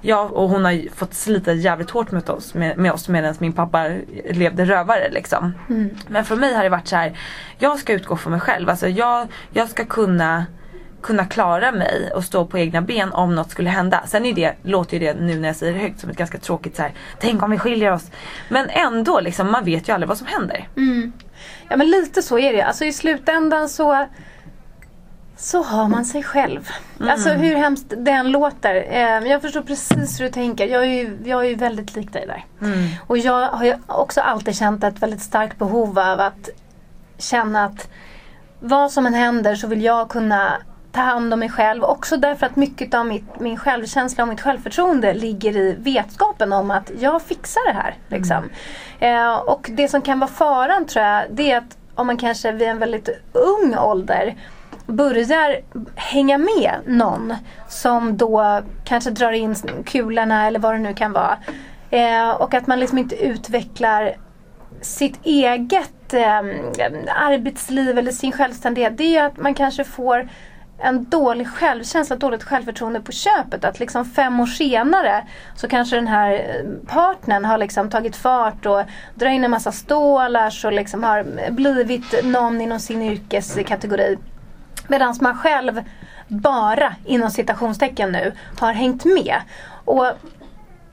Ja 0.00 0.20
och 0.20 0.48
hon 0.48 0.64
har 0.64 0.94
fått 0.94 1.14
slita 1.14 1.52
jävligt 1.52 1.90
hårt 1.90 2.10
med 2.10 2.30
oss, 2.30 2.54
med, 2.54 2.78
med 2.78 2.92
oss 2.92 3.08
medan 3.08 3.34
min 3.38 3.52
pappa 3.52 3.90
levde 4.30 4.64
rövare 4.64 5.08
liksom. 5.10 5.54
Men 6.08 6.24
för 6.24 6.36
mig 6.36 6.54
har 6.54 6.62
det 6.62 6.68
varit 6.68 6.88
så 6.88 6.96
här. 6.96 7.18
Jag 7.58 7.78
ska 7.78 7.92
utgå 7.92 8.16
från 8.16 8.30
mig 8.30 8.40
själv. 8.40 8.70
Alltså 8.70 8.88
jag, 8.88 9.26
jag 9.52 9.68
ska 9.68 9.84
kunna 9.84 10.46
kunna 11.02 11.24
klara 11.24 11.72
mig 11.72 12.10
och 12.14 12.24
stå 12.24 12.46
på 12.46 12.58
egna 12.58 12.82
ben 12.82 13.12
om 13.12 13.34
något 13.34 13.50
skulle 13.50 13.70
hända. 13.70 14.02
Sen 14.06 14.26
är 14.26 14.34
det, 14.34 14.54
låter 14.62 14.98
ju 14.98 15.06
det 15.06 15.14
nu 15.20 15.38
när 15.40 15.48
jag 15.48 15.56
säger 15.56 15.72
det 15.72 15.78
högt 15.78 16.00
som 16.00 16.10
ett 16.10 16.16
ganska 16.16 16.38
tråkigt 16.38 16.76
så 16.76 16.82
här. 16.82 16.92
Tänk 17.20 17.42
om 17.42 17.50
vi 17.50 17.58
skiljer 17.58 17.92
oss. 17.92 18.10
Men 18.48 18.68
ändå 18.70 19.20
liksom, 19.20 19.52
man 19.52 19.64
vet 19.64 19.88
ju 19.88 19.92
aldrig 19.92 20.08
vad 20.08 20.18
som 20.18 20.26
händer. 20.26 20.68
Ja 21.68 21.76
men 21.76 21.90
lite 21.90 22.22
så 22.22 22.38
är 22.38 22.52
det. 22.52 22.62
Alltså 22.62 22.84
i 22.84 22.92
slutändan 22.92 23.68
så 23.68 24.06
så 25.38 25.62
har 25.62 25.88
man 25.88 26.04
sig 26.04 26.22
själv. 26.22 26.68
Alltså 27.00 27.30
hur 27.30 27.56
hemskt 27.56 27.92
det 27.96 28.10
än 28.10 28.30
låter. 28.30 28.74
Eh, 28.74 29.30
jag 29.30 29.42
förstår 29.42 29.62
precis 29.62 30.20
hur 30.20 30.24
du 30.24 30.30
tänker. 30.30 30.66
Jag 30.66 30.82
är 30.82 30.86
ju, 30.86 31.18
jag 31.24 31.44
är 31.44 31.48
ju 31.48 31.54
väldigt 31.54 31.96
lik 31.96 32.12
dig 32.12 32.26
där. 32.26 32.44
Och 33.06 33.18
jag 33.18 33.48
har 33.48 33.64
ju 33.64 33.74
också 33.86 34.20
alltid 34.20 34.56
känt 34.56 34.84
ett 34.84 35.02
väldigt 35.02 35.22
starkt 35.22 35.58
behov 35.58 35.98
av 35.98 36.20
att 36.20 36.48
känna 37.18 37.64
att 37.64 37.88
vad 38.60 38.92
som 38.92 39.06
än 39.06 39.14
händer 39.14 39.54
så 39.54 39.66
vill 39.66 39.82
jag 39.82 40.08
kunna 40.08 40.52
ta 40.92 41.00
hand 41.00 41.32
om 41.32 41.40
mig 41.40 41.48
själv. 41.48 41.84
Också 41.84 42.16
därför 42.16 42.46
att 42.46 42.56
mycket 42.56 42.94
av 42.94 43.06
mitt, 43.06 43.40
min 43.40 43.56
självkänsla 43.56 44.22
och 44.24 44.28
mitt 44.28 44.40
självförtroende 44.40 45.14
ligger 45.14 45.56
i 45.56 45.76
vetskapen 45.78 46.52
om 46.52 46.70
att 46.70 46.90
jag 46.98 47.22
fixar 47.22 47.72
det 47.72 47.78
här. 47.78 47.94
Liksom. 48.08 48.50
Eh, 49.00 49.36
och 49.36 49.70
det 49.72 49.88
som 49.88 50.02
kan 50.02 50.18
vara 50.18 50.30
faran 50.30 50.86
tror 50.86 51.04
jag, 51.04 51.24
det 51.30 51.52
är 51.52 51.58
att 51.58 51.76
om 51.94 52.06
man 52.06 52.16
kanske 52.16 52.52
vid 52.52 52.68
en 52.68 52.78
väldigt 52.78 53.08
ung 53.32 53.76
ålder 53.78 54.34
börjar 54.88 55.60
hänga 55.94 56.38
med 56.38 56.72
någon 56.86 57.34
som 57.68 58.16
då 58.16 58.62
kanske 58.84 59.10
drar 59.10 59.32
in 59.32 59.54
kulorna 59.86 60.46
eller 60.46 60.58
vad 60.58 60.74
det 60.74 60.78
nu 60.78 60.94
kan 60.94 61.12
vara. 61.12 61.38
Eh, 61.90 62.30
och 62.30 62.54
att 62.54 62.66
man 62.66 62.80
liksom 62.80 62.98
inte 62.98 63.16
utvecklar 63.16 64.16
sitt 64.80 65.26
eget 65.26 66.14
eh, 66.14 66.38
arbetsliv 67.16 67.98
eller 67.98 68.12
sin 68.12 68.32
självständighet. 68.32 68.98
Det 68.98 69.04
är 69.04 69.10
ju 69.10 69.18
att 69.18 69.36
man 69.36 69.54
kanske 69.54 69.84
får 69.84 70.28
en 70.78 71.04
dålig 71.04 71.48
självkänsla, 71.48 72.14
ett 72.14 72.20
dåligt 72.20 72.42
självförtroende 72.42 73.00
på 73.00 73.12
köpet. 73.12 73.64
Att 73.64 73.80
liksom 73.80 74.04
fem 74.04 74.40
år 74.40 74.46
senare 74.46 75.26
så 75.56 75.68
kanske 75.68 75.96
den 75.96 76.06
här 76.06 76.62
partnern 76.86 77.44
har 77.44 77.58
liksom 77.58 77.90
tagit 77.90 78.16
fart 78.16 78.66
och 78.66 78.82
drar 79.14 79.28
in 79.28 79.44
en 79.44 79.50
massa 79.50 79.72
stålar 79.72 80.66
och 80.66 80.72
liksom 80.72 81.02
har 81.02 81.50
blivit 81.50 82.24
någon 82.24 82.60
inom 82.60 82.80
sin 82.80 83.02
yrkeskategori. 83.02 84.18
Medan 84.88 85.14
man 85.20 85.38
själv 85.38 85.82
bara, 86.28 86.94
inom 87.04 87.30
citationstecken 87.30 88.12
nu, 88.12 88.32
har 88.58 88.72
hängt 88.72 89.04
med. 89.04 89.36
Och 89.84 90.12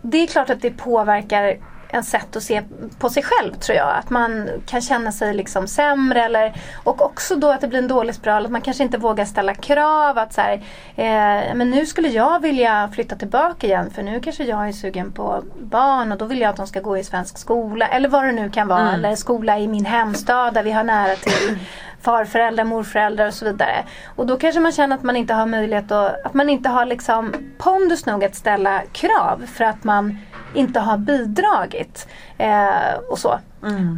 det 0.02 0.18
är 0.18 0.28
klart 0.28 0.50
att 0.50 0.62
det 0.62 0.72
påverkar 0.72 1.58
en 1.96 2.04
sätt 2.04 2.36
att 2.36 2.44
se 2.44 2.62
på 3.00 3.10
sig 3.10 3.24
själv 3.24 3.54
tror 3.54 3.78
jag. 3.78 3.96
Att 3.98 4.10
man 4.10 4.50
kan 4.66 4.82
känna 4.82 5.12
sig 5.12 5.34
liksom 5.34 5.68
sämre 5.68 6.24
eller, 6.24 6.54
och 6.84 7.02
också 7.02 7.36
då 7.36 7.52
att 7.52 7.62
det 7.62 7.68
blir 7.68 7.80
en 7.80 7.88
dålig 7.88 8.16
spiral. 8.16 8.46
Att 8.46 8.52
man 8.52 8.62
kanske 8.62 8.84
inte 8.84 8.98
vågar 8.98 9.26
ställa 9.26 9.56
krav. 9.56 10.18
Att 10.18 10.34
så 10.34 10.42
här, 10.42 10.54
eh, 10.96 11.56
men 11.56 11.70
nu 11.70 11.86
skulle 11.86 12.08
jag 12.08 12.40
vilja 12.40 12.90
flytta 12.94 13.16
tillbaka 13.16 13.68
igen 13.68 13.92
för 13.92 14.04
nu 14.04 14.20
kanske 14.20 14.44
jag 14.44 14.68
är 14.68 14.72
sugen 14.72 15.12
på 15.12 15.44
barn 15.60 16.12
och 16.12 16.18
då 16.18 16.26
vill 16.26 16.42
jag 16.42 16.50
att 16.50 16.58
de 16.58 16.68
ska 16.68 16.82
gå 16.82 16.98
i 16.98 17.04
svensk 17.04 17.38
skola. 17.38 17.88
Eller 17.88 18.10
vad 18.10 18.26
det 18.26 18.32
nu 18.32 18.50
kan 18.50 18.68
vara. 18.68 18.94
Eller 18.94 19.16
skola 19.16 19.60
i 19.60 19.68
min 19.68 19.86
hemstad 19.86 20.54
där 20.54 20.64
vi 20.64 20.72
har 20.72 20.84
nära 20.84 21.16
till 21.16 21.58
farföräldrar, 22.02 22.64
morföräldrar 22.64 23.28
och 23.28 23.34
så 23.34 23.46
vidare. 23.46 23.84
Och 24.16 24.26
då 24.26 24.38
kanske 24.38 24.62
man 24.62 24.72
känner 24.72 24.96
att 24.96 25.04
man 25.04 25.16
inte 25.16 25.34
har 25.34 25.46
möjlighet 25.46 25.92
att, 25.92 26.26
att 26.26 26.34
man 26.34 26.50
inte 26.50 26.70
har 26.70 26.86
liksom 26.86 27.34
pondus 27.58 28.06
nog 28.06 28.24
att 28.24 28.36
ställa 28.36 28.82
krav 28.92 29.46
för 29.54 29.64
att 29.64 29.84
man 29.84 30.20
inte 30.56 30.80
har 30.80 30.98
bidragit. 30.98 32.08
Eh, 32.38 32.94
och 33.10 33.20
så. 33.20 33.40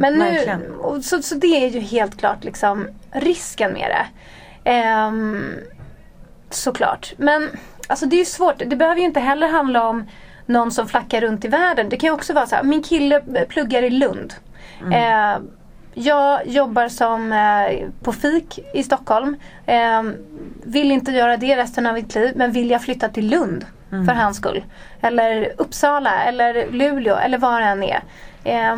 Men 0.00 0.14
nu, 0.14 0.60
och 0.80 1.04
så, 1.04 1.22
så 1.22 1.34
det 1.34 1.46
är 1.46 1.68
ju 1.68 1.80
helt 1.80 2.18
klart 2.18 2.44
liksom 2.44 2.88
risken 3.12 3.72
med 3.72 3.90
det. 3.90 4.06
Ehm, 4.70 5.54
såklart. 6.50 7.12
Men 7.16 7.48
alltså 7.86 8.06
det 8.06 8.16
är 8.16 8.18
ju 8.18 8.24
svårt. 8.24 8.62
Det 8.66 8.76
behöver 8.76 9.00
ju 9.00 9.06
inte 9.06 9.20
heller 9.20 9.48
handla 9.48 9.88
om 9.88 10.04
någon 10.46 10.70
som 10.70 10.88
flackar 10.88 11.20
runt 11.20 11.44
i 11.44 11.48
världen. 11.48 11.88
Det 11.88 11.96
kan 11.96 12.08
ju 12.08 12.14
också 12.14 12.32
vara 12.32 12.46
så 12.46 12.56
här, 12.56 12.62
min 12.62 12.82
kille 12.82 13.20
pluggar 13.48 13.82
i 13.82 13.90
Lund. 13.90 14.34
Eh, 14.92 15.38
jag 15.94 16.46
jobbar 16.46 16.88
som 16.88 17.32
eh, 17.32 17.88
på 18.02 18.12
FIK 18.12 18.58
i 18.74 18.82
Stockholm. 18.82 19.36
Eh, 19.66 20.02
vill 20.64 20.92
inte 20.92 21.12
göra 21.12 21.36
det 21.36 21.56
resten 21.56 21.86
av 21.86 21.94
mitt 21.94 22.14
liv 22.14 22.32
men 22.36 22.52
vill 22.52 22.70
jag 22.70 22.82
flytta 22.82 23.08
till 23.08 23.30
Lund 23.30 23.64
för 23.90 24.12
hans 24.12 24.36
skull. 24.36 24.64
Eller 25.00 25.52
Uppsala 25.58 26.22
eller 26.22 26.70
Luleå 26.70 27.16
eller 27.16 27.38
vad 27.38 27.62
det 27.62 27.66
än 27.66 27.82
är. 27.82 28.02
Eh, 28.44 28.76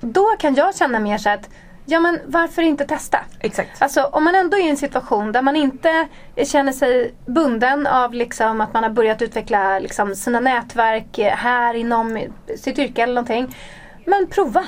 då 0.00 0.26
kan 0.38 0.54
jag 0.54 0.76
känna 0.76 0.98
mer 0.98 1.18
så 1.18 1.30
att 1.30 1.48
Ja 1.84 2.00
men 2.00 2.20
varför 2.26 2.62
inte 2.62 2.84
testa? 2.84 3.18
Exakt. 3.40 3.82
Alltså 3.82 4.02
om 4.02 4.24
man 4.24 4.34
ändå 4.34 4.56
är 4.56 4.66
i 4.66 4.70
en 4.70 4.76
situation 4.76 5.32
där 5.32 5.42
man 5.42 5.56
inte 5.56 6.08
känner 6.44 6.72
sig 6.72 7.14
bunden 7.26 7.86
av 7.86 8.14
liksom 8.14 8.60
att 8.60 8.74
man 8.74 8.82
har 8.82 8.90
börjat 8.90 9.22
utveckla 9.22 9.78
liksom 9.78 10.14
sina 10.14 10.40
nätverk 10.40 11.18
här 11.18 11.74
inom 11.74 12.26
sitt 12.58 12.78
yrke 12.78 13.02
eller 13.02 13.14
någonting. 13.14 13.56
Men 14.04 14.26
prova. 14.26 14.64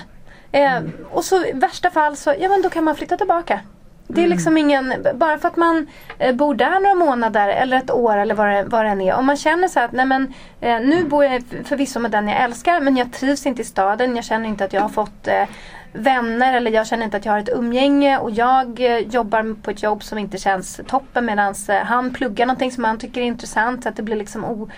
Eh, 0.52 0.80
och 1.10 1.24
så 1.24 1.44
i 1.44 1.52
värsta 1.52 1.90
fall 1.90 2.16
så, 2.16 2.34
ja 2.38 2.48
men 2.48 2.62
då 2.62 2.70
kan 2.70 2.84
man 2.84 2.96
flytta 2.96 3.16
tillbaka. 3.16 3.60
Det 4.08 4.24
är 4.24 4.28
liksom 4.28 4.56
ingen, 4.56 4.94
bara 5.14 5.38
för 5.38 5.48
att 5.48 5.56
man 5.56 5.86
eh, 6.18 6.34
bor 6.34 6.54
där 6.54 6.80
några 6.80 6.94
månader 6.94 7.48
eller 7.48 7.76
ett 7.76 7.90
år 7.90 8.16
eller 8.16 8.34
vad 8.34 8.48
det, 8.48 8.64
vad 8.64 8.84
det 8.84 8.88
än 8.88 9.00
är. 9.00 9.14
Om 9.14 9.26
man 9.26 9.36
känner 9.36 9.68
så 9.68 9.80
att 9.80 9.92
nej 9.92 10.06
men 10.06 10.34
eh, 10.60 10.80
nu 10.80 11.04
bor 11.04 11.24
jag 11.24 11.42
förvisso 11.64 12.00
med 12.00 12.10
den 12.10 12.28
jag 12.28 12.42
älskar 12.42 12.80
men 12.80 12.96
jag 12.96 13.12
trivs 13.12 13.46
inte 13.46 13.62
i 13.62 13.64
staden. 13.64 14.16
Jag 14.16 14.24
känner 14.24 14.48
inte 14.48 14.64
att 14.64 14.72
jag 14.72 14.80
har 14.80 14.88
fått 14.88 15.28
eh, 15.28 15.44
vänner 15.92 16.56
eller 16.56 16.70
jag 16.70 16.86
känner 16.86 17.04
inte 17.04 17.16
att 17.16 17.24
jag 17.24 17.32
har 17.32 17.38
ett 17.38 17.48
umgänge 17.48 18.18
och 18.18 18.30
jag 18.30 18.80
jobbar 19.10 19.62
på 19.62 19.70
ett 19.70 19.82
jobb 19.82 20.02
som 20.02 20.18
inte 20.18 20.38
känns 20.38 20.80
toppen 20.86 21.24
medan 21.24 21.54
han 21.84 22.12
pluggar 22.14 22.46
någonting 22.46 22.72
som 22.72 22.84
han 22.84 22.98
tycker 22.98 23.20
är 23.20 23.24
intressant. 23.24 23.82
Så 23.82 23.88
att 23.88 23.96
det 23.96 24.02
blir 24.02 24.16
liksom 24.16 24.44
o, 24.44 24.70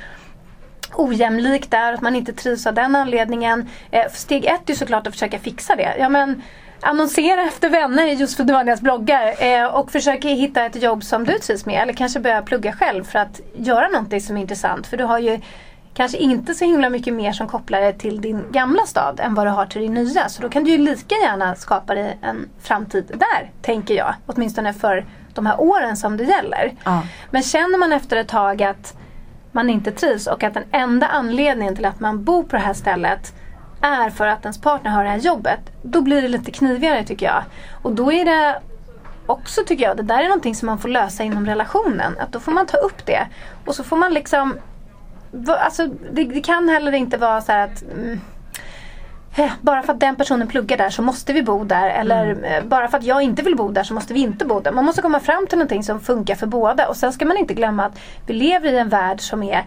ojämlikt 0.94 1.70
där, 1.70 1.92
att 1.92 2.00
man 2.00 2.16
inte 2.16 2.32
trivs 2.32 2.66
av 2.66 2.74
den 2.74 2.96
anledningen. 2.96 3.68
Steg 4.12 4.44
ett 4.44 4.70
är 4.70 4.74
såklart 4.74 5.06
att 5.06 5.12
försöka 5.12 5.38
fixa 5.38 5.76
det. 5.76 5.96
Ja, 5.98 6.08
men, 6.08 6.42
annonsera 6.86 7.42
efter 7.42 7.70
vänner 7.70 8.06
i 8.06 8.12
Josef 8.12 8.46
Duvanias 8.46 8.80
bloggar 8.80 9.34
eh, 9.38 9.64
och 9.64 9.90
försöka 9.90 10.28
hitta 10.28 10.64
ett 10.64 10.82
jobb 10.82 11.04
som 11.04 11.24
du 11.24 11.38
trivs 11.38 11.66
med 11.66 11.82
eller 11.82 11.92
kanske 11.92 12.20
börja 12.20 12.42
plugga 12.42 12.72
själv 12.72 13.04
för 13.04 13.18
att 13.18 13.40
göra 13.56 13.88
någonting 13.88 14.20
som 14.20 14.36
är 14.36 14.40
intressant. 14.40 14.86
För 14.86 14.96
du 14.96 15.04
har 15.04 15.18
ju 15.18 15.40
kanske 15.94 16.18
inte 16.18 16.54
så 16.54 16.64
himla 16.64 16.90
mycket 16.90 17.14
mer 17.14 17.32
som 17.32 17.48
kopplar 17.48 17.80
det 17.80 17.92
till 17.92 18.20
din 18.20 18.44
gamla 18.50 18.86
stad 18.86 19.20
än 19.20 19.34
vad 19.34 19.46
du 19.46 19.50
har 19.50 19.66
till 19.66 19.82
din 19.82 19.94
nya. 19.94 20.28
Så 20.28 20.42
då 20.42 20.48
kan 20.48 20.64
du 20.64 20.70
ju 20.70 20.78
lika 20.78 21.14
gärna 21.14 21.54
skapa 21.54 21.94
dig 21.94 22.18
en 22.22 22.48
framtid 22.62 23.04
där, 23.14 23.50
tänker 23.62 23.94
jag. 23.94 24.14
Åtminstone 24.26 24.72
för 24.72 25.06
de 25.34 25.46
här 25.46 25.60
åren 25.60 25.96
som 25.96 26.16
det 26.16 26.24
gäller. 26.24 26.74
Ja. 26.84 27.02
Men 27.30 27.42
känner 27.42 27.78
man 27.78 27.92
efter 27.92 28.16
ett 28.16 28.28
tag 28.28 28.62
att 28.62 28.96
man 29.52 29.70
inte 29.70 29.92
trivs 29.92 30.26
och 30.26 30.44
att 30.44 30.54
den 30.54 30.64
enda 30.70 31.06
anledningen 31.06 31.76
till 31.76 31.84
att 31.84 32.00
man 32.00 32.24
bor 32.24 32.42
på 32.42 32.56
det 32.56 32.62
här 32.62 32.74
stället 32.74 33.32
är 33.80 34.10
för 34.10 34.26
att 34.26 34.42
ens 34.42 34.60
partner 34.60 34.90
har 34.90 35.04
det 35.04 35.10
här 35.10 35.18
jobbet. 35.18 35.60
Då 35.82 36.00
blir 36.00 36.22
det 36.22 36.28
lite 36.28 36.50
knivigare 36.50 37.04
tycker 37.04 37.26
jag. 37.26 37.42
Och 37.82 37.92
då 37.92 38.12
är 38.12 38.24
det 38.24 38.60
också 39.26 39.60
tycker 39.66 39.84
jag, 39.84 39.96
det 39.96 40.02
där 40.02 40.18
är 40.18 40.28
någonting 40.28 40.54
som 40.54 40.66
man 40.66 40.78
får 40.78 40.88
lösa 40.88 41.24
inom 41.24 41.46
relationen. 41.46 42.16
Att 42.20 42.32
då 42.32 42.40
får 42.40 42.52
man 42.52 42.66
ta 42.66 42.76
upp 42.76 43.06
det. 43.06 43.26
Och 43.64 43.74
så 43.74 43.84
får 43.84 43.96
man 43.96 44.14
liksom 44.14 44.54
Alltså 45.48 45.86
det, 46.12 46.24
det 46.24 46.40
kan 46.40 46.68
heller 46.68 46.92
inte 46.92 47.16
vara 47.16 47.40
så 47.40 47.52
här 47.52 47.64
att 47.64 47.82
mm, 47.82 48.20
eh, 49.36 49.52
bara 49.60 49.82
för 49.82 49.92
att 49.92 50.00
den 50.00 50.16
personen 50.16 50.48
pluggar 50.48 50.76
där 50.76 50.90
så 50.90 51.02
måste 51.02 51.32
vi 51.32 51.42
bo 51.42 51.64
där. 51.64 51.88
Eller 51.88 52.44
eh, 52.44 52.64
bara 52.64 52.88
för 52.88 52.98
att 52.98 53.04
jag 53.04 53.22
inte 53.22 53.42
vill 53.42 53.56
bo 53.56 53.68
där 53.68 53.82
så 53.82 53.94
måste 53.94 54.14
vi 54.14 54.20
inte 54.20 54.44
bo 54.44 54.60
där. 54.60 54.72
Man 54.72 54.84
måste 54.84 55.02
komma 55.02 55.20
fram 55.20 55.46
till 55.46 55.58
någonting 55.58 55.82
som 55.82 56.00
funkar 56.00 56.34
för 56.34 56.46
båda. 56.46 56.88
Och 56.88 56.96
sen 56.96 57.12
ska 57.12 57.24
man 57.24 57.36
inte 57.36 57.54
glömma 57.54 57.84
att 57.84 57.98
vi 58.26 58.34
lever 58.34 58.72
i 58.72 58.78
en 58.78 58.88
värld 58.88 59.20
som 59.20 59.42
är 59.42 59.64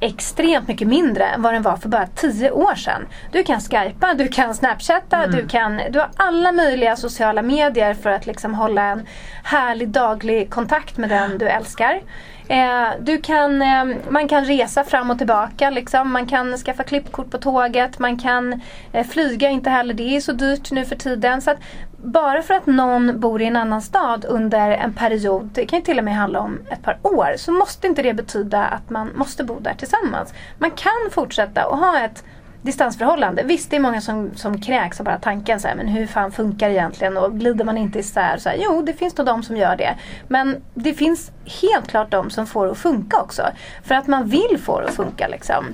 extremt 0.00 0.68
mycket 0.68 0.88
mindre 0.88 1.24
än 1.24 1.42
vad 1.42 1.54
den 1.54 1.62
var 1.62 1.76
för 1.76 1.88
bara 1.88 2.06
tio 2.06 2.50
år 2.50 2.74
sedan. 2.74 3.06
Du 3.32 3.42
kan 3.42 3.60
skypa, 3.60 4.14
du 4.14 4.28
kan 4.28 4.54
snapchatta, 4.54 5.26
du, 5.26 5.48
kan, 5.48 5.80
du 5.90 5.98
har 5.98 6.10
alla 6.16 6.52
möjliga 6.52 6.96
sociala 6.96 7.42
medier 7.42 7.94
för 7.94 8.10
att 8.10 8.26
liksom 8.26 8.54
hålla 8.54 8.82
en 8.82 9.06
härlig 9.42 9.88
daglig 9.88 10.50
kontakt 10.50 10.96
med 10.96 11.08
den 11.08 11.38
du 11.38 11.48
älskar. 11.48 12.00
Eh, 12.48 12.88
du 13.00 13.18
kan, 13.18 13.62
eh, 13.62 13.84
man 14.08 14.28
kan 14.28 14.44
resa 14.44 14.84
fram 14.84 15.10
och 15.10 15.18
tillbaka. 15.18 15.70
Liksom. 15.70 16.12
Man 16.12 16.26
kan 16.26 16.56
skaffa 16.56 16.82
klippkort 16.82 17.30
på 17.30 17.38
tåget. 17.38 17.98
Man 17.98 18.18
kan 18.18 18.60
eh, 18.92 19.06
flyga, 19.06 19.48
inte 19.50 19.70
heller 19.70 19.94
det 19.94 20.16
är 20.16 20.20
så 20.20 20.32
dyrt 20.32 20.70
nu 20.70 20.84
för 20.84 20.96
tiden. 20.96 21.42
Så 21.42 21.50
att 21.50 21.58
bara 21.96 22.42
för 22.42 22.54
att 22.54 22.66
någon 22.66 23.20
bor 23.20 23.42
i 23.42 23.46
en 23.46 23.56
annan 23.56 23.82
stad 23.82 24.24
under 24.28 24.70
en 24.70 24.94
period, 24.94 25.50
det 25.54 25.66
kan 25.66 25.78
ju 25.78 25.84
till 25.84 25.98
och 25.98 26.04
med 26.04 26.14
handla 26.14 26.40
om 26.40 26.58
ett 26.70 26.82
par 26.82 26.98
år, 27.02 27.34
så 27.36 27.52
måste 27.52 27.86
inte 27.86 28.02
det 28.02 28.14
betyda 28.14 28.64
att 28.64 28.90
man 28.90 29.10
måste 29.14 29.44
bo 29.44 29.60
där 29.60 29.74
tillsammans. 29.74 30.34
Man 30.58 30.70
kan 30.70 31.10
fortsätta 31.10 31.66
och 31.66 31.78
ha 31.78 32.00
ett 32.00 32.24
distansförhållande. 32.66 33.42
Visst, 33.42 33.70
det 33.70 33.76
är 33.76 33.80
många 33.80 34.00
som, 34.00 34.30
som 34.34 34.60
kräks 34.60 35.00
av 35.00 35.04
bara 35.04 35.18
tanken 35.18 35.60
så 35.60 35.68
här, 35.68 35.74
men 35.74 35.88
hur 35.88 36.06
fan 36.06 36.32
funkar 36.32 36.68
det 36.68 36.74
egentligen 36.74 37.16
och 37.16 37.38
glider 37.38 37.64
man 37.64 37.78
inte 37.78 37.98
isär? 37.98 38.36
Så 38.38 38.48
här, 38.48 38.56
jo, 38.60 38.82
det 38.82 38.92
finns 38.92 39.16
nog 39.16 39.26
de 39.26 39.42
som 39.42 39.56
gör 39.56 39.76
det. 39.76 39.94
Men 40.28 40.62
det 40.74 40.94
finns 40.94 41.30
helt 41.62 41.88
klart 41.88 42.10
de 42.10 42.30
som 42.30 42.46
får 42.46 42.66
det 42.66 42.72
att 42.72 42.78
funka 42.78 43.20
också. 43.20 43.42
För 43.84 43.94
att 43.94 44.06
man 44.06 44.28
vill 44.28 44.58
få 44.62 44.80
det 44.80 44.86
att 44.86 44.94
funka 44.94 45.28
liksom. 45.28 45.64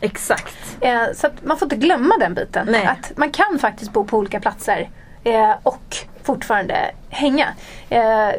Exakt. 0.00 0.76
Eh, 0.80 1.02
så 1.14 1.28
man 1.42 1.58
får 1.58 1.66
inte 1.66 1.76
glömma 1.76 2.16
den 2.20 2.34
biten. 2.34 2.66
Nej. 2.70 2.86
Att 2.86 3.12
man 3.16 3.30
kan 3.30 3.58
faktiskt 3.58 3.92
bo 3.92 4.04
på 4.04 4.18
olika 4.18 4.40
platser 4.40 4.88
eh, 5.24 5.52
och 5.62 5.96
fortfarande 6.22 6.76
hänga. 7.08 7.48
Eh, 7.88 8.30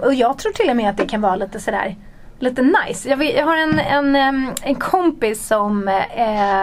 och 0.00 0.14
jag 0.14 0.38
tror 0.38 0.52
till 0.52 0.70
och 0.70 0.76
med 0.76 0.90
att 0.90 0.96
det 0.96 1.06
kan 1.06 1.20
vara 1.20 1.36
lite 1.36 1.60
sådär 1.60 1.96
lite 2.42 2.62
nice. 2.62 3.08
Jag, 3.08 3.16
vet, 3.16 3.36
jag 3.36 3.46
har 3.46 3.56
en, 3.56 3.78
en, 3.78 4.16
en 4.62 4.74
kompis 4.74 5.46
som 5.46 5.88
eh, 5.88 6.62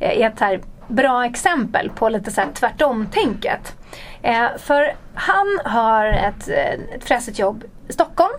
Eh, 0.00 0.26
ett 0.26 0.40
här 0.40 0.60
bra 0.88 1.24
exempel 1.24 1.90
på 1.90 2.08
lite 2.08 2.30
så 2.30 2.40
här 2.40 2.48
tvärtom-tänket. 2.54 3.76
Eh, 4.22 4.46
för 4.58 4.94
han 5.14 5.60
har 5.64 6.04
ett, 6.04 6.48
eh, 6.48 6.94
ett 6.94 7.04
fräsigt 7.04 7.38
jobb 7.38 7.64
i 7.88 7.92
Stockholm 7.92 8.32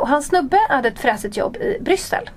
och 0.00 0.08
hans 0.08 0.26
snubbe 0.26 0.58
hade 0.68 0.88
ett 0.88 0.98
fräsigt 0.98 1.36
jobb 1.36 1.56
i 1.56 1.78
Bryssel. 1.80 2.30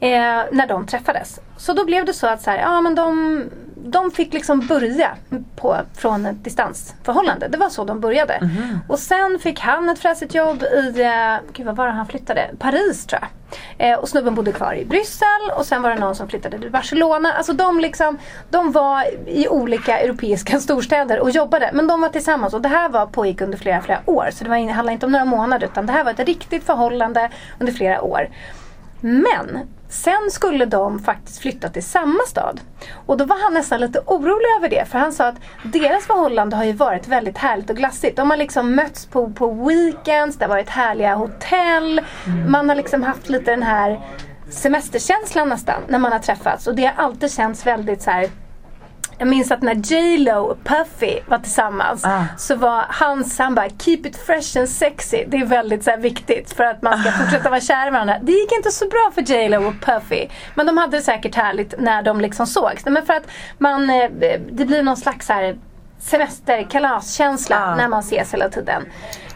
När 0.00 0.66
de 0.66 0.86
träffades. 0.86 1.40
Så 1.56 1.72
då 1.72 1.84
blev 1.84 2.04
det 2.04 2.12
så 2.12 2.26
att 2.26 2.42
så 2.42 2.50
här, 2.50 2.58
ja, 2.58 2.80
men 2.80 2.94
de, 2.94 3.44
de 3.84 4.10
fick 4.10 4.34
liksom 4.34 4.66
börja 4.66 5.16
på, 5.56 5.76
från 5.94 6.26
ett 6.26 6.44
distansförhållande. 6.44 7.48
Det 7.48 7.58
var 7.58 7.68
så 7.68 7.84
de 7.84 8.00
började. 8.00 8.50
Och 8.88 8.98
sen 8.98 9.38
fick 9.38 9.60
han 9.60 9.88
ett 9.88 9.98
fräsigt 9.98 10.34
jobb 10.34 10.62
i, 10.62 11.02
eh, 11.02 11.52
gud 11.52 11.66
vad 11.66 11.76
var 11.76 11.86
det 11.86 11.92
han 11.92 12.06
flyttade? 12.06 12.50
Paris 12.58 13.06
tror 13.06 13.20
jag. 13.20 13.28
Eh, 13.78 13.98
och 13.98 14.08
snubben 14.08 14.34
bodde 14.34 14.52
kvar 14.52 14.74
i 14.74 14.84
Bryssel 14.84 15.50
och 15.56 15.66
sen 15.66 15.82
var 15.82 15.90
det 15.90 15.96
någon 15.96 16.14
som 16.14 16.28
flyttade 16.28 16.58
till 16.58 16.70
Barcelona. 16.70 17.32
Alltså 17.32 17.52
de, 17.52 17.80
liksom, 17.80 18.18
de 18.50 18.72
var 18.72 19.04
i 19.26 19.48
olika 19.48 19.98
europeiska 19.98 20.60
storstäder 20.60 21.20
och 21.20 21.30
jobbade. 21.30 21.70
Men 21.72 21.86
de 21.86 22.00
var 22.00 22.08
tillsammans 22.08 22.54
och 22.54 22.60
det 22.60 22.68
här 22.68 22.88
var, 22.88 23.06
pågick 23.06 23.40
under 23.40 23.58
flera, 23.58 23.82
flera 23.82 24.00
år. 24.06 24.28
Så 24.32 24.44
det 24.44 24.50
var, 24.50 24.56
handlade 24.56 24.92
inte 24.92 25.06
om 25.06 25.12
några 25.12 25.24
månader 25.24 25.66
utan 25.66 25.86
det 25.86 25.92
här 25.92 26.04
var 26.04 26.10
ett 26.10 26.20
riktigt 26.20 26.64
förhållande 26.64 27.30
under 27.58 27.72
flera 27.72 28.02
år. 28.02 28.28
Men 29.00 29.58
sen 29.88 30.30
skulle 30.30 30.64
de 30.64 30.98
faktiskt 30.98 31.38
flytta 31.38 31.68
till 31.68 31.84
samma 31.84 32.22
stad. 32.28 32.60
Och 33.06 33.16
då 33.16 33.24
var 33.24 33.42
han 33.42 33.54
nästan 33.54 33.80
lite 33.80 34.00
orolig 34.06 34.56
över 34.58 34.68
det. 34.68 34.84
För 34.84 34.98
han 34.98 35.12
sa 35.12 35.26
att 35.26 35.40
deras 35.62 36.06
förhållande 36.06 36.56
har 36.56 36.64
ju 36.64 36.72
varit 36.72 37.08
väldigt 37.08 37.38
härligt 37.38 37.70
och 37.70 37.76
glassigt. 37.76 38.16
De 38.16 38.30
har 38.30 38.36
liksom 38.36 38.74
mötts 38.74 39.06
på, 39.06 39.30
på 39.30 39.50
weekends, 39.50 40.36
det 40.36 40.44
har 40.44 40.48
varit 40.48 40.70
härliga 40.70 41.14
hotell. 41.14 42.00
Man 42.48 42.68
har 42.68 42.76
liksom 42.76 43.02
haft 43.02 43.28
lite 43.28 43.50
den 43.50 43.62
här 43.62 44.00
semesterkänslan 44.50 45.48
nästan 45.48 45.82
när 45.88 45.98
man 45.98 46.12
har 46.12 46.18
träffats. 46.18 46.66
Och 46.66 46.74
det 46.74 46.86
har 46.86 47.04
alltid 47.04 47.32
känts 47.32 47.66
väldigt 47.66 48.02
så 48.02 48.10
här 48.10 48.28
jag 49.18 49.28
minns 49.28 49.50
att 49.50 49.62
när 49.62 49.74
J 49.74 50.16
Lo 50.18 50.38
och 50.40 50.58
Puffy 50.64 51.20
var 51.28 51.38
tillsammans 51.38 52.04
Ah. 52.04 52.24
så 52.36 52.56
var 52.56 52.84
hans, 52.88 53.38
han 53.38 53.54
bara 53.54 53.68
keep 53.68 54.00
it 54.04 54.16
fresh 54.16 54.58
and 54.58 54.68
sexy. 54.68 55.24
Det 55.28 55.36
är 55.36 55.44
väldigt 55.46 55.84
så 55.84 55.96
viktigt 55.96 56.52
för 56.52 56.64
att 56.64 56.82
man 56.82 56.98
ska 57.02 57.12
fortsätta 57.12 57.50
vara 57.50 57.60
kär 57.60 57.86
i 57.86 57.90
varandra. 57.90 58.16
Det 58.22 58.32
gick 58.32 58.52
inte 58.52 58.70
så 58.70 58.88
bra 58.88 59.10
för 59.14 59.22
J 59.22 59.48
Lo 59.48 59.68
och 59.68 59.74
Puffy. 59.80 60.28
Men 60.54 60.66
de 60.66 60.78
hade 60.78 60.96
det 60.96 61.02
säkert 61.02 61.34
härligt 61.34 61.74
när 61.78 62.02
de 62.02 62.20
liksom 62.20 62.46
sågs. 62.46 62.84
Men 62.86 63.06
för 63.06 63.14
att 63.14 63.26
man, 63.58 63.90
eh, 63.90 64.10
det 64.52 64.64
blir 64.64 64.82
någon 64.82 64.96
slags 64.96 65.28
här 65.28 65.56
semester, 66.00 66.62
kalaskänsla 66.70 67.56
Ah. 67.66 67.74
när 67.74 67.88
man 67.88 68.00
ses 68.00 68.34
hela 68.34 68.48
tiden. 68.48 68.82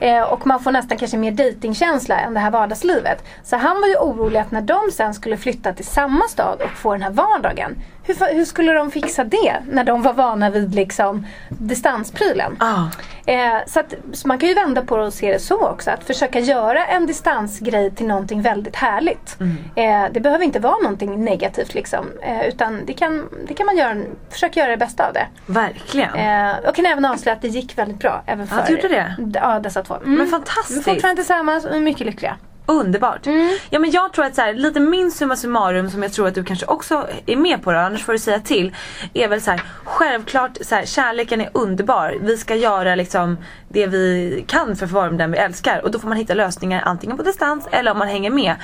Eh, 0.01 0.22
och 0.22 0.47
man 0.47 0.61
får 0.62 0.70
nästan 0.72 0.99
kanske 0.99 1.16
mer 1.16 1.33
datingkänsla 1.33 2.20
än 2.20 2.35
det 2.35 2.41
här 2.41 2.51
vardagslivet. 2.51 3.24
Så 3.45 3.57
han 3.57 3.80
var 3.80 3.89
ju 3.89 3.97
orolig 3.97 4.41
att 4.41 4.51
när 4.51 4.61
de 4.61 4.80
sen 4.93 5.14
skulle 5.14 5.37
flytta 5.37 5.72
till 5.72 5.87
samma 5.87 6.28
stad 6.28 6.61
och 6.62 6.70
få 6.70 6.93
den 6.93 7.03
här 7.03 7.11
vardagen. 7.11 7.76
Hur, 8.05 8.34
hur 8.34 8.44
skulle 8.44 8.72
de 8.72 8.90
fixa 8.90 9.24
det 9.24 9.57
när 9.70 9.84
de 9.84 10.03
var 10.03 10.12
vana 10.12 10.50
vid 10.50 10.74
liksom 10.74 11.26
distansprylen? 11.48 12.57
Ah. 12.59 12.84
Eh, 13.26 13.59
så, 13.66 13.80
att, 13.80 13.94
så 14.12 14.28
man 14.28 14.38
kan 14.38 14.48
ju 14.48 14.55
vända 14.55 14.82
på 14.82 14.96
det 14.96 15.05
och 15.05 15.12
se 15.12 15.32
det 15.32 15.38
så 15.38 15.68
också. 15.68 15.90
Att 15.90 16.05
försöka 16.05 16.40
göra 16.40 16.86
en 16.86 17.07
distansgrej 17.07 17.90
till 17.90 18.07
någonting 18.07 18.42
väldigt 18.42 18.76
härligt. 18.76 19.36
Eh, 19.76 20.05
det 20.12 20.20
behöver 20.20 20.44
inte 20.44 20.61
vara 20.61 20.76
någonting 20.82 21.24
negativt 21.24 21.74
liksom. 21.74 22.07
Eh, 22.22 22.48
utan 22.48 22.80
det 22.86 22.92
kan, 22.92 23.28
det 23.48 23.55
kan 23.55 23.66
man 23.66 23.76
göra, 23.76 23.96
försöka 24.30 24.61
göra 24.61 24.70
det 24.70 24.76
bästa 24.76 25.07
av 25.07 25.12
det. 25.12 25.26
Verkligen. 25.46 26.14
Eh, 26.14 26.57
jag 26.64 26.74
kan 26.74 26.86
även 26.86 27.05
avslöja 27.05 27.36
att 27.36 27.42
det 27.42 27.48
gick 27.48 27.78
väldigt 27.78 27.98
bra. 27.98 28.22
Även 28.26 28.46
för 28.46 28.57
Ja, 28.57 28.62
det 28.66 28.72
gjorde 28.72 28.88
det? 28.88 29.16
Ja, 29.34 29.59
dessa 29.59 29.82
två. 29.82 29.94
Mm. 29.94 30.14
Men 30.14 30.26
fantastiskt. 30.26 30.86
Vi 30.86 30.90
är 30.90 30.94
fortfarande 30.94 31.22
tillsammans 31.22 31.64
och 31.64 31.82
mycket 31.82 32.07
lyckliga. 32.07 32.36
Underbart. 32.67 33.27
Ja 33.71 33.79
men 33.79 33.91
jag 33.91 34.13
tror 34.13 34.25
att 34.25 34.35
så 34.35 34.41
här, 34.41 34.55
lite 34.55 34.81
min 34.81 35.13
summa 35.13 35.37
summarum 35.37 35.91
som 35.91 36.03
jag 36.03 36.13
tror 36.13 36.29
att 36.29 36.35
du 36.35 36.45
kanske 36.45 36.67
också 36.67 37.09
är 37.27 37.37
med 37.37 37.63
på 37.63 37.73
då, 37.73 37.79
annars 37.79 38.05
får 38.05 38.13
du 38.13 38.19
säga 38.19 38.41
till. 38.41 38.75
Är 39.15 39.29
väl 39.29 39.41
så 39.41 39.51
här, 39.51 39.63
självklart 39.85 40.59
så 40.61 40.75
här, 40.75 40.87
kärleken 40.87 41.41
är 41.41 41.51
underbar. 41.55 42.19
Vi 42.21 42.37
ska 42.37 42.55
göra 42.55 42.95
liksom 42.95 43.39
det 43.73 43.87
vi 43.87 44.45
kan 44.49 44.77
för 44.77 44.87
att 44.87 44.93
vara 44.93 45.11
med 45.11 45.18
den 45.18 45.31
vi 45.31 45.39
älskar. 45.39 45.85
Och 45.85 45.91
då 45.91 45.99
får 45.99 46.09
man 46.09 46.16
hitta 46.16 46.35
lösningar 46.35 46.83
antingen 46.87 47.16
på 47.16 47.23
distans 47.23 47.68
eller 47.70 47.91
om 47.91 47.99
man 47.99 48.09
hänger 48.09 48.31
med. 48.31 48.55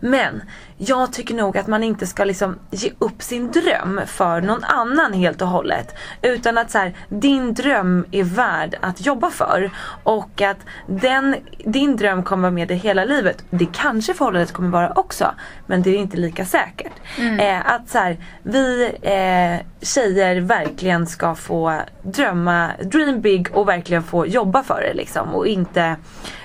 Men 0.00 0.42
jag 0.78 1.12
tycker 1.12 1.34
nog 1.34 1.58
att 1.58 1.66
man 1.66 1.82
inte 1.82 2.06
ska 2.06 2.24
liksom 2.24 2.58
ge 2.70 2.90
upp 2.98 3.22
sin 3.22 3.50
dröm 3.50 4.00
för 4.06 4.40
någon 4.40 4.64
annan 4.64 5.12
helt 5.12 5.42
och 5.42 5.48
hållet. 5.48 5.94
Utan 6.22 6.58
att 6.58 6.70
så 6.70 6.78
här, 6.78 6.94
din 7.08 7.54
dröm 7.54 8.06
är 8.10 8.24
värd 8.24 8.76
att 8.80 9.06
jobba 9.06 9.30
för. 9.30 9.70
Och 10.02 10.42
att 10.42 10.58
den, 10.86 11.36
din 11.64 11.96
dröm 11.96 12.22
kommer 12.22 12.42
vara 12.42 12.52
med 12.52 12.68
dig 12.68 12.76
hela 12.76 13.04
livet. 13.04 13.44
Det 13.50 13.66
kanske 13.72 14.14
förhållandet 14.14 14.52
kommer 14.52 14.68
vara 14.68 14.92
också. 14.92 15.34
Men 15.66 15.82
det 15.82 15.90
är 15.90 15.98
inte 15.98 16.16
lika 16.16 16.44
säkert. 16.44 16.92
Eh, 17.40 17.70
att 17.70 17.88
så 17.88 17.98
här, 17.98 18.16
vi 18.42 18.84
eh, 19.02 19.66
tjejer 19.86 20.40
verkligen 20.40 21.06
ska 21.06 21.34
få 21.34 21.80
drömma, 22.02 22.70
dream 22.82 23.20
big 23.20 23.48
och 23.52 23.68
verkligen 23.68 24.02
få 24.02 24.26
jobba 24.26 24.55
för 24.62 24.80
det 24.80 24.94
liksom. 24.94 25.34
Och 25.34 25.46
inte 25.46 25.96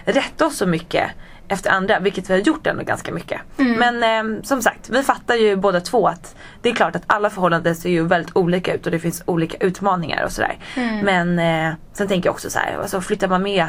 rätta 0.05 0.45
oss 0.45 0.57
så 0.57 0.65
mycket 0.65 1.11
efter 1.47 1.71
andra, 1.71 1.99
vilket 1.99 2.29
vi 2.29 2.33
har 2.33 2.39
gjort 2.39 2.67
ändå 2.67 2.83
ganska 2.83 3.13
mycket. 3.13 3.41
Men 3.57 4.03
eh, 4.03 4.43
som 4.43 4.61
sagt, 4.61 4.89
vi 4.89 5.03
fattar 5.03 5.35
ju 5.35 5.55
båda 5.55 5.79
två 5.81 6.07
att 6.07 6.35
det 6.61 6.69
är 6.69 6.73
klart 6.73 6.95
att 6.95 7.03
alla 7.07 7.29
förhållanden 7.29 7.75
ser 7.75 7.89
ju 7.89 8.07
väldigt 8.07 8.35
olika 8.35 8.73
ut 8.73 8.85
och 8.85 8.91
det 8.91 8.99
finns 8.99 9.23
olika 9.25 9.57
utmaningar 9.57 10.23
och 10.23 10.31
sådär. 10.31 10.57
Men 11.03 11.39
eh, 11.39 11.73
sen 11.93 12.07
tänker 12.07 12.27
jag 12.27 12.33
också 12.33 12.49
så 12.49 12.59
här, 12.59 12.77
alltså 12.81 13.01
flyttar 13.01 13.27
man 13.27 13.43
med 13.43 13.67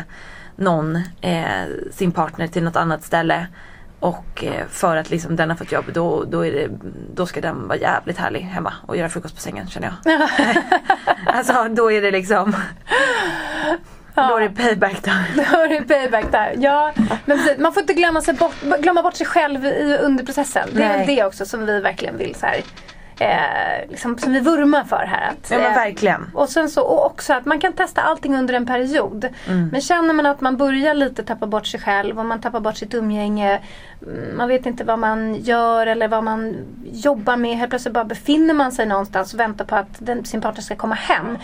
någon, 0.56 0.96
eh, 1.20 1.64
sin 1.90 2.12
partner 2.12 2.46
till 2.46 2.64
något 2.64 2.76
annat 2.76 3.04
ställe 3.04 3.46
och 4.00 4.44
eh, 4.44 4.66
för 4.68 4.96
att 4.96 5.10
liksom 5.10 5.36
den 5.36 5.50
har 5.50 5.56
fått 5.56 5.72
jobb 5.72 5.84
då, 5.94 6.24
då, 6.24 6.46
är 6.46 6.52
det, 6.52 6.68
då 7.14 7.26
ska 7.26 7.40
den 7.40 7.68
vara 7.68 7.78
jävligt 7.78 8.18
härlig 8.18 8.40
hemma 8.40 8.72
och 8.86 8.96
göra 8.96 9.08
frukost 9.08 9.34
på 9.34 9.40
sängen 9.40 9.68
känner 9.68 9.94
jag. 10.04 10.20
alltså 11.26 11.68
då 11.70 11.92
är 11.92 12.02
det 12.02 12.10
liksom 12.10 12.56
Då 14.14 14.36
är 14.36 14.40
det 14.40 14.50
payback 14.50 15.02
där. 15.02 15.24
Då 15.52 15.58
är 15.60 15.68
det 15.68 15.82
payback 15.94 16.32
där. 16.32 16.54
Ja, 16.58 16.92
men 17.26 17.38
precis, 17.38 17.58
man 17.58 17.72
får 17.72 17.80
inte 17.80 17.94
glömma, 17.94 18.20
sig 18.20 18.34
bort, 18.34 18.54
glömma 18.80 19.02
bort 19.02 19.14
sig 19.14 19.26
själv 19.26 19.66
i, 19.66 19.98
under 20.02 20.24
processen. 20.24 20.68
Det 20.72 20.82
är 20.82 20.88
Nej. 20.88 20.98
väl 20.98 21.06
det 21.16 21.24
också 21.24 21.46
som 21.46 21.66
vi 21.66 21.80
verkligen 21.80 22.16
vill 22.18 22.34
så 22.34 22.46
här, 22.46 22.60
eh, 23.18 23.90
liksom, 23.90 24.18
som 24.18 24.32
vi 24.32 24.40
vurmar 24.40 24.84
för 24.84 24.96
här. 25.06 25.28
Att, 25.30 25.50
Ja 25.50 25.58
men 25.58 25.66
eh, 25.66 25.74
verkligen. 25.74 26.30
och 26.34 26.48
sen 26.48 26.68
så 26.70 26.82
och 26.82 27.06
också 27.06 27.32
att 27.34 27.44
man 27.44 27.60
kan 27.60 27.72
testa 27.72 28.00
allting 28.02 28.36
under 28.36 28.54
en 28.54 28.66
period. 28.66 29.28
Mm. 29.48 29.68
Men 29.72 29.80
känner 29.80 30.14
man 30.14 30.26
att 30.26 30.40
man 30.40 30.56
börjar 30.56 30.94
lite 30.94 31.22
tappa 31.22 31.46
bort 31.46 31.66
sig 31.66 31.80
själv 31.80 32.18
och 32.18 32.26
man 32.26 32.40
tappar 32.40 32.60
bort 32.60 32.76
sitt 32.76 32.94
umgänge. 32.94 33.60
mm, 34.06 34.36
Man 34.36 34.48
vet 34.48 34.66
inte 34.66 34.84
vad 34.84 34.98
man 34.98 35.34
gör 35.34 35.86
eller 35.86 36.08
vad 36.08 36.24
man 36.24 36.56
jobbar 36.92 37.36
med. 37.36 37.56
Helt 37.56 37.70
plötsligt 37.70 37.94
bara 37.94 38.04
befinner 38.04 38.54
man 38.54 38.72
sig 38.72 38.86
någonstans 38.86 39.34
och 39.34 39.40
väntar 39.40 39.64
på 39.64 39.76
att 39.76 39.88
den, 39.98 40.24
sin 40.24 40.40
partner 40.40 40.62
ska 40.62 40.76
komma 40.76 40.94
hem. 40.94 41.38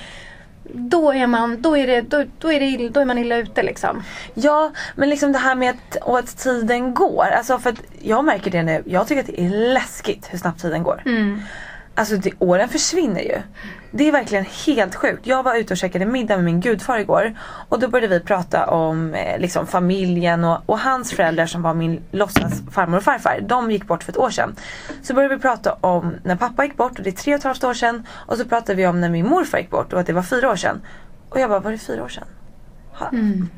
Då 0.73 1.13
är 1.13 1.27
man, 1.27 1.63
då 1.63 1.77
är 1.77 1.87
det, 1.87 2.01
då, 2.01 2.25
då 2.39 2.53
är 2.53 2.61
det, 2.61 2.89
då 2.89 3.01
är 3.01 3.05
man 3.05 3.19
illa 3.19 3.37
ute 3.37 3.63
liksom. 3.63 4.03
Ja, 4.35 4.73
men 4.95 5.11
liksom 5.11 5.33
det 5.33 5.39
här 5.39 5.55
med 5.55 5.71
att, 5.71 5.97
och 6.03 6.19
att 6.19 6.37
tiden 6.39 6.95
går. 6.95 7.25
Alltså 7.25 7.59
för 7.59 7.71
att 7.71 7.83
jag 8.03 8.25
märker 8.25 8.51
det 8.51 8.63
nu. 8.63 8.83
Jag 8.87 9.09
tycker 9.09 9.21
att 9.21 9.27
det 9.27 9.41
är 9.41 9.51
läskigt 9.51 10.29
hur 10.31 10.39
snabbt 10.39 10.63
tiden 10.63 10.83
går. 10.83 11.03
Alltså 11.99 12.17
det, 12.17 12.33
åren 12.39 12.69
försvinner 12.69 13.21
ju. 13.21 13.43
Det 13.91 14.09
är 14.09 14.13
verkligen 14.13 14.45
helt 14.45 14.95
sjukt. 14.95 15.27
Jag 15.27 15.43
var 15.43 15.55
ute 15.55 15.75
och 15.75 15.79
käkade 15.79 16.07
middag 16.07 16.37
med 16.37 16.45
min 16.45 16.61
gudfar 16.61 16.99
igår. 16.99 17.39
Och 17.69 17.81
då 17.81 17.89
började 17.89 18.19
vi 18.19 18.25
prata 18.25 18.67
om 18.67 19.15
eh, 19.15 19.39
liksom 19.39 19.67
familjen 19.67 20.45
och, 20.45 20.59
och 20.67 20.79
hans 20.79 21.13
föräldrar 21.13 21.47
som 21.47 21.63
var 21.63 21.75
min 21.75 22.03
låtsas 22.11 22.63
farmor 22.71 22.97
och 22.97 23.03
farfar. 23.03 23.41
De 23.41 23.71
gick 23.71 23.87
bort 23.87 24.03
för 24.03 24.13
ett 24.13 24.19
år 24.19 24.31
sedan. 24.31 24.57
Så 25.03 25.15
började 25.15 25.35
vi 25.35 25.41
prata 25.41 25.73
om 25.73 26.15
när 26.25 26.37
pappa 26.37 26.65
gick 26.65 26.77
bort 26.77 26.99
och 26.99 27.05
det 27.05 27.11
är 27.11 27.13
tre 27.13 27.35
och 27.35 27.39
ett 27.39 27.45
halvt 27.45 27.65
år 27.65 27.75
sedan. 27.75 28.07
Och 28.11 28.37
så 28.37 28.45
pratade 28.45 28.75
vi 28.75 28.87
om 28.87 29.01
när 29.01 29.09
min 29.09 29.27
morfar 29.27 29.59
gick 29.59 29.71
bort 29.71 29.93
och 29.93 30.01
att 30.01 30.07
det 30.07 30.13
var 30.13 30.23
fyra 30.23 30.51
år 30.51 30.57
sedan. 30.57 30.81
Och 31.29 31.41
jag 31.41 31.51
bara, 31.51 31.61
var 31.61 31.71
det 31.71 31.79
fyra 31.79 32.05
år 32.05 32.09
sedan? 32.09 32.27
Ha. 32.93 33.11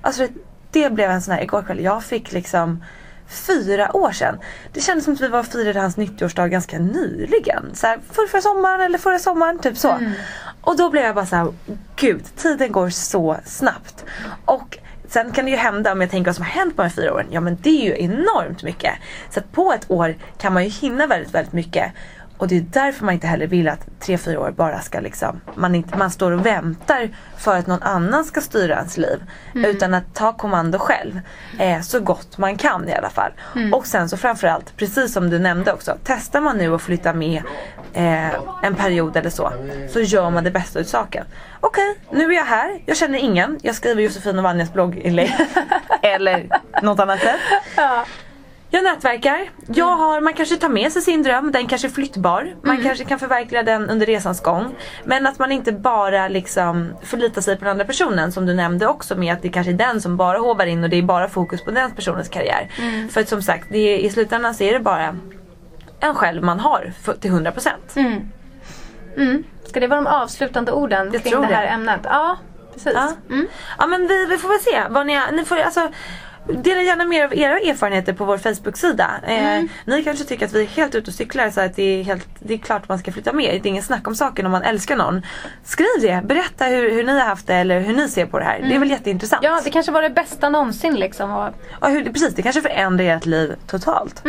Alltså 0.03 0.23
det, 0.23 0.33
det 0.71 0.91
blev 0.91 1.11
en 1.11 1.23
sån 1.23 1.35
här 1.35 1.43
igår 1.43 1.63
kväll. 1.63 1.81
Jag 1.81 2.05
fick 2.05 2.33
liksom 2.33 2.85
fyra 3.31 3.97
år 3.97 4.13
sedan. 4.13 4.39
Det 4.73 4.81
kändes 4.81 5.05
som 5.05 5.15
att 5.15 5.21
vi 5.21 5.29
var 5.29 5.39
och 5.39 5.47
firade 5.47 5.81
hans 5.81 5.97
90-årsdag 5.97 6.49
ganska 6.49 6.79
nyligen. 6.79 7.71
Så 7.75 7.87
här, 7.87 7.99
för, 8.13 8.27
förra 8.27 8.41
sommaren 8.41 8.81
eller 8.81 8.99
förra 8.99 9.19
sommaren, 9.19 9.59
typ 9.59 9.77
så. 9.77 9.99
Och 10.61 10.77
då 10.77 10.91
blev 10.91 11.05
jag 11.05 11.15
bara 11.15 11.27
så 11.27 11.37
här, 11.37 11.53
gud, 11.97 12.25
tiden 12.37 12.73
går 12.73 12.91
så 12.91 13.37
snabbt. 13.45 14.05
Och 14.45 14.79
sen 15.09 15.33
kan 15.33 15.45
det 15.45 15.51
ju 15.51 15.57
hända, 15.57 15.93
om 15.93 16.01
jag 16.01 16.11
tänker 16.11 16.29
vad 16.29 16.37
som 16.37 16.45
har 16.45 16.53
hänt 16.53 16.77
på 16.77 16.83
de 16.83 16.89
här 16.89 16.95
fyra 16.97 17.15
åren, 17.15 17.27
ja 17.31 17.41
men 17.41 17.59
det 17.63 17.71
är 17.71 17.85
ju 17.85 18.05
enormt 18.05 18.63
mycket. 18.63 18.95
Så 19.31 19.41
att 19.41 19.53
på 19.53 19.73
ett 19.73 19.91
år 19.91 20.17
kan 20.39 20.53
man 20.53 20.65
ju 20.65 20.71
hinna 20.71 21.07
väldigt, 21.07 21.35
väldigt 21.35 21.53
mycket. 21.53 21.93
Och 22.41 22.49
det 22.49 22.57
är 22.57 22.65
därför 22.71 23.05
man 23.05 23.15
inte 23.15 23.27
heller 23.27 23.47
vill 23.47 23.69
att 23.69 23.81
tre 24.01 24.19
fyra 24.19 24.41
år 24.41 24.51
bara 24.51 24.81
ska 24.81 25.01
liksom, 25.01 25.41
man, 25.55 25.75
inte, 25.75 25.99
man 25.99 26.11
står 26.11 26.33
och 26.33 26.47
väntar 26.47 27.09
för 27.37 27.57
att 27.57 27.67
någon 27.67 27.83
annan 27.83 28.25
ska 28.25 28.41
styra 28.41 28.75
ens 28.75 28.97
liv. 28.97 29.25
Utan 29.55 29.95
att 29.95 30.15
ta 30.15 30.33
kommando 30.33 30.79
själv. 30.79 31.21
Eh, 31.59 31.81
så 31.81 32.01
gott 32.01 32.39
man 32.39 32.57
kan 32.57 32.89
i 32.89 32.95
alla 32.95 33.11
fall. 33.11 33.33
Och 33.73 33.87
sen 33.87 34.09
så 34.09 34.17
framförallt, 34.17 34.77
precis 34.77 35.13
som 35.13 35.31
du 35.31 35.39
nämnde 35.39 35.73
också, 35.73 35.97
testar 36.05 36.41
man 36.41 36.59
nu 36.59 36.75
att 36.75 36.83
flytta 36.83 37.13
med 37.13 37.43
eh, 37.93 38.35
en 38.63 38.75
period 38.75 39.17
eller 39.17 39.31
så. 39.31 39.53
Så 39.89 40.01
gör 40.01 40.31
man 40.31 40.45
det 40.45 40.51
bästa 40.51 40.81
ut 40.81 40.89
saken. 40.89 41.25
Okej, 41.61 41.99
nu 42.11 42.25
är 42.25 42.37
jag 42.37 42.45
här, 42.45 42.83
jag 42.87 42.97
känner 42.97 43.19
ingen. 43.19 43.59
Jag 43.63 43.75
skriver 43.75 44.03
Josefin 44.03 44.39
och 44.39 44.45
Vanjas 44.45 44.73
blogginlägg. 44.73 45.37
eller 46.03 46.49
något 46.83 47.01
annat 47.01 47.21
sätt. 47.21 47.41
Jag 48.73 48.85
nätverkar. 48.85 49.51
Jag 49.67 49.97
har, 49.97 50.21
man 50.21 50.35
kanske 50.35 50.57
tar 50.57 50.69
med 50.69 50.93
sig 50.93 51.03
sin 51.03 51.23
dröm, 51.23 51.53
den 51.53 51.67
kanske 51.67 51.89
är 51.89 51.91
flyttbar. 51.91 52.55
Man 52.63 52.83
kanske 52.83 53.05
kan 53.05 53.19
förverkliga 53.19 53.63
den 53.63 53.91
under 53.91 54.07
resans 54.07 54.41
gång. 54.43 54.75
Men 55.05 55.27
att 55.27 55.39
man 55.39 55.53
inte 55.53 55.73
bara 55.73 56.29
liksom 56.29 56.93
förlitar 57.03 57.41
sig 57.41 57.57
på 57.57 57.65
den 57.65 57.71
andra 57.71 57.85
personen 57.85 58.33
som 58.33 58.47
du 58.47 58.55
nämnde 58.55 58.87
också 58.87 59.17
med 59.17 59.33
att 59.35 59.43
det 59.43 59.49
kanske 59.49 59.73
är 59.73 59.77
den 59.77 60.01
som 60.01 60.17
bara 60.17 60.39
hovar 60.39 60.67
in 60.67 60.85
och 60.85 60.91
det 60.91 60.97
är 60.97 61.03
bara 61.03 61.29
fokus 61.29 61.65
på 61.65 61.71
den 61.71 61.91
personens 61.91 62.29
karriär. 62.29 62.69
För 63.11 63.21
att 63.21 63.29
som 63.29 63.43
sagt, 63.43 63.67
det 63.71 63.79
är, 63.79 63.99
i 63.99 64.11
slutändan 64.11 64.55
så 64.55 64.65
är 64.65 64.73
det 64.73 64.81
bara 64.81 65.17
en 66.01 66.15
själv 66.15 66.43
man 66.43 66.61
har 66.61 66.93
för, 67.03 67.15
till 67.15 67.31
100%. 67.31 67.69
Mm. 69.17 69.45
Ska 69.65 69.81
det 69.81 69.87
vara 69.87 70.01
de 70.01 70.07
avslutande 70.07 70.73
orden 70.73 71.11
Jag 71.13 71.23
kring 71.23 71.41
det 71.41 71.47
här 71.47 71.63
det. 71.63 71.69
ämnet? 71.69 72.01
Ja, 72.05 72.37
precis. 72.75 72.93
Ja. 72.95 73.13
ja 73.79 73.87
men 73.87 74.07
vi, 74.07 74.27
vi 74.27 74.39
får 74.39 74.49
väl 74.49 74.61
se 74.61 74.83
vad 74.91 75.07
ni, 75.07 75.21
ni 75.33 75.45
får 75.45 75.57
alltså 75.57 75.89
Dela 76.49 76.83
gärna 76.83 77.05
mer 77.05 77.25
av 77.25 77.35
era 77.35 77.59
erfarenheter 77.59 78.13
på 78.13 78.25
vår 78.25 78.39
Facebook-sida. 78.39 79.11
Eh, 79.27 79.63
ni 79.85 80.05
kanske 80.05 80.25
tycker 80.25 80.47
att 80.47 80.53
vi 80.53 80.63
är 80.63 80.67
helt 80.67 80.95
ute 80.95 81.11
och 81.11 81.15
cyklar 81.15 81.51
så 81.51 81.61
att 81.61 81.77
det 81.77 81.83
är, 81.83 82.05
helt, 82.05 82.29
det 82.39 82.55
är 82.55 82.59
klart 82.59 82.89
man 82.89 82.99
ska 82.99 83.13
flytta 83.13 83.33
med. 83.33 83.45
Det 83.63 83.69
är 83.69 83.71
ingen 83.71 83.83
snack 83.83 84.07
om 84.09 84.15
saken 84.15 84.47
om 84.47 84.53
man 84.53 84.63
älskar 84.63 84.97
någon. 84.97 85.23
Skriv 85.65 85.87
det, 86.01 86.23
berätta 86.25 86.65
hur, 86.65 86.91
hur 86.91 87.05
ni 87.05 87.19
har 87.19 87.27
haft 87.27 87.47
det 87.47 87.55
eller 87.55 87.81
hur 87.81 87.95
ni 87.95 88.09
ser 88.09 88.27
på 88.27 88.39
det 88.39 88.45
här. 88.45 88.61
Det 88.69 88.75
är 88.75 88.79
väl 88.79 88.91
jätteintressant. 88.91 89.43
Ja, 89.45 89.61
det 89.65 89.71
kanske 89.71 89.93
var 89.93 90.03
det 90.03 90.11
bästa 90.11 90.49
någonsin 90.49 90.95
liksom. 90.95 91.31
Och, 91.33 91.49
Ja, 91.81 91.89
hur, 91.89 92.05
precis, 92.05 92.35
det 92.35 92.43
kanske 92.43 92.63
förändrar 92.63 93.05
ert 93.05 93.27
liv 93.27 93.55
totalt. 93.67 94.23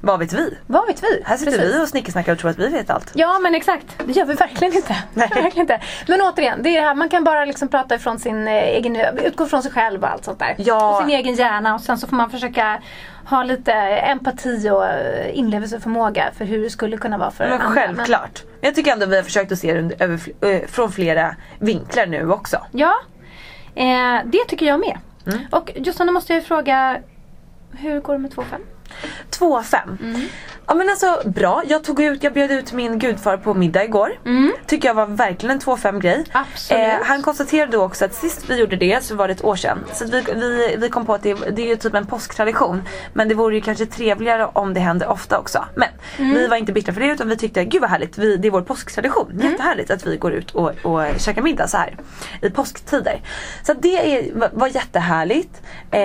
Vad 0.00 0.18
vet 0.18 0.32
vi? 0.32 0.58
vad 0.66 0.86
vet 0.86 1.02
vi? 1.02 1.22
Här 1.24 1.36
sitter 1.36 1.52
Precis. 1.52 1.74
vi 1.74 1.84
och 1.84 1.88
snickesnackar 1.88 2.32
och 2.32 2.38
tror 2.38 2.50
att 2.50 2.58
vi 2.58 2.68
vet 2.68 2.90
allt. 2.90 3.12
Ja 3.14 3.38
men 3.38 3.54
exakt, 3.54 3.86
det 4.06 4.12
gör 4.12 4.24
vi 4.24 4.34
verkligen 4.34 4.74
inte. 4.74 4.96
Verkligen 5.14 5.58
inte. 5.58 5.80
Men 6.08 6.20
återigen, 6.20 6.62
det 6.62 6.68
är 6.68 6.80
det 6.80 6.86
här, 6.86 6.94
man 6.94 7.08
kan 7.08 7.24
bara 7.24 7.44
liksom 7.44 7.68
prata 7.68 7.94
ifrån 7.94 8.18
sin 8.18 8.48
eh, 8.48 8.54
egen, 8.54 8.96
utgå 8.96 9.46
från 9.46 9.62
sig 9.62 9.72
själv 9.72 10.02
och 10.02 10.10
allt 10.10 10.24
sånt 10.24 10.38
där. 10.38 10.54
Ja. 10.58 10.96
Och 10.96 11.02
sin 11.02 11.10
egen 11.10 11.34
hjärna 11.34 11.74
och 11.74 11.80
sen 11.80 11.98
så 11.98 12.06
får 12.06 12.16
man 12.16 12.30
försöka 12.30 12.82
ha 13.24 13.42
lite 13.42 13.72
empati 13.72 14.70
och 14.70 14.86
eh, 14.86 15.38
inlevelseförmåga 15.38 16.30
för 16.38 16.44
hur 16.44 16.62
det 16.62 16.70
skulle 16.70 16.96
kunna 16.96 17.18
vara 17.18 17.30
för 17.30 17.44
Men 17.44 17.60
andra. 17.60 17.80
självklart. 17.80 18.42
Men 18.60 18.68
jag 18.68 18.74
tycker 18.74 18.92
ändå 18.92 19.06
vi 19.06 19.16
har 19.16 19.22
försökt 19.22 19.52
att 19.52 19.58
se 19.58 19.80
det 19.80 20.02
eh, 20.40 20.66
från 20.68 20.92
flera 20.92 21.36
vinklar 21.58 22.06
nu 22.06 22.30
också. 22.30 22.58
Ja, 22.72 22.94
eh, 23.74 24.18
det 24.24 24.44
tycker 24.48 24.66
jag 24.66 24.80
med. 24.80 24.98
Mm. 25.26 25.40
Och 25.50 25.70
Jossan, 25.74 26.06
då 26.06 26.12
måste 26.12 26.32
jag 26.32 26.40
ju 26.40 26.46
fråga, 26.46 26.98
hur 27.72 28.00
går 28.00 28.12
det 28.12 28.18
med 28.18 28.30
2-5? 28.30 28.44
2,5. 29.30 30.30
Ja 30.70 30.74
men 30.74 30.88
alltså 30.90 31.20
bra. 31.24 31.62
Jag 31.66 31.84
tog 31.84 32.00
ut, 32.02 32.22
jag 32.22 32.32
bjöd 32.32 32.50
ut 32.50 32.72
min 32.72 32.98
gudfar 32.98 33.36
på 33.36 33.54
middag 33.54 33.84
igår. 33.84 34.10
Tycker 34.66 34.88
jag 34.88 34.94
var 34.94 35.06
verkligen 35.06 35.54
en 35.54 35.60
2,5 35.60 36.00
grej. 36.00 36.14
Mm. 36.14 36.26
Absolut. 36.32 36.82
Eh, 36.82 36.94
han 37.02 37.22
konstaterade 37.22 37.72
då 37.72 37.82
också 37.84 38.04
att 38.04 38.14
sist 38.14 38.50
vi 38.50 38.56
gjorde 38.60 38.76
det 38.76 39.04
så 39.04 39.14
var 39.14 39.28
det 39.28 39.34
ett 39.34 39.44
år 39.44 39.56
sedan. 39.56 39.78
Så 39.92 40.04
vi, 40.04 40.20
vi, 40.34 40.76
vi 40.78 40.88
kom 40.88 41.06
på 41.06 41.14
att 41.14 41.22
det, 41.22 41.34
det 41.34 41.62
är 41.62 41.66
ju 41.66 41.76
typ 41.76 41.94
en 41.94 42.06
påsktradition. 42.06 42.82
Men 43.12 43.28
det 43.28 43.34
vore 43.34 43.54
ju 43.54 43.60
kanske 43.60 43.86
trevligare 43.86 44.46
om 44.52 44.74
det 44.74 44.80
hände 44.80 45.06
ofta 45.06 45.38
också. 45.38 45.64
Men 45.74 45.88
Mm. 46.18 46.34
vi 46.34 46.46
var 46.46 46.56
inte 46.56 46.72
bittra 46.72 46.92
för 46.94 47.00
det 47.00 47.06
utan 47.06 47.28
vi 47.28 47.36
tyckte 47.36 47.64
gud 47.64 47.80
vad 47.80 47.90
härligt. 47.90 48.18
Vi, 48.18 48.36
det 48.36 48.48
är 48.48 48.52
vår 48.52 48.62
påsktradition. 48.62 49.30
Mm. 49.32 49.50
Jättehärligt 49.50 49.90
att 49.90 50.06
vi 50.06 50.16
går 50.16 50.32
ut 50.32 50.50
och, 50.50 50.72
och 50.82 51.02
käkar 51.18 51.42
middag 51.42 51.68
så 51.68 51.76
här 51.76 51.96
i 52.42 52.50
påsktider. 52.50 53.20
Så 53.62 53.72
att 53.72 53.82
det 53.82 54.16
är, 54.16 54.34
var, 54.34 54.50
var 54.52 54.66
jättehärligt. 54.68 55.62
Eh, 55.90 56.00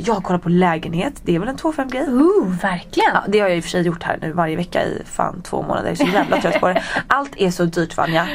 jag 0.00 0.14
har 0.14 0.20
kollat 0.20 0.42
på 0.42 0.48
lägenhet. 0.48 1.12
Det 1.22 1.34
är 1.34 1.38
väl 1.38 1.48
en 1.48 1.56
2,5 1.56 1.90
grej. 1.90 2.02
Ooh, 2.08 2.60
verkligen. 2.62 3.10
Ja, 3.14 3.24
det 3.28 3.38
har 3.40 3.48
jag 3.48 3.56
i 3.56 3.60
och 3.60 3.64
för 3.64 3.70
sig 3.70 3.82
gjort 3.82 4.02
här 4.06 4.18
nu 4.22 4.32
varje 4.32 4.56
vecka 4.56 4.84
i 4.84 5.02
fan 5.04 5.42
två 5.42 5.62
månader. 5.62 5.88
Jag 5.88 6.00
är 6.00 6.06
så 6.06 6.12
jävla 6.12 6.40
trött 6.40 6.60
på 6.60 6.68
det. 6.68 6.82
Allt 7.06 7.32
är 7.36 7.50
så 7.50 7.64
dyrt 7.64 7.96
Vanja. 7.96 8.28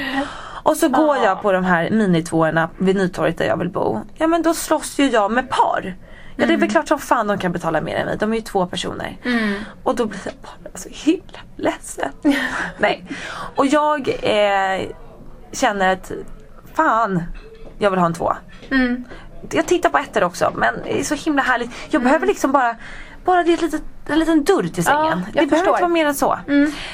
Och 0.63 0.77
så 0.77 0.89
går 0.89 1.17
jag 1.17 1.41
på 1.41 1.51
de 1.51 1.63
här 1.63 1.89
minitvåorna 1.89 2.69
vid 2.77 2.95
Nytorget 2.95 3.37
där 3.37 3.45
jag 3.45 3.57
vill 3.57 3.69
bo. 3.69 4.01
Ja 4.17 4.27
men 4.27 4.41
då 4.41 4.53
slåss 4.53 4.99
ju 4.99 5.09
jag 5.09 5.31
med 5.31 5.49
par. 5.49 5.95
Ja 6.35 6.45
det 6.47 6.53
är 6.53 6.57
väl 6.57 6.69
klart 6.71 6.87
som 6.87 6.99
fan 6.99 7.27
de 7.27 7.37
kan 7.37 7.51
betala 7.51 7.81
mer 7.81 7.95
än 7.95 8.05
mig. 8.05 8.17
De 8.17 8.31
är 8.31 8.35
ju 8.35 8.41
två 8.41 8.65
personer. 8.65 9.17
Och 9.83 9.95
då 9.95 10.05
blir 10.05 10.19
jag 10.23 10.33
bara 10.41 10.77
så 10.77 10.89
himla 10.91 11.39
ledsen. 11.55 12.11
Nej. 12.77 13.05
Och 13.55 13.65
jag 13.65 14.07
eh, 14.21 14.87
känner 15.51 15.93
att 15.93 16.11
fan, 16.73 17.23
jag 17.77 17.89
vill 17.89 17.99
ha 17.99 18.05
en 18.05 18.13
tvåa. 18.13 18.37
Jag 19.51 19.65
tittar 19.65 19.89
på 19.89 19.97
ettor 19.97 20.23
också 20.23 20.51
men 20.55 20.73
det 20.83 20.99
är 20.99 21.03
så 21.03 21.15
himla 21.15 21.41
härligt. 21.41 21.71
Jag 21.89 22.03
behöver 22.03 22.27
liksom 22.27 22.51
bara 22.51 22.75
bara 23.25 23.43
det 23.43 23.51
är 23.51 23.53
ett 23.53 23.61
litet, 23.61 23.83
en 24.05 24.19
liten 24.19 24.43
dörr 24.43 24.67
till 24.67 24.83
sängen. 24.83 25.23
jag 25.33 25.43
det 25.43 25.47
behöver 25.49 25.69
inte 25.69 25.81
vara 25.81 25.87
mer 25.93 26.05
än 26.05 26.15
så. 26.15 26.33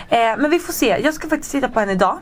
Eh, 0.09 0.37
men 0.37 0.51
vi 0.51 0.59
får 0.59 0.73
se. 0.73 0.97
Jag 1.03 1.13
ska 1.13 1.29
faktiskt 1.29 1.51
titta 1.51 1.69
på 1.69 1.79
en 1.79 1.89
idag. 1.89 2.19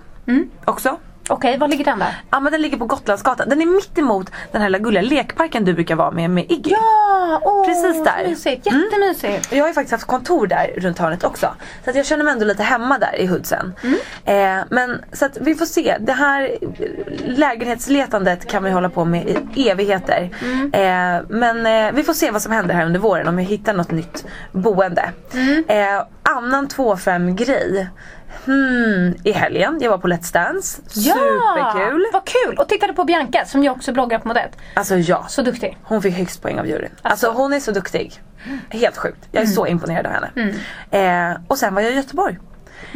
Också. 0.65 0.97
Okej, 1.29 1.57
var 1.57 1.67
ligger 1.67 1.85
den 1.85 1.99
där? 1.99 2.21
Ja 2.31 2.39
men 2.39 2.51
den 2.51 2.61
ligger 2.61 2.77
på 2.77 2.85
Gotlandsgatan. 2.85 3.49
Den 3.49 3.61
är 3.61 3.65
mitt 3.65 3.97
emot 3.97 4.31
den 4.51 4.61
här 4.61 4.69
lilla 4.69 4.83
gulliga 4.83 5.01
lekparken 5.03 5.65
du 5.65 5.73
brukar 5.73 5.95
vara 5.95 6.11
med 6.11 6.29
med 6.29 6.51
Iggy. 6.51 6.71
Ja, 6.71 7.41
åh, 7.43 7.65
Precis 7.65 8.03
där. 8.03 8.27
Mysigt, 8.27 8.65
jättemysigt. 8.65 9.51
Och 9.51 9.57
Jag 9.57 9.63
har 9.63 9.67
ju 9.67 9.73
faktiskt 9.73 9.91
haft 9.91 10.05
kontor 10.05 10.47
där 10.47 10.73
runt 10.77 10.99
hörnet 10.99 11.23
också. 11.23 11.47
Så 11.83 11.89
att 11.89 11.95
jag 11.95 12.05
känner 12.05 12.23
mig 12.23 12.33
ändå 12.33 12.45
lite 12.45 12.63
hemma 12.63 12.97
där 12.97 13.15
i 13.21 13.25
Hudsen. 13.27 13.73
Eh, 14.25 14.57
men 14.69 15.01
så 15.13 15.25
att 15.25 15.37
vi 15.41 15.55
får 15.55 15.65
se. 15.65 15.97
Det 15.99 16.13
här 16.13 16.57
lägenhetsletandet 17.25 18.47
kan 18.51 18.63
vi 18.63 18.71
hålla 18.71 18.89
på 18.89 19.05
med 19.05 19.37
i 19.55 19.69
evigheter. 19.69 20.29
Eh, 20.73 21.23
men 21.29 21.65
eh, 21.65 21.91
vi 21.93 22.03
får 22.03 22.13
se 22.13 22.31
vad 22.31 22.41
som 22.41 22.51
händer 22.51 22.75
här 22.75 22.85
under 22.85 22.99
våren 22.99 23.27
om 23.27 23.39
jag 23.39 23.45
hittar 23.45 23.73
något 23.73 23.91
nytt 23.91 24.25
boende. 24.51 25.09
Eh, 25.67 26.03
annan 26.23 26.67
2-5 26.67 27.35
grej. 27.35 27.89
Hmm, 28.45 29.13
I 29.23 29.31
helgen, 29.31 29.77
jag 29.81 29.89
var 29.89 29.97
på 29.97 30.07
Let's 30.07 30.33
Dance. 30.33 30.81
Superkul. 30.87 32.05
Vad 32.13 32.25
kul! 32.25 32.57
Och 32.57 32.69
tittade 32.69 32.93
på 32.93 33.03
Bianca 33.03 33.45
som 33.45 33.63
ju 33.63 33.69
också 33.69 33.91
bloggar 33.93 34.19
på 34.19 34.27
Modett. 34.27 34.57
Alltså 34.73 34.95
ja. 34.95 35.25
Så 35.29 35.41
duktig. 35.41 35.77
Hon 35.83 36.01
fick 36.01 36.15
högst 36.15 36.41
poäng 36.41 36.59
av 36.59 36.67
juryn. 36.67 36.89
Alltså, 37.01 37.31
hon 37.31 37.53
är 37.53 37.59
så 37.59 37.71
duktig. 37.71 38.21
Helt 38.69 38.97
sjukt. 38.97 39.27
Jag 39.31 39.43
är 39.43 39.47
så 39.47 39.67
imponerad 39.67 40.05
av 40.05 40.11
henne. 40.11 40.29
Eh, 41.31 41.37
och 41.47 41.57
sen 41.57 41.75
var 41.75 41.81
jag 41.81 41.91
i 41.91 41.95
Göteborg. 41.95 42.37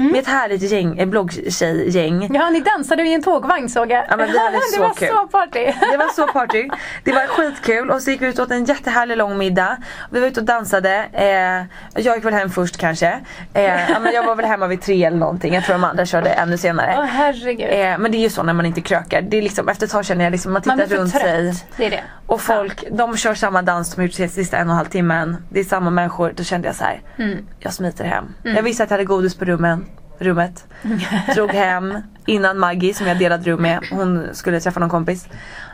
Med 0.03 0.19
ett 0.19 0.27
härligt 0.27 0.61
gäng, 0.71 1.09
bloggtjejgäng. 1.09 2.29
Ja, 2.35 2.49
ni 2.49 2.59
dansade 2.59 3.03
i 3.03 3.13
en 3.13 3.23
tågvagn 3.23 3.69
såg 3.69 3.91
jag. 3.91 4.05
Ja, 4.09 4.17
men 4.17 4.31
vi 4.31 4.39
hade 4.39 4.51
det 4.57 4.61
så 4.75 4.81
var 4.81 4.93
kul. 4.93 5.07
så 5.07 5.27
party. 5.27 5.65
Det 5.91 5.97
var 5.97 6.13
så 6.15 6.27
party. 6.27 6.69
Det 7.03 7.11
var 7.11 7.27
skitkul 7.27 7.89
och 7.89 8.01
så 8.01 8.11
gick 8.11 8.21
vi 8.21 8.27
ut 8.27 8.39
och 8.39 8.45
åt 8.45 8.51
en 8.51 8.65
jättehärlig 8.65 9.17
lång 9.17 9.37
middag. 9.37 9.77
Vi 10.11 10.19
var 10.19 10.27
ute 10.27 10.39
och 10.39 10.45
dansade. 10.45 11.05
Eh, 11.13 12.01
jag 12.03 12.15
gick 12.15 12.25
väl 12.25 12.33
hem 12.33 12.49
först 12.49 12.77
kanske. 12.77 13.19
Eh, 13.53 13.63
ja, 13.91 13.99
men 13.99 14.13
jag 14.13 14.23
var 14.23 14.35
väl 14.35 14.45
hemma 14.45 14.67
vid 14.67 14.81
tre 14.81 15.03
eller 15.05 15.17
någonting. 15.17 15.53
Jag 15.53 15.63
tror 15.63 15.73
de 15.73 15.83
andra 15.83 16.05
körde 16.05 16.29
ännu 16.29 16.57
senare. 16.57 16.95
Åh 16.97 17.03
herregud. 17.05 17.69
Eh, 17.69 17.97
men 17.97 18.11
det 18.11 18.17
är 18.17 18.19
ju 18.19 18.29
så 18.29 18.43
när 18.43 18.53
man 18.53 18.65
inte 18.65 18.81
krökar. 18.81 19.21
Det 19.21 19.37
är 19.37 19.41
liksom, 19.41 19.69
efter 19.69 19.85
ett 19.85 19.91
tag 19.91 20.05
känner 20.05 20.23
jag 20.23 20.31
liksom, 20.31 20.53
man 20.53 20.61
tittar 20.61 20.77
Man 20.77 20.87
blir 20.87 20.97
för 20.97 21.03
runt 21.03 21.11
trött. 21.13 21.23
sig. 21.23 21.53
Det 21.77 21.85
är 21.85 21.89
det. 21.89 22.03
Och 22.27 22.41
folk, 22.41 22.83
de 22.91 23.17
kör 23.17 23.33
samma 23.33 23.61
dans 23.61 23.95
har 23.95 24.03
gjort 24.03 24.13
sista 24.13 24.57
en 24.57 24.67
och 24.67 24.71
en 24.71 24.77
halv 24.77 24.85
timmen. 24.87 25.37
Det 25.49 25.59
är 25.59 25.63
samma 25.63 25.89
människor. 25.89 26.33
Då 26.35 26.43
kände 26.43 26.67
jag 26.67 26.75
så 26.75 26.83
här. 26.83 27.01
Mm. 27.17 27.45
jag 27.59 27.73
smiter 27.73 28.05
hem. 28.05 28.25
Jag 28.43 28.63
visste 28.63 28.83
att 28.83 28.89
jag 28.89 28.97
hade 28.97 29.05
godis 29.05 29.35
på 29.35 29.45
rummen. 29.45 29.85
Rummet. 30.19 30.65
Drog 31.35 31.51
hem 31.51 31.97
innan 32.25 32.59
Maggie 32.59 32.93
som 32.93 33.07
jag 33.07 33.17
delade 33.19 33.51
rum 33.51 33.61
med. 33.61 33.79
Hon 33.91 34.27
skulle 34.33 34.59
träffa 34.59 34.79
någon 34.79 34.89
kompis. 34.89 35.27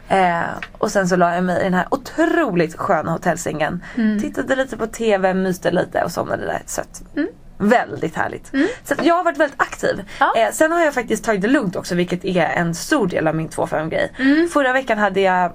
Eh, 0.09 0.41
och 0.71 0.91
sen 0.91 1.07
så 1.07 1.15
la 1.15 1.35
jag 1.35 1.43
mig 1.43 1.61
i 1.61 1.63
den 1.63 1.73
här 1.73 1.87
otroligt 1.91 2.77
sköna 2.77 3.11
hotellsängen. 3.11 3.83
Tittade 4.21 4.55
lite 4.55 4.77
på 4.77 4.87
TV, 4.87 5.33
myste 5.33 5.71
lite 5.71 6.03
och 6.03 6.11
somnade 6.11 6.45
där 6.45 6.61
sött. 6.65 7.01
Väldigt 7.57 8.15
härligt. 8.15 8.51
Så 8.83 8.93
att 8.93 9.05
jag 9.05 9.15
har 9.15 9.23
varit 9.23 9.37
väldigt 9.37 9.61
aktiv. 9.61 10.03
Ja. 10.19 10.33
Eh, 10.37 10.51
sen 10.51 10.71
har 10.71 10.81
jag 10.81 10.93
faktiskt 10.93 11.23
tagit 11.25 11.41
det 11.41 11.47
lugnt 11.47 11.75
också 11.75 11.95
vilket 11.95 12.25
är 12.25 12.45
en 12.45 12.75
stor 12.75 13.07
del 13.07 13.27
av 13.27 13.35
min 13.35 13.49
2-5 13.49 13.89
grej. 13.89 14.11
Förra 14.53 14.73
veckan 14.73 14.97
hade 14.97 15.21
jag 15.21 15.51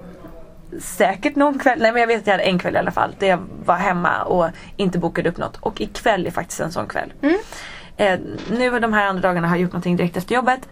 säkert 0.80 1.36
någon 1.36 1.58
kväll, 1.58 1.78
nej 1.80 1.92
men 1.92 2.00
jag 2.00 2.06
vet 2.06 2.20
att 2.20 2.26
jag 2.26 2.34
hade 2.34 2.44
en 2.44 2.58
kväll 2.58 2.74
i 2.74 2.78
alla 2.78 2.90
fall. 2.90 3.14
Där 3.18 3.26
jag 3.26 3.38
var 3.64 3.76
hemma 3.76 4.22
och 4.22 4.46
inte 4.76 4.98
bokade 4.98 5.28
upp 5.28 5.36
något. 5.36 5.56
Och 5.56 5.80
ikväll 5.80 6.26
är 6.26 6.30
faktiskt 6.30 6.60
en 6.60 6.72
sån 6.72 6.86
kväll. 6.86 7.12
Eh, 8.00 8.18
nu 8.50 8.80
de 8.80 8.92
här 8.92 9.06
andra 9.06 9.28
dagarna 9.28 9.48
har 9.48 9.56
jag 9.56 9.62
gjort 9.62 9.72
någonting 9.72 9.96
direkt 9.96 10.16
efter 10.16 10.34
jobbet. 10.34 10.68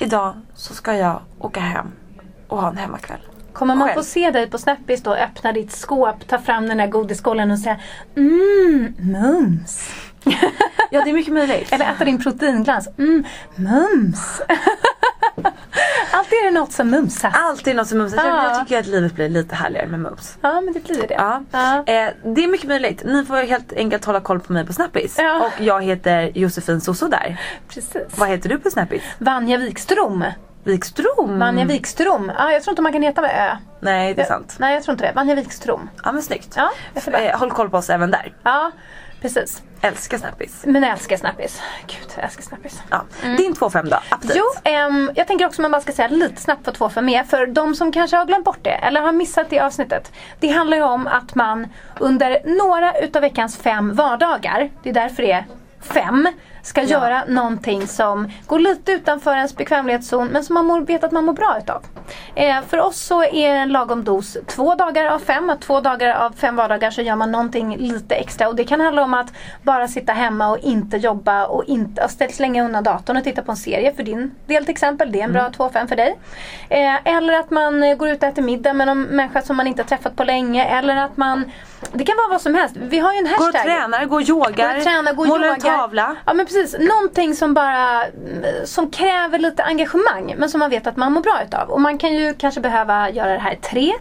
Idag 0.00 0.34
så 0.54 0.74
ska 0.74 0.94
jag 0.94 1.20
åka 1.38 1.60
hem 1.60 1.86
och 2.48 2.60
ha 2.60 2.68
en 2.68 2.76
hemmakväll. 2.76 3.20
Kommer 3.52 3.74
man 3.74 3.88
Själv. 3.88 3.98
få 3.98 4.04
se 4.04 4.30
dig 4.30 4.50
på 4.50 4.58
Snappis 4.58 5.02
då 5.02 5.14
öppna 5.14 5.52
ditt 5.52 5.72
skåp, 5.72 6.28
ta 6.28 6.38
fram 6.38 6.68
den 6.68 6.78
där 6.78 6.86
godisskålen 6.86 7.50
och 7.50 7.58
säga 7.58 7.80
mm, 8.16 8.94
mums. 8.98 9.90
Ja 10.90 11.04
det 11.04 11.10
är 11.10 11.12
mycket 11.12 11.34
möjligt. 11.34 11.68
Eller 11.72 11.92
äta 11.92 12.04
din 12.04 12.22
proteinglans. 12.22 12.88
Mm, 12.98 13.24
mums. 13.56 14.42
Alltid 16.12 16.38
är 16.38 16.44
det 16.44 16.50
något 16.60 16.72
som 16.72 16.90
mumsas. 16.90 17.34
Alltid 17.36 17.76
något 17.76 17.88
som 17.88 17.98
mumsar. 17.98 18.16
Jag- 18.16 18.26
Ja. 18.26 18.44
Jag 18.52 18.60
tycker 18.60 18.78
att 18.80 18.86
livet 18.86 19.12
blir 19.14 19.28
lite 19.28 19.54
härligare 19.54 19.86
med 19.86 20.00
mums. 20.00 20.38
Ja 20.40 20.60
men 20.60 20.74
det 20.74 20.80
blir 20.84 21.06
det. 21.08 21.14
Ja. 21.14 21.42
Ja. 21.52 21.76
Eh, 21.76 22.10
det 22.24 22.44
är 22.44 22.48
mycket 22.48 22.68
möjligt. 22.68 23.02
Ni 23.04 23.24
får 23.24 23.36
helt 23.36 23.72
enkelt 23.72 24.04
hålla 24.04 24.20
koll 24.20 24.40
på 24.40 24.52
mig 24.52 24.66
på 24.66 24.72
Snappis. 24.72 25.14
Ja. 25.18 25.40
Och 25.46 25.62
jag 25.64 25.82
heter 25.82 26.30
Josefin 26.34 26.80
Soso 26.80 27.08
där. 27.08 27.36
Precis. 27.68 28.02
Vad 28.16 28.28
heter 28.28 28.48
du 28.48 28.58
på 28.58 28.70
Snappis? 28.70 29.02
Vanja 29.18 29.56
Wikström. 29.58 30.24
Wikström? 30.64 31.38
Vanja 31.38 31.64
Wikström. 31.64 32.32
Ja, 32.38 32.52
jag 32.52 32.62
tror 32.62 32.72
inte 32.72 32.82
man 32.82 32.92
kan 32.92 33.02
heta 33.02 33.20
med 33.20 33.30
ö. 33.52 33.56
Nej 33.80 34.14
det 34.14 34.22
är 34.22 34.26
sant. 34.26 34.56
Nej 34.58 34.74
jag 34.74 34.82
tror 34.82 34.92
inte 34.92 35.06
det. 35.06 35.12
Vanja 35.12 35.34
Wikström. 35.34 35.90
Ja 36.04 36.12
men 36.12 36.22
snyggt. 36.22 36.54
Ja, 36.56 36.70
jag 36.94 37.02
får 37.02 37.10
det. 37.10 37.18
Eh, 37.18 37.38
håll 37.38 37.50
koll 37.50 37.70
på 37.70 37.76
oss 37.76 37.90
även 37.90 38.10
där. 38.10 38.34
Ja, 38.42 38.70
precis. 39.22 39.62
Älskar 39.80 40.18
Snappis. 40.18 40.62
Men 40.66 40.82
jag 40.82 40.92
älskar 40.92 41.16
Snappis. 41.16 41.62
Gud, 41.86 42.12
jag 42.16 42.24
älskar 42.24 42.42
Snappis. 42.42 42.82
Ja. 42.90 43.04
Din 43.22 43.54
2-5 43.54 43.90
då? 43.90 43.96
Update. 44.16 44.34
Jo, 44.34 44.44
ehm, 44.64 45.10
jag 45.14 45.26
tänker 45.26 45.46
också 45.46 45.62
man 45.62 45.70
bara 45.70 45.82
ska 45.82 45.92
säga 45.92 46.08
lite 46.08 46.40
snabbt 46.40 46.66
vad 46.66 46.74
två 46.74 46.88
för 46.88 47.02
med. 47.02 47.26
För 47.26 47.46
de 47.46 47.74
som 47.74 47.92
kanske 47.92 48.16
har 48.16 48.26
glömt 48.26 48.44
bort 48.44 48.58
det 48.62 48.70
eller 48.70 49.00
har 49.00 49.12
missat 49.12 49.50
det 49.50 49.60
avsnittet. 49.60 50.12
Det 50.40 50.48
handlar 50.48 50.76
ju 50.76 50.82
om 50.82 51.06
att 51.06 51.34
man 51.34 51.68
under 52.00 52.58
några 52.58 52.98
utav 52.98 53.22
veckans 53.22 53.56
fem 53.56 53.94
vardagar, 53.94 54.70
det 54.82 54.90
är 54.90 54.94
därför 54.94 55.22
det 55.22 55.32
är 55.32 55.46
fem, 55.80 56.28
ska 56.62 56.82
göra 56.82 57.24
någonting 57.28 57.86
som 57.86 58.30
går 58.46 58.58
lite 58.58 58.92
utanför 58.92 59.34
ens 59.36 59.56
bekvämlighetszon 59.56 60.28
men 60.28 60.44
som 60.44 60.54
man 60.54 60.66
mår, 60.66 60.80
vet 60.80 61.04
att 61.04 61.12
man 61.12 61.24
mår 61.24 61.32
bra 61.32 61.56
utav. 61.58 61.82
Eh, 62.34 62.56
för 62.68 62.80
oss 62.80 62.96
så 63.00 63.22
är 63.24 63.48
en 63.54 63.68
lagom 63.68 64.04
dos 64.04 64.36
två 64.46 64.74
dagar 64.74 65.04
av 65.06 65.18
fem. 65.18 65.52
Två 65.60 65.80
dagar 65.80 66.14
av 66.14 66.30
fem 66.36 66.56
vardagar 66.56 66.90
så 66.90 67.02
gör 67.02 67.16
man 67.16 67.32
någonting 67.32 67.76
lite 67.76 68.14
extra. 68.14 68.48
Och 68.48 68.56
det 68.56 68.64
kan 68.64 68.80
handla 68.80 69.02
om 69.02 69.14
att 69.14 69.32
bara 69.62 69.88
sitta 69.88 70.12
hemma 70.12 70.48
och 70.50 70.58
inte 70.58 70.96
jobba 70.96 71.46
och, 71.46 71.64
inte, 71.64 72.04
och 72.04 72.10
ställa 72.10 72.32
slänga 72.32 72.64
undan 72.64 72.84
datorn 72.84 73.16
och 73.16 73.24
titta 73.24 73.42
på 73.42 73.50
en 73.50 73.56
serie 73.56 73.92
för 73.94 74.02
din 74.02 74.34
del 74.46 74.64
till 74.64 74.72
exempel. 74.72 75.12
Det 75.12 75.20
är 75.20 75.24
en 75.24 75.32
bra 75.32 75.50
två 75.56 75.68
fem 75.68 75.88
för 75.88 75.96
dig. 75.96 76.18
Eh, 76.68 77.14
eller 77.16 77.32
att 77.32 77.50
man 77.50 77.82
eh, 77.82 77.94
går 77.96 78.08
ut 78.08 78.22
och 78.22 78.28
äter 78.28 78.42
middag 78.42 78.72
med 78.72 78.86
någon 78.86 79.02
människa 79.02 79.42
som 79.42 79.56
man 79.56 79.66
inte 79.66 79.82
har 79.82 79.88
träffat 79.88 80.16
på 80.16 80.24
länge. 80.24 80.64
Eller 80.64 80.96
att 80.96 81.16
man, 81.16 81.50
det 81.92 82.04
kan 82.04 82.16
vara 82.16 82.28
vad 82.28 82.40
som 82.40 82.54
helst. 82.54 82.76
Vi 82.76 82.98
har 82.98 83.12
ju 83.12 83.18
en 83.18 83.24
Går 83.24 83.30
hashtag. 83.30 83.48
och 83.48 83.54
tränar, 83.62 84.04
går 84.04 84.16
och 84.16 84.28
yogar, 84.28 84.72
Gå 84.72 84.78
och 84.78 84.82
träna, 84.84 85.12
gå 85.12 85.22
och 85.22 85.28
målar 85.28 85.48
en 85.48 85.54
yogar. 85.60 85.76
tavla. 85.78 86.16
Ja 86.26 86.32
men 86.32 86.46
precis, 86.52 86.76
någonting 86.88 87.34
som 87.34 87.54
bara 87.54 88.04
mm, 88.04 88.66
som 88.66 88.90
kräver 88.90 89.38
lite 89.38 89.62
engagemang 89.64 90.34
men 90.38 90.48
som 90.50 90.58
man 90.58 90.70
vet 90.70 90.86
att 90.86 90.96
man 90.96 91.12
mår 91.12 91.20
bra 91.20 91.40
utav. 91.46 91.70
Och 91.70 91.80
man 91.80 91.98
kan 91.98 92.14
ju 92.14 92.34
kanske 92.34 92.60
behöva 92.60 93.10
göra 93.10 93.32
det 93.32 93.38
här 93.38 93.54
tre 93.54 93.92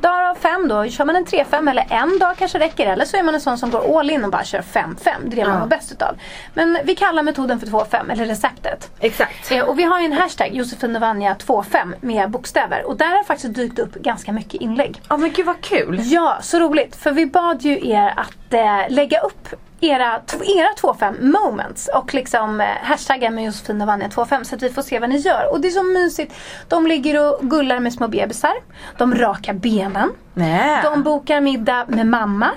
dagar 0.00 0.30
av 0.30 0.34
fem 0.34 0.68
då. 0.68 0.86
Kör 0.88 1.04
man 1.04 1.16
en 1.16 1.24
3-5 1.24 1.70
eller 1.70 1.86
en 1.90 2.18
dag 2.18 2.36
kanske 2.38 2.58
räcker. 2.58 2.86
Eller 2.86 3.04
så 3.04 3.16
är 3.16 3.22
man 3.22 3.34
en 3.34 3.40
sån 3.40 3.58
som 3.58 3.70
går 3.70 3.98
all 3.98 4.10
in 4.10 4.24
och 4.24 4.30
bara 4.30 4.44
kör 4.44 4.60
5-5. 4.60 4.94
Det 5.24 5.40
är 5.40 5.44
det 5.44 5.50
man 5.50 5.60
mår 5.60 5.66
bäst 5.66 5.92
utav. 5.92 6.16
Men 6.54 6.78
vi 6.84 6.94
kallar 6.94 7.22
metoden 7.22 7.60
för 7.60 7.66
2-5 7.66 8.12
eller 8.12 8.24
receptet. 8.24 8.90
Exakt. 9.00 9.50
Eh, 9.52 9.60
Och 9.64 9.78
vi 9.78 9.82
har 9.82 10.00
ju 10.00 10.06
en 10.06 10.12
hashtag 10.12 10.48
Josefin25 10.52 11.94
med 12.00 12.30
bokstäver. 12.30 12.86
Och 12.86 12.96
där 12.96 13.16
har 13.16 13.24
faktiskt 13.24 13.54
dykt 13.54 13.78
upp 13.78 13.94
ganska 13.94 14.32
mycket 14.32 14.60
inlägg. 14.60 15.00
Ja 15.08 15.16
men 15.16 15.32
gud 15.32 15.46
vad 15.46 15.60
kul. 15.60 16.00
Ja, 16.04 16.38
så 16.42 16.58
roligt. 16.58 16.96
För 16.96 17.12
vi 17.12 17.26
bad 17.26 17.62
ju 17.62 17.88
er 17.90 18.12
att 18.16 18.54
eh, 18.54 18.94
lägga 18.94 19.20
upp 19.20 19.48
era, 19.80 20.20
era 20.56 20.68
25 20.80 21.16
moments 21.20 21.88
och 21.94 22.14
liksom 22.14 22.60
eh, 22.60 22.66
hashtagga 22.82 23.30
med 23.30 23.44
Josefin 23.44 23.80
och 23.80 23.86
Vanja 23.86 24.10
25 24.14 24.44
så 24.44 24.54
att 24.54 24.62
vi 24.62 24.70
får 24.70 24.82
se 24.82 24.98
vad 24.98 25.08
ni 25.08 25.16
gör. 25.16 25.52
Och 25.52 25.60
det 25.60 25.68
är 25.68 25.72
så 25.72 25.82
mysigt. 25.82 26.34
De 26.68 26.86
ligger 26.86 27.20
och 27.20 27.40
gullar 27.50 27.80
med 27.80 27.92
små 27.92 28.08
bebisar. 28.08 28.52
De 28.98 29.14
rakar 29.14 29.52
benen. 29.52 30.12
Nej. 30.34 30.80
De 30.82 31.02
bokar 31.02 31.40
middag 31.40 31.84
med 31.88 32.06
mamma. 32.06 32.50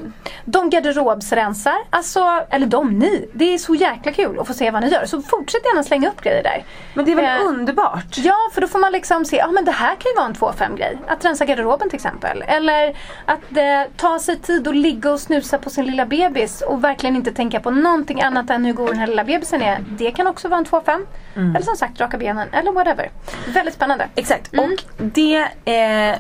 De 0.46 0.70
garderobsrensar. 0.70 1.76
Alltså, 1.90 2.44
eller 2.50 2.66
de, 2.66 3.00
ni. 3.00 3.30
Det 3.34 3.54
är 3.54 3.58
så 3.58 3.76
jäkla 3.76 4.12
kul 4.12 4.40
att 4.40 4.48
få 4.48 4.54
se 4.54 4.72
vad 4.72 4.84
ni 4.84 4.90
gör. 4.90 5.06
Så 5.06 5.22
fortsätt 5.22 5.62
gärna 5.66 5.84
slänga 5.84 6.10
upp 6.10 6.22
grejer 6.22 6.44
där. 6.44 6.64
Men 6.94 7.06
det 7.06 7.12
är 7.12 7.16
väl 7.16 7.26
Eh, 7.26 7.48
underbart? 7.48 8.18
Ja, 8.18 8.36
för 8.54 8.62
då 8.62 8.68
får 8.68 8.80
man 8.80 8.92
liksom 8.92 9.26
se, 9.26 9.38
ja 9.38 9.48
men 9.48 9.66
det 9.66 9.72
här 9.72 9.96
kan 9.96 10.12
ju 10.12 10.16
vara 10.16 10.26
en 10.26 10.34
2-5 10.34 10.78
grej. 10.78 10.98
Att 11.08 11.26
rensa 11.26 11.46
garderoben 11.46 11.90
till 11.90 11.96
exempel. 11.96 12.44
Eller 12.48 12.98
att 13.26 13.58
eh, 13.58 13.92
ta 13.98 14.20
sig 14.20 14.40
tid 14.40 14.68
och 14.68 14.76
ligga 14.76 15.12
och 15.12 15.20
snusa 15.20 15.58
på 15.58 15.70
sin 15.70 15.86
lilla 15.86 16.06
bebis 16.06 16.62
och 16.62 16.84
verkligen 16.84 17.09
inte 17.16 17.32
tänka 17.32 17.60
på 17.60 17.72
någonting 17.72 18.22
annat 18.22 18.50
än 18.50 18.66
hur 18.66 18.74
god 18.74 18.90
den 18.90 18.98
här 18.98 19.08
lilla 19.08 19.24
bebisen 19.24 19.62
är. 19.62 19.86
Det 19.90 20.12
kan 20.12 20.28
också 20.28 20.48
vara 20.48 20.60
en 20.60 20.66
2-5. 20.66 21.06
Eller 21.36 21.62
som 21.62 21.76
sagt 21.76 22.00
raka 22.00 22.18
benen 22.18 22.48
eller 22.52 22.72
whatever. 22.72 23.12
Väldigt 23.48 23.74
spännande. 23.74 24.08
Exakt. 24.16 24.54
Mm. 24.54 24.66
Och 24.66 25.04
det 25.04 25.48
eh, 25.66 26.16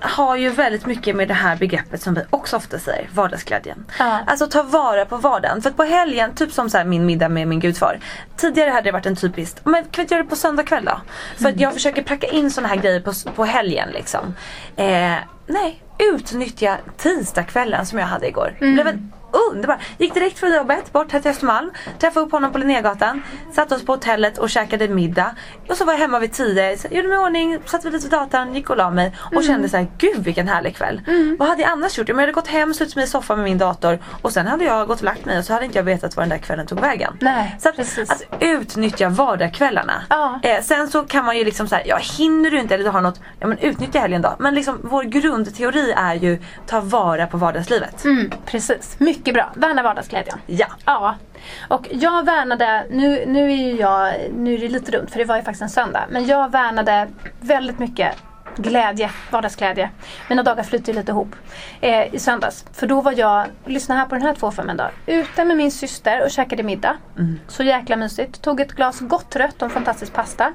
har 0.00 0.36
ju 0.36 0.50
väldigt 0.50 0.86
mycket 0.86 1.16
med 1.16 1.28
det 1.28 1.34
här 1.34 1.56
begreppet 1.56 2.02
som 2.02 2.14
vi 2.14 2.22
också 2.30 2.56
ofta 2.56 2.78
säger, 2.78 3.08
vardagsglädjen. 3.14 3.86
Ja. 3.98 4.20
Alltså 4.26 4.46
ta 4.46 4.62
vara 4.62 5.04
på 5.04 5.16
vardagen. 5.16 5.62
För 5.62 5.70
att 5.70 5.76
på 5.76 5.82
helgen, 5.82 6.34
typ 6.34 6.52
som 6.52 6.70
så 6.70 6.84
min 6.84 7.06
middag 7.06 7.28
med 7.28 7.48
min 7.48 7.60
gudfar. 7.60 8.00
Tidigare 8.36 8.70
hade 8.70 8.88
det 8.88 8.92
varit 8.92 9.06
en 9.06 9.16
typiskt, 9.16 9.60
men 9.64 9.82
kan 9.82 9.90
vi 9.96 10.02
inte 10.02 10.14
göra 10.14 10.22
det 10.22 10.30
på 10.30 10.36
söndag 10.36 10.62
kväll 10.62 10.84
då? 10.84 11.00
För 11.36 11.48
att 11.48 11.60
jag 11.60 11.72
försöker 11.72 12.02
pracka 12.02 12.26
in 12.26 12.50
såna 12.50 12.68
här 12.68 12.76
grejer 12.76 13.00
på, 13.00 13.12
på 13.34 13.44
helgen 13.44 13.88
liksom. 13.92 14.34
Eh, 14.76 15.14
nej, 15.46 15.82
utnyttja 15.98 16.76
tisdagskvällen 16.96 17.86
som 17.86 17.98
jag 17.98 18.06
hade 18.06 18.28
igår. 18.28 18.56
Det 18.60 18.72
blev 18.72 18.86
en 18.86 19.12
underbar. 19.32 19.78
Gick 19.98 20.14
direkt 20.14 20.38
från 20.38 20.54
jobbet 20.54 20.92
bort 20.92 21.12
här 21.12 21.20
till 21.20 21.30
Östermalm. 21.30 21.70
Träffade 21.98 22.26
upp 22.26 22.32
honom 22.32 22.52
på 22.52 22.58
Linnégatan. 22.58 23.22
Satte 23.52 23.74
oss 23.74 23.84
på 23.84 23.92
hotellet 23.92 24.38
och 24.38 24.50
käkade 24.50 24.88
middag. 24.88 25.34
Och 25.68 25.76
så 25.76 25.84
var 25.84 25.92
jag 25.92 26.00
hemma 26.00 26.18
vid 26.18 26.32
tio. 26.32 26.78
Så 26.78 26.88
gjorde 26.90 27.08
mig 27.08 27.16
i 27.16 27.20
ordning, 27.20 27.58
satte 27.66 27.86
mig 27.86 27.92
lite 27.92 28.04
vid 28.04 28.12
datorn, 28.12 28.54
gick 28.54 28.70
och 28.70 28.76
la 28.76 28.90
mig. 28.90 29.16
Och 29.34 29.44
kände 29.44 29.68
så 29.68 29.76
här, 29.76 29.86
gud 29.98 30.24
vilken 30.24 30.48
härlig 30.48 30.76
kväll. 30.76 31.00
Vad 31.38 31.48
hade 31.48 31.62
jag 31.62 31.70
annars 31.70 31.98
gjort? 31.98 32.08
Jag 32.08 32.16
hade 32.16 32.32
gått 32.32 32.46
hem, 32.46 32.74
suttit 32.74 32.96
mig 32.96 33.04
i 33.04 33.08
soffan 33.08 33.36
med 33.38 33.44
min 33.44 33.58
dator. 33.58 33.98
Och 34.22 34.32
sen 34.32 34.46
hade 34.46 34.64
jag 34.64 34.88
gått 34.88 34.98
och 34.98 35.04
lagt 35.04 35.24
mig 35.24 35.38
och 35.38 35.44
så 35.44 35.52
hade 35.52 35.64
inte 35.64 35.78
jag 35.78 35.84
vetat 35.84 36.16
var 36.16 36.22
den 36.22 36.30
där 36.30 36.38
kvällen 36.38 36.66
tog 36.66 36.80
vägen. 36.80 37.16
Nej, 37.20 37.56
så 37.60 37.68
att, 37.68 37.76
precis. 37.76 38.10
att 38.10 38.22
utnyttja 38.40 39.08
vardagskvällarna. 39.08 40.02
Ja. 40.08 40.40
Eh, 40.42 40.62
sen 40.62 40.88
så 40.88 41.02
kan 41.02 41.24
man 41.24 41.38
ju 41.38 41.44
liksom 41.44 41.68
säga, 41.68 41.86
ja 41.86 41.96
hinner 42.18 42.50
du 42.50 42.60
inte 42.60 42.74
eller 42.74 42.84
du 42.84 42.90
har 42.90 43.00
något, 43.00 43.20
ja 43.40 43.46
men 43.46 43.58
utnyttja 43.58 44.00
helgen 44.00 44.22
då. 44.22 44.36
Men 44.38 44.54
liksom 44.54 44.78
vår 44.82 45.02
grundteori 45.02 45.92
är 45.96 46.14
ju 46.14 46.38
ta 46.66 46.80
vara 46.80 47.26
på 47.26 47.36
vardagslivet. 47.36 48.04
Mm, 48.04 48.30
precis, 48.46 48.96
mycket 48.98 49.19
bra. 49.34 49.52
Värna 49.54 49.82
vardagsglädjen. 49.82 50.38
Ja. 50.46 50.66
Ja. 50.84 51.14
Och 51.68 51.88
jag 51.90 52.24
värnade, 52.24 52.86
nu, 52.90 53.24
nu 53.26 53.52
är 53.52 53.80
jag, 53.80 54.14
nu 54.36 54.54
är 54.54 54.58
det 54.58 54.68
lite 54.68 54.90
dumt 54.90 55.06
för 55.06 55.18
det 55.18 55.24
var 55.24 55.36
ju 55.36 55.42
faktiskt 55.42 55.62
en 55.62 55.70
söndag. 55.70 56.04
Men 56.10 56.26
jag 56.26 56.50
värnade 56.50 57.08
väldigt 57.40 57.78
mycket 57.78 58.16
glädje, 58.56 59.10
vardagsglädje. 59.30 59.90
Mina 60.28 60.42
dagar 60.42 60.62
flyter 60.62 60.94
lite 60.94 61.12
ihop. 61.12 61.36
Eh, 61.80 62.14
I 62.14 62.18
söndags. 62.18 62.64
För 62.72 62.86
då 62.86 63.00
var 63.00 63.14
jag, 63.18 63.46
lyssna 63.64 63.94
här 63.94 64.06
på 64.06 64.14
den 64.14 64.22
här 64.22 64.34
två 64.34 64.52
en 64.68 64.76
dag. 64.76 64.90
Ute 65.06 65.44
med 65.44 65.56
min 65.56 65.70
syster 65.70 66.24
och 66.24 66.30
käkade 66.30 66.62
middag. 66.62 66.96
Så 67.48 67.62
jäkla 67.62 67.96
mysigt. 67.96 68.42
Tog 68.42 68.60
ett 68.60 68.72
glas 68.72 69.00
gott 69.00 69.36
rött 69.36 69.62
och 69.62 69.72
fantastisk 69.72 70.12
pasta. 70.12 70.52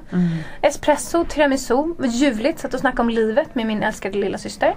Espresso, 0.62 1.24
tiramisu, 1.24 1.94
ljuvligt. 2.04 2.58
Satt 2.58 2.74
och 2.74 2.80
snackade 2.80 3.02
om 3.02 3.10
livet 3.10 3.54
med 3.54 3.66
min 3.66 3.82
älskade 3.82 4.18
lilla 4.18 4.38
syster. 4.38 4.74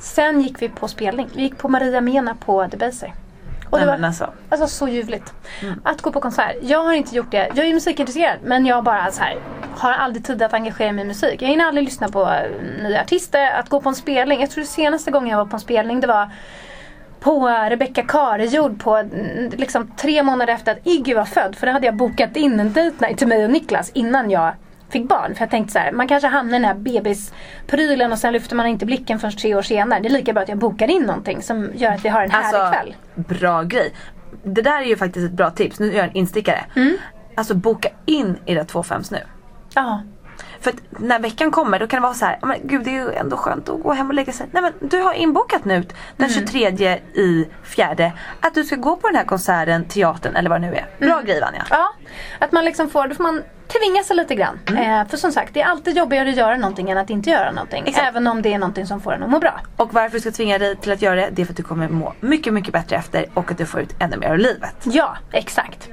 Sen 0.00 0.40
gick 0.40 0.62
vi 0.62 0.68
på 0.68 0.88
spelning. 0.88 1.28
Vi 1.34 1.42
gick 1.42 1.58
på 1.58 1.68
Maria 1.68 2.00
Mena 2.00 2.34
på 2.34 2.66
Debaser. 2.66 3.12
Och 3.70 3.78
det 3.78 3.86
var 3.86 3.98
alltså. 3.98 4.32
Alltså 4.48 4.66
så 4.66 4.88
ljuvligt. 4.88 5.34
Att 5.82 6.02
gå 6.02 6.12
på 6.12 6.20
konsert. 6.20 6.56
Jag 6.62 6.84
har 6.84 6.92
inte 6.92 7.16
gjort 7.16 7.30
det. 7.30 7.48
Jag 7.48 7.58
är 7.58 7.64
ju 7.64 7.74
musikintresserad 7.74 8.38
men 8.44 8.66
jag 8.66 8.84
bara 8.84 9.10
så 9.10 9.22
här, 9.22 9.36
har 9.76 9.92
aldrig 9.92 10.24
tid 10.24 10.42
att 10.42 10.54
engagera 10.54 10.92
mig 10.92 11.04
i 11.04 11.08
musik. 11.08 11.42
Jag 11.42 11.48
hinner 11.48 11.64
aldrig 11.64 11.84
lyssna 11.84 12.08
på 12.08 12.22
eh, 12.22 12.82
nya 12.82 13.00
artister. 13.00 13.50
Att 13.50 13.68
gå 13.68 13.80
på 13.80 13.88
en 13.88 13.94
spelning. 13.94 14.40
Jag 14.40 14.50
tror 14.50 14.62
det 14.62 14.70
senaste 14.70 15.10
gången 15.10 15.30
jag 15.30 15.38
var 15.38 15.46
på 15.46 15.56
en 15.56 15.60
spelning 15.60 16.00
det 16.00 16.06
var 16.06 16.30
på 17.20 17.48
eh, 17.48 17.70
Rebecca 17.70 18.02
Karejord 18.02 18.82
på 18.82 18.96
mm, 18.96 19.50
liksom 19.56 19.90
tre 19.96 20.22
månader 20.22 20.54
efter 20.54 20.72
att 20.72 20.86
Iggy 20.86 21.14
var 21.14 21.24
född. 21.24 21.56
För 21.56 21.66
då 21.66 21.72
hade 21.72 21.86
jag 21.86 21.96
bokat 21.96 22.36
in 22.36 22.60
en 22.60 22.72
date 22.72 23.06
night 23.06 23.18
till 23.18 23.28
mig 23.28 23.44
och 23.44 23.50
Niklas 23.50 23.90
innan 23.94 24.30
jag 24.30 24.52
fick 24.90 25.08
barn. 25.08 25.34
För 25.34 25.42
jag 25.42 25.50
tänkte 25.50 25.72
så 25.72 25.78
här, 25.78 25.92
man 25.92 26.08
kanske 26.08 26.28
hamnar 26.28 26.58
i 26.58 26.62
den 26.62 26.64
här 26.64 26.74
bebisprylen 26.74 28.12
och 28.12 28.18
sen 28.18 28.32
lyfter 28.32 28.56
man 28.56 28.66
inte 28.66 28.86
blicken 28.86 29.18
förrän 29.18 29.36
tre 29.36 29.54
år 29.54 29.62
senare. 29.62 30.00
Det 30.00 30.08
är 30.08 30.10
lika 30.10 30.32
bra 30.32 30.42
att 30.42 30.48
jag 30.48 30.58
bokar 30.58 30.90
in 30.90 31.02
någonting 31.02 31.42
som 31.42 31.70
gör 31.74 31.92
att 31.92 32.04
vi 32.04 32.08
har 32.08 32.22
en 32.22 32.30
härlig 32.30 32.58
Alltså, 32.58 32.78
kväll. 32.78 32.94
bra 33.14 33.62
grej. 33.62 33.92
Det 34.42 34.62
där 34.62 34.80
är 34.80 34.84
ju 34.86 34.96
faktiskt 34.96 35.26
ett 35.26 35.32
bra 35.36 35.50
tips. 35.50 35.80
Nu 35.80 35.86
gör 35.86 35.96
jag 35.96 36.04
en 36.04 36.16
instickare. 36.16 36.64
Mm. 36.76 36.96
alltså 37.34 37.54
boka 37.54 37.88
in 38.06 38.38
era 38.46 38.62
2.5 38.62 39.12
nu. 39.12 39.18
Ja. 39.74 40.02
För 40.60 40.70
att 40.70 40.76
när 41.00 41.18
veckan 41.18 41.50
kommer 41.50 41.78
då 41.78 41.86
kan 41.86 41.96
det 42.00 42.02
vara 42.02 42.14
så 42.14 42.24
här, 42.24 42.38
men 42.42 42.56
gud 42.64 42.84
det 42.84 42.90
är 42.90 42.94
ju 43.04 43.12
ändå 43.12 43.36
skönt 43.36 43.68
att 43.68 43.82
gå 43.82 43.92
hem 43.92 44.08
och 44.08 44.14
lägga 44.14 44.32
sig. 44.32 44.46
Nej 44.50 44.62
men 44.62 44.88
du 44.88 45.00
har 45.02 45.12
inbokat 45.14 45.64
nu 45.64 45.84
den 46.16 46.28
23 46.28 46.68
i 47.14 47.48
fjärde 47.62 48.12
att 48.40 48.54
du 48.54 48.64
ska 48.64 48.76
gå 48.76 48.96
på 48.96 49.06
den 49.08 49.16
här 49.16 49.24
konserten, 49.24 49.84
teatern 49.84 50.36
eller 50.36 50.50
vad 50.50 50.60
det 50.60 50.66
nu 50.70 50.74
är. 50.74 50.86
Bra 51.06 51.20
grej 51.20 51.40
Vanja. 51.40 51.66
Ja, 51.70 51.88
att 52.38 52.52
man 52.52 52.64
liksom 52.64 52.90
får, 52.90 53.08
då 53.08 53.14
får 53.14 53.22
man 53.22 53.42
tvinga 53.68 54.02
sig 54.02 54.16
lite 54.16 54.34
grann. 54.34 54.58
Eh, 54.68 55.08
för 55.08 55.16
som 55.16 55.32
sagt, 55.32 55.54
det 55.54 55.60
är 55.60 55.66
alltid 55.66 55.96
jobbigare 55.96 56.30
att 56.30 56.36
göra 56.36 56.56
någonting 56.56 56.90
än 56.90 56.98
att 56.98 57.10
inte 57.10 57.30
göra 57.30 57.52
någonting. 57.52 57.82
Exakt. 57.86 58.08
Även 58.08 58.26
om 58.26 58.42
det 58.42 58.54
är 58.54 58.58
någonting 58.58 58.86
som 58.86 59.00
får 59.00 59.12
en 59.12 59.22
att 59.22 59.30
må 59.30 59.38
bra. 59.38 59.60
Och 59.76 59.94
varför 59.94 60.16
du 60.16 60.20
ska 60.20 60.30
tvinga 60.30 60.58
dig 60.58 60.76
till 60.76 60.92
att 60.92 61.02
göra 61.02 61.14
det, 61.14 61.28
det 61.32 61.42
är 61.42 61.46
för 61.46 61.52
att 61.52 61.56
du 61.56 61.62
kommer 61.62 61.88
må 61.88 62.12
mycket, 62.20 62.52
mycket 62.52 62.72
bättre 62.72 62.96
efter 62.96 63.26
och 63.34 63.50
att 63.50 63.58
du 63.58 63.66
får 63.66 63.80
ut 63.80 63.94
ännu 63.98 64.16
mer 64.16 64.30
av 64.30 64.38
livet. 64.38 64.76
Ja, 64.84 65.16
exakt. 65.32 65.88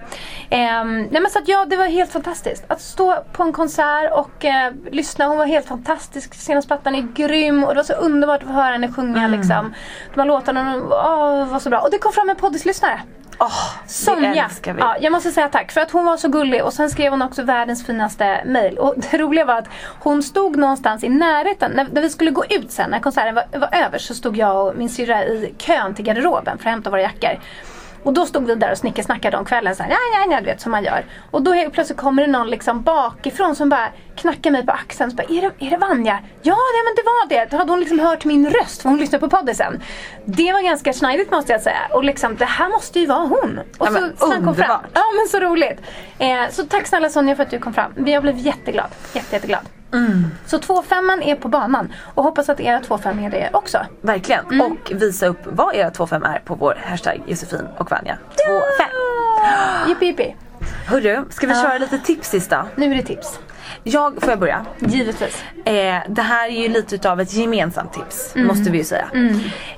Ehm, 0.49 1.01
nej 1.01 1.21
men 1.21 1.31
så 1.31 1.39
att 1.39 1.47
ja, 1.47 1.65
det 1.65 1.77
var 1.77 1.85
helt 1.85 2.11
fantastiskt. 2.11 2.63
Att 2.67 2.81
stå 2.81 3.23
på 3.31 3.43
en 3.43 3.53
konsert 3.53 4.11
och 4.11 4.45
eh, 4.45 4.73
lyssna. 4.91 5.25
Hon 5.25 5.37
var 5.37 5.45
helt 5.45 5.67
fantastisk. 5.67 6.33
Senaste 6.33 6.67
plattan 6.67 6.95
är 6.95 7.01
grym 7.01 7.63
och 7.63 7.69
det 7.69 7.75
var 7.75 7.83
så 7.83 7.93
underbart 7.93 8.41
att 8.41 8.47
få 8.47 8.53
höra 8.53 8.71
henne 8.71 8.91
sjunga 8.91 9.27
liksom. 9.27 9.73
De 10.13 10.19
här 10.19 10.27
låtarna 10.27 10.75
åh, 10.75 11.45
var 11.45 11.59
så 11.59 11.69
bra. 11.69 11.79
Och 11.79 11.91
det 11.91 11.97
kom 11.97 12.11
fram 12.13 12.29
en 12.29 12.35
poddlyssnare. 12.35 13.01
Åh, 13.39 13.69
Sonja. 13.87 14.49
Ja, 14.79 14.95
jag 14.99 15.11
måste 15.11 15.31
säga 15.31 15.49
tack 15.49 15.71
för 15.71 15.81
att 15.81 15.91
hon 15.91 16.05
var 16.05 16.17
så 16.17 16.27
gullig 16.27 16.63
och 16.63 16.73
sen 16.73 16.89
skrev 16.89 17.11
hon 17.11 17.21
också 17.21 17.43
världens 17.43 17.85
finaste 17.85 18.43
mail. 18.45 18.77
Och 18.77 18.93
det 18.97 19.17
roliga 19.17 19.45
var 19.45 19.57
att 19.57 19.67
hon 19.99 20.23
stod 20.23 20.55
någonstans 20.57 21.03
i 21.03 21.09
närheten. 21.09 21.71
När, 21.71 21.87
när 21.91 22.01
vi 22.01 22.09
skulle 22.09 22.31
gå 22.31 22.45
ut 22.45 22.71
sen, 22.71 22.89
när 22.89 22.99
konserten 22.99 23.35
var, 23.35 23.59
var 23.59 23.69
över 23.71 23.97
så 23.97 24.13
stod 24.13 24.37
jag 24.37 24.67
och 24.67 24.77
min 24.77 24.89
syrra 24.89 25.25
i 25.25 25.53
kön 25.57 25.95
till 25.95 26.05
garderoben 26.05 26.57
för 26.57 26.69
att 26.69 26.73
hämta 26.73 26.89
våra 26.89 27.01
jackor. 27.01 27.39
Och 28.03 28.13
då 28.13 28.25
stod 28.25 28.47
vi 28.47 28.55
där 28.55 28.71
och 28.71 28.77
snickersnackade 28.77 29.37
om 29.37 29.45
kvällen 29.45 29.75
så 29.75 29.83
här, 29.83 29.89
ja, 29.89 29.97
ja, 30.13 30.31
ja, 30.31 30.39
du 30.39 30.45
vet 30.45 30.61
som 30.61 30.71
man 30.71 30.83
gör. 30.83 31.05
Och 31.31 31.41
då 31.41 31.53
helt 31.53 31.73
plötsligt 31.73 31.97
kommer 31.99 32.25
det 32.25 32.31
någon 32.31 32.49
liksom 32.49 32.81
bakifrån 32.81 33.55
som 33.55 33.69
bara 33.69 33.87
knackar 34.15 34.51
mig 34.51 34.65
på 34.65 34.71
axeln. 34.71 35.11
Så 35.11 35.15
bara, 35.15 35.23
är, 35.23 35.41
det, 35.41 35.65
är 35.65 35.69
det 35.69 35.77
Vanja? 35.77 36.19
Ja, 36.41 36.57
nej, 36.73 36.83
men 36.85 36.95
det 36.95 37.03
var 37.05 37.29
det. 37.29 37.51
Då 37.51 37.57
hade 37.57 37.71
hon 37.71 37.79
liksom 37.79 37.99
hört 37.99 38.25
min 38.25 38.49
röst 38.49 38.81
för 38.81 38.89
hon 38.89 38.97
lyssnade 38.99 39.29
på 39.29 39.37
podden 39.37 39.55
sen. 39.55 39.81
Det 40.25 40.53
var 40.53 40.61
ganska 40.61 40.93
snajdigt 40.93 41.31
måste 41.31 41.51
jag 41.51 41.61
säga. 41.61 41.79
Och 41.93 42.03
liksom, 42.03 42.35
det 42.35 42.45
här 42.45 42.69
måste 42.69 42.99
ju 42.99 43.05
vara 43.05 43.19
hon. 43.19 43.59
Och 43.77 43.87
Ja, 43.87 43.91
men 43.91 44.01
så, 44.17 44.25
så 44.25 44.33
han 44.33 44.43
kom 44.45 44.55
fram. 44.55 44.81
Ja 44.93 45.03
men 45.17 45.27
så 45.27 45.39
roligt. 45.39 45.81
Eh, 46.19 46.49
så 46.51 46.63
tack 46.63 46.87
snälla 46.87 47.09
Sonja 47.09 47.35
för 47.35 47.43
att 47.43 47.49
du 47.49 47.59
kom 47.59 47.73
fram. 47.73 47.93
Jag 48.07 48.23
blev 48.23 48.37
jätteglad. 48.37 48.87
Jätte, 49.13 49.35
jätteglad. 49.35 49.61
Mm. 49.93 50.25
Så 50.45 50.57
2-5 50.57 51.21
är 51.23 51.35
på 51.35 51.47
banan. 51.47 51.93
Och 52.13 52.23
hoppas 52.23 52.49
att 52.49 52.59
era 52.59 52.79
2-5 52.79 53.25
är 53.25 53.29
det 53.29 53.49
också. 53.53 53.77
Verkligen. 54.01 54.45
Mm. 54.45 54.61
Och 54.61 54.91
visa 54.95 55.27
upp 55.27 55.39
vad 55.45 55.75
era 55.75 55.89
2.5 55.89 56.33
är 56.35 56.39
på 56.39 56.55
vår 56.55 56.77
hashtag 56.85 57.21
Josefin 57.27 57.67
och 57.77 57.91
Vanja. 57.91 58.17
2.5. 59.83 59.89
Jippi 59.89 60.05
jippi. 60.05 60.35
Hörru, 60.87 61.25
ska 61.29 61.47
vi 61.47 61.53
köra 61.53 61.77
lite 61.77 61.97
tips 61.97 62.29
sista? 62.29 62.65
Nu 62.75 62.91
är 62.91 62.95
det 62.95 63.01
tips. 63.03 63.39
Jag, 63.83 64.21
får 64.21 64.29
jag 64.29 64.39
börja? 64.39 64.65
Givetvis. 64.79 65.43
Eh, 65.65 65.95
det 66.09 66.21
här 66.21 66.47
är 66.47 66.61
ju 66.61 66.67
lite 66.67 66.95
utav 66.95 67.21
ett 67.21 67.33
gemensamt 67.33 67.93
tips, 67.93 68.35
Mm. 68.35 68.47
måste 68.47 68.71
vi 68.71 68.77
ju 68.77 68.83
säga. 68.83 69.05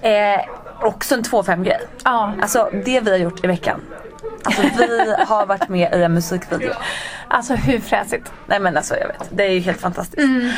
Eh, 0.02 0.42
också 0.82 1.16
en 1.16 1.24
2-5 1.24 1.64
grej. 1.64 1.80
Ja. 2.04 2.34
Alltså 2.42 2.70
det 2.86 3.00
vi 3.00 3.12
har 3.12 3.18
gjort 3.18 3.44
i 3.44 3.48
veckan. 3.48 3.82
Alltså 4.46 4.62
vi 4.78 5.16
har 5.28 5.46
varit 5.46 5.70
med 5.70 5.94
i 5.94 6.04
en 6.04 6.14
musikvideo. 6.14 6.74
Alltså 7.28 7.54
hur 7.56 7.80
fräsigt. 7.80 8.32
Nej 8.48 8.60
men 8.60 8.78
alltså 8.78 8.96
jag 8.98 9.08
vet, 9.08 9.30
det 9.30 9.44
är 9.44 9.50
ju 9.52 9.60
helt 9.60 9.82
fantastiskt. 9.82 10.18
Mm. 10.18 10.52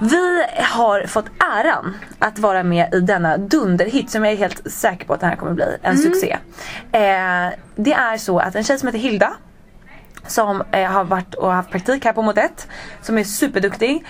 Vi 0.00 0.44
har 0.62 1.06
fått 1.06 1.26
äran 1.56 1.96
att 2.18 2.38
vara 2.38 2.62
med 2.62 2.94
i 2.94 3.00
denna 3.00 3.36
dunderhit 3.36 4.10
som 4.10 4.24
jag 4.24 4.32
är 4.32 4.36
helt 4.36 4.72
säker 4.72 5.06
på 5.06 5.14
att 5.14 5.20
det 5.20 5.26
här 5.26 5.36
kommer 5.36 5.52
bli 5.52 5.64
en 5.82 5.96
Mm. 5.98 6.02
succé. 6.02 6.36
Eh, 6.92 7.48
det 7.76 7.92
är 7.92 8.16
så 8.16 8.38
att 8.38 8.54
en 8.54 8.64
tjej 8.64 8.78
som 8.78 8.86
heter 8.88 8.98
Hilda 8.98 9.32
som 10.26 10.62
eh, 10.72 10.90
har 10.90 11.04
varit 11.04 11.34
och 11.34 11.52
haft 11.52 11.70
praktik 11.70 12.04
här 12.04 12.12
på 12.12 12.32
1 12.36 12.68
som 13.02 13.18
är 13.18 13.24
superduktig 13.24 14.04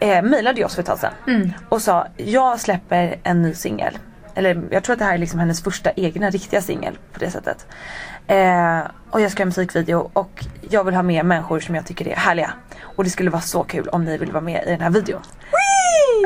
eh, 0.00 0.22
mejlade 0.22 0.64
oss 0.64 0.74
för 0.74 0.82
ett 0.82 0.86
tag 0.88 0.98
sedan 0.98 1.12
Mm. 1.26 1.52
och 1.68 1.82
sa 1.82 2.06
jag 2.16 2.60
släpper 2.60 3.16
en 3.22 3.42
ny 3.42 3.54
singel. 3.54 3.98
Eller 4.34 4.62
jag 4.70 4.82
tror 4.84 4.92
att 4.92 4.98
det 4.98 5.04
här 5.04 5.14
är 5.14 5.18
liksom 5.18 5.40
hennes 5.40 5.62
första 5.62 5.90
egna 5.96 6.30
riktiga 6.30 6.60
singel 6.62 6.98
på 7.12 7.18
det 7.18 7.30
sättet. 7.30 7.66
Eh, 8.26 8.80
och 9.10 9.20
jag 9.20 9.30
ska 9.30 9.40
göra 9.40 9.42
en 9.42 9.48
musikvideo 9.48 10.10
och 10.12 10.44
jag 10.70 10.84
vill 10.84 10.94
ha 10.94 11.02
med 11.02 11.26
människor 11.26 11.60
som 11.60 11.74
jag 11.74 11.86
tycker 11.86 12.08
är 12.08 12.16
härliga. 12.16 12.50
Och 12.96 13.04
det 13.04 13.10
skulle 13.10 13.30
vara 13.30 13.42
så 13.42 13.62
kul 13.62 13.88
om 13.88 14.04
ni 14.04 14.18
vill 14.18 14.32
vara 14.32 14.40
med 14.44 14.64
i 14.66 14.70
den 14.70 14.80
här 14.80 14.90
videon. 14.90 15.20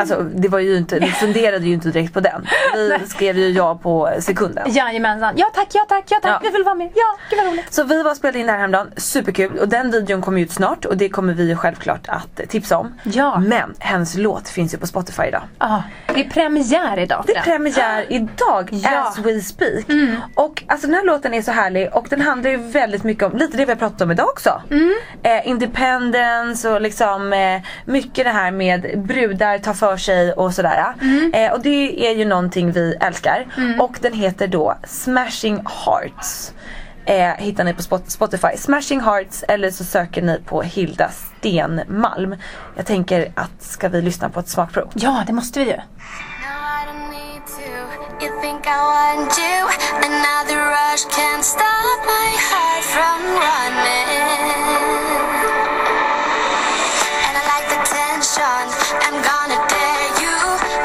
Alltså 0.01 0.23
det 0.23 0.49
var 0.49 0.59
ju 0.59 0.77
inte, 0.77 0.99
vi 0.99 1.07
funderade 1.07 1.67
ju 1.67 1.73
inte 1.75 1.91
direkt 1.91 2.15
på 2.15 2.21
den. 2.21 2.47
Vi 2.75 3.07
skrev 3.07 3.39
ju 3.39 3.49
ja 3.49 3.75
på 3.75 4.11
sekunden. 4.21 4.73
Jajamensan. 4.73 5.35
Ja 5.37 5.51
tack, 5.55 5.69
ja 5.73 5.85
tack, 5.89 6.05
ja 6.09 6.19
tack. 6.23 6.31
Ja. 6.31 6.39
Vi 6.43 6.51
vill 6.51 6.65
vara 6.65 6.75
med. 6.75 6.91
Ja, 6.95 7.17
gud 7.31 7.39
vad 7.39 7.53
roligt. 7.53 7.75
Så 7.75 7.85
vi 7.85 8.03
var 8.03 8.11
och 8.11 8.17
spelade 8.17 8.39
in 8.39 8.47
det 8.47 8.53
här 8.53 8.59
häromdagen, 8.59 8.91
superkul. 8.97 9.59
Och 9.59 9.69
den 9.69 9.91
videon 9.91 10.23
kommer 10.23 10.41
ut 10.41 10.53
snart 10.53 10.85
och 10.85 10.97
det 10.97 11.09
kommer 11.09 11.35
vi 11.35 11.57
självklart 11.57 12.09
att 12.09 12.41
tipsa 12.49 12.79
om. 12.79 12.95
Ja. 13.03 13.39
Men 13.39 13.75
hennes 13.79 14.17
låt 14.17 14.49
finns 14.49 14.75
ju 14.75 14.79
på 14.79 14.87
Spotify 14.87 15.23
idag. 15.23 15.43
Ja, 15.59 15.83
det 16.15 16.21
är 16.21 16.31
premiär 16.31 16.99
idag 16.99 17.25
för 17.27 17.33
Det 17.33 17.39
är 17.39 17.43
premiär 17.43 18.07
idag 18.09 18.69
Ja. 18.71 18.89
Mm. 18.89 19.03
as 19.03 19.19
we 19.19 19.41
speak. 19.41 19.85
Och 20.35 20.63
alltså 20.67 20.87
den 20.87 20.95
här 20.97 21.05
låten 21.05 21.35
är 21.35 21.43
så 21.43 21.53
härlig 21.53 21.89
och 21.93 22.07
den 22.11 22.21
handlar 22.21 22.51
ju 22.51 22.57
väldigt 22.57 23.05
mycket 23.05 23.25
om, 23.25 23.37
lite 23.37 23.57
det 23.57 23.65
vi 23.65 23.73
har 23.73 23.79
pratat 23.79 24.01
om 24.01 24.11
idag 24.11 24.29
också. 24.29 24.63
Mm. 24.71 24.95
Eh, 25.23 25.49
independence 25.49 26.69
och 26.71 26.81
liksom 26.81 27.33
eh, 27.33 27.61
mycket 27.85 28.25
det 28.25 28.31
här 28.31 28.51
med 28.51 29.03
brudar 29.07 29.59
tar 29.59 29.75
för 29.75 29.97
sig 29.97 30.33
och 30.33 30.55
sådär. 30.55 30.85
Mm. 31.01 31.33
Eh, 31.35 31.53
och 31.53 31.61
det 31.61 32.07
är 32.11 32.15
ju 32.15 32.25
någonting 32.25 32.73
vi 32.73 32.97
älskar. 33.01 33.47
Och 33.81 33.99
den 34.01 34.13
heter 34.13 34.47
då 34.47 34.75
Smashing 34.87 35.57
Hearts. 35.85 36.53
Eh, 37.09 37.35
hittar 37.39 37.65
ni 37.65 37.75
på 37.75 37.83
Spot- 37.83 38.11
Spotify. 38.11 38.57
Smashing 38.57 39.01
Hearts 39.01 39.43
eller 39.49 39.71
så 39.71 39.85
söker 39.85 40.23
ni 40.23 40.41
på 40.47 40.63
Hilda 40.63 41.11
Stenmalm. 41.11 42.37
Jag 42.77 42.87
tänker 42.87 43.33
att 43.35 43.51
ska 43.63 43.89
vi 43.89 44.03
lyssna 44.03 44.29
på 44.31 44.41
ett 44.41 44.49
smakprov? 44.49 44.91
Ja, 44.95 45.25
det 45.27 45.33
måste 45.33 45.59
vi 45.61 45.65
ju. 45.67 45.77
No, 45.77 45.81
I 45.81 46.87
don't 46.87 47.11
need 47.11 47.43
to. 47.47 48.25
You 48.25 48.41
think 48.43 48.67
I 48.67 48.79
want 48.95 49.39
you, 49.39 49.61
and 50.05 50.13
now 50.29 50.41
the 50.49 50.57
rush 50.57 51.05
can't 51.19 51.43
stop 51.43 51.99
my 52.07 52.29
heart 52.51 52.85
from 52.85 53.21
running. 53.23 54.09
And 57.27 57.35
I 57.41 57.43
like 57.55 57.69
the 57.75 57.81
tension. 57.99 58.65
I'm 59.07 59.17
gonna 59.31 59.61
dare 59.75 60.09
you. 60.23 60.37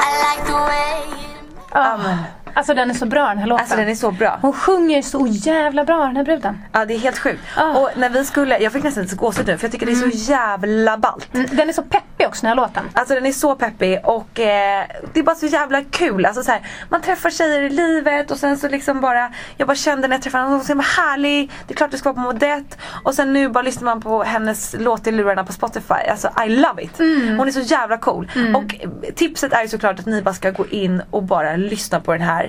I 0.07 0.09
like 0.27 0.43
the 0.47 0.59
way. 0.69 0.95
You 1.23 1.37
Ah, 1.71 2.25
Alltså 2.53 2.73
den 2.73 2.89
är 2.89 2.93
så 2.93 3.05
bra 3.05 3.27
den 3.27 3.37
här 3.37 3.47
låten. 3.47 3.61
Alltså 3.63 3.75
den 3.77 3.89
är 3.89 3.95
så 3.95 4.11
bra. 4.11 4.39
Hon 4.41 4.53
sjunger 4.53 5.01
så 5.01 5.27
jävla 5.29 5.83
bra 5.85 6.05
den 6.05 6.15
här 6.15 6.23
bruden. 6.23 6.57
Ja 6.71 6.85
det 6.85 6.93
är 6.93 6.99
helt 6.99 7.17
sjukt. 7.19 7.41
Ah. 7.57 7.77
Och 7.77 7.89
när 7.95 8.09
vi 8.09 8.25
skulle, 8.25 8.57
jag 8.59 8.71
fick 8.73 8.83
nästan 8.83 9.03
lite 9.03 9.15
gåshud 9.15 9.47
nu 9.47 9.57
för 9.57 9.65
jag 9.65 9.71
tycker 9.71 9.85
det 9.85 9.91
är 9.91 10.11
så 10.11 10.31
jävla 10.31 10.97
ballt. 10.97 11.33
Mm, 11.35 11.47
Den 11.51 11.69
är 11.69 11.73
så 11.73 11.81
peppig 11.83 12.27
också 12.27 12.41
den 12.41 12.47
här 12.49 12.55
låten. 12.55 12.83
Alltså 12.93 13.13
den 13.13 13.25
är 13.25 13.31
så 13.31 13.55
peppig 13.55 13.99
och 14.03 14.39
eh, 14.39 14.83
det 15.13 15.19
är 15.19 15.23
bara 15.23 15.35
så 15.35 15.45
jävla 15.45 15.81
kul. 15.83 16.25
Alltså 16.25 16.43
så 16.43 16.51
här, 16.51 16.61
man 16.89 17.01
träffar 17.01 17.29
tjejer 17.29 17.61
i 17.61 17.69
livet 17.69 18.31
och 18.31 18.37
sen 18.37 18.57
så 18.57 18.69
liksom 18.69 19.01
bara, 19.01 19.31
jag 19.57 19.67
bara 19.67 19.75
kände 19.75 20.07
när 20.07 20.15
jag 20.15 20.23
träffade 20.23 20.41
henne, 20.43 20.51
hon 20.57 20.57
var 20.77 20.83
så 20.83 21.01
härlig. 21.01 21.51
Det 21.67 21.73
är 21.73 21.75
klart 21.75 21.91
det 21.91 21.97
ska 21.97 22.11
vara 22.11 22.25
på 22.25 22.33
modett. 22.33 22.77
Och 23.03 23.13
sen 23.13 23.33
nu 23.33 23.49
bara 23.49 23.61
lyssnar 23.63 23.85
man 23.85 24.01
på 24.01 24.23
hennes 24.23 24.75
låt 24.79 25.07
i 25.07 25.11
lurarna 25.11 25.43
på 25.43 25.53
Spotify. 25.53 25.93
Alltså 26.11 26.29
I 26.45 26.49
love 26.49 26.83
it. 26.83 26.97
Hon 27.37 27.47
är 27.47 27.51
så 27.51 27.59
jävla 27.59 27.97
cool. 27.97 28.31
Och 28.55 28.75
eh, 28.83 28.89
tipset 29.15 29.53
är 29.53 29.61
ju 29.61 29.67
såklart 29.67 29.99
att 29.99 30.05
ni 30.05 30.21
bara 30.21 30.33
ska 30.33 30.51
gå 30.51 30.67
in 30.67 31.01
och 31.11 31.23
bara 31.23 31.55
lyssna 31.55 31.99
på 31.99 32.11
den 32.13 32.21
här. 32.21 32.42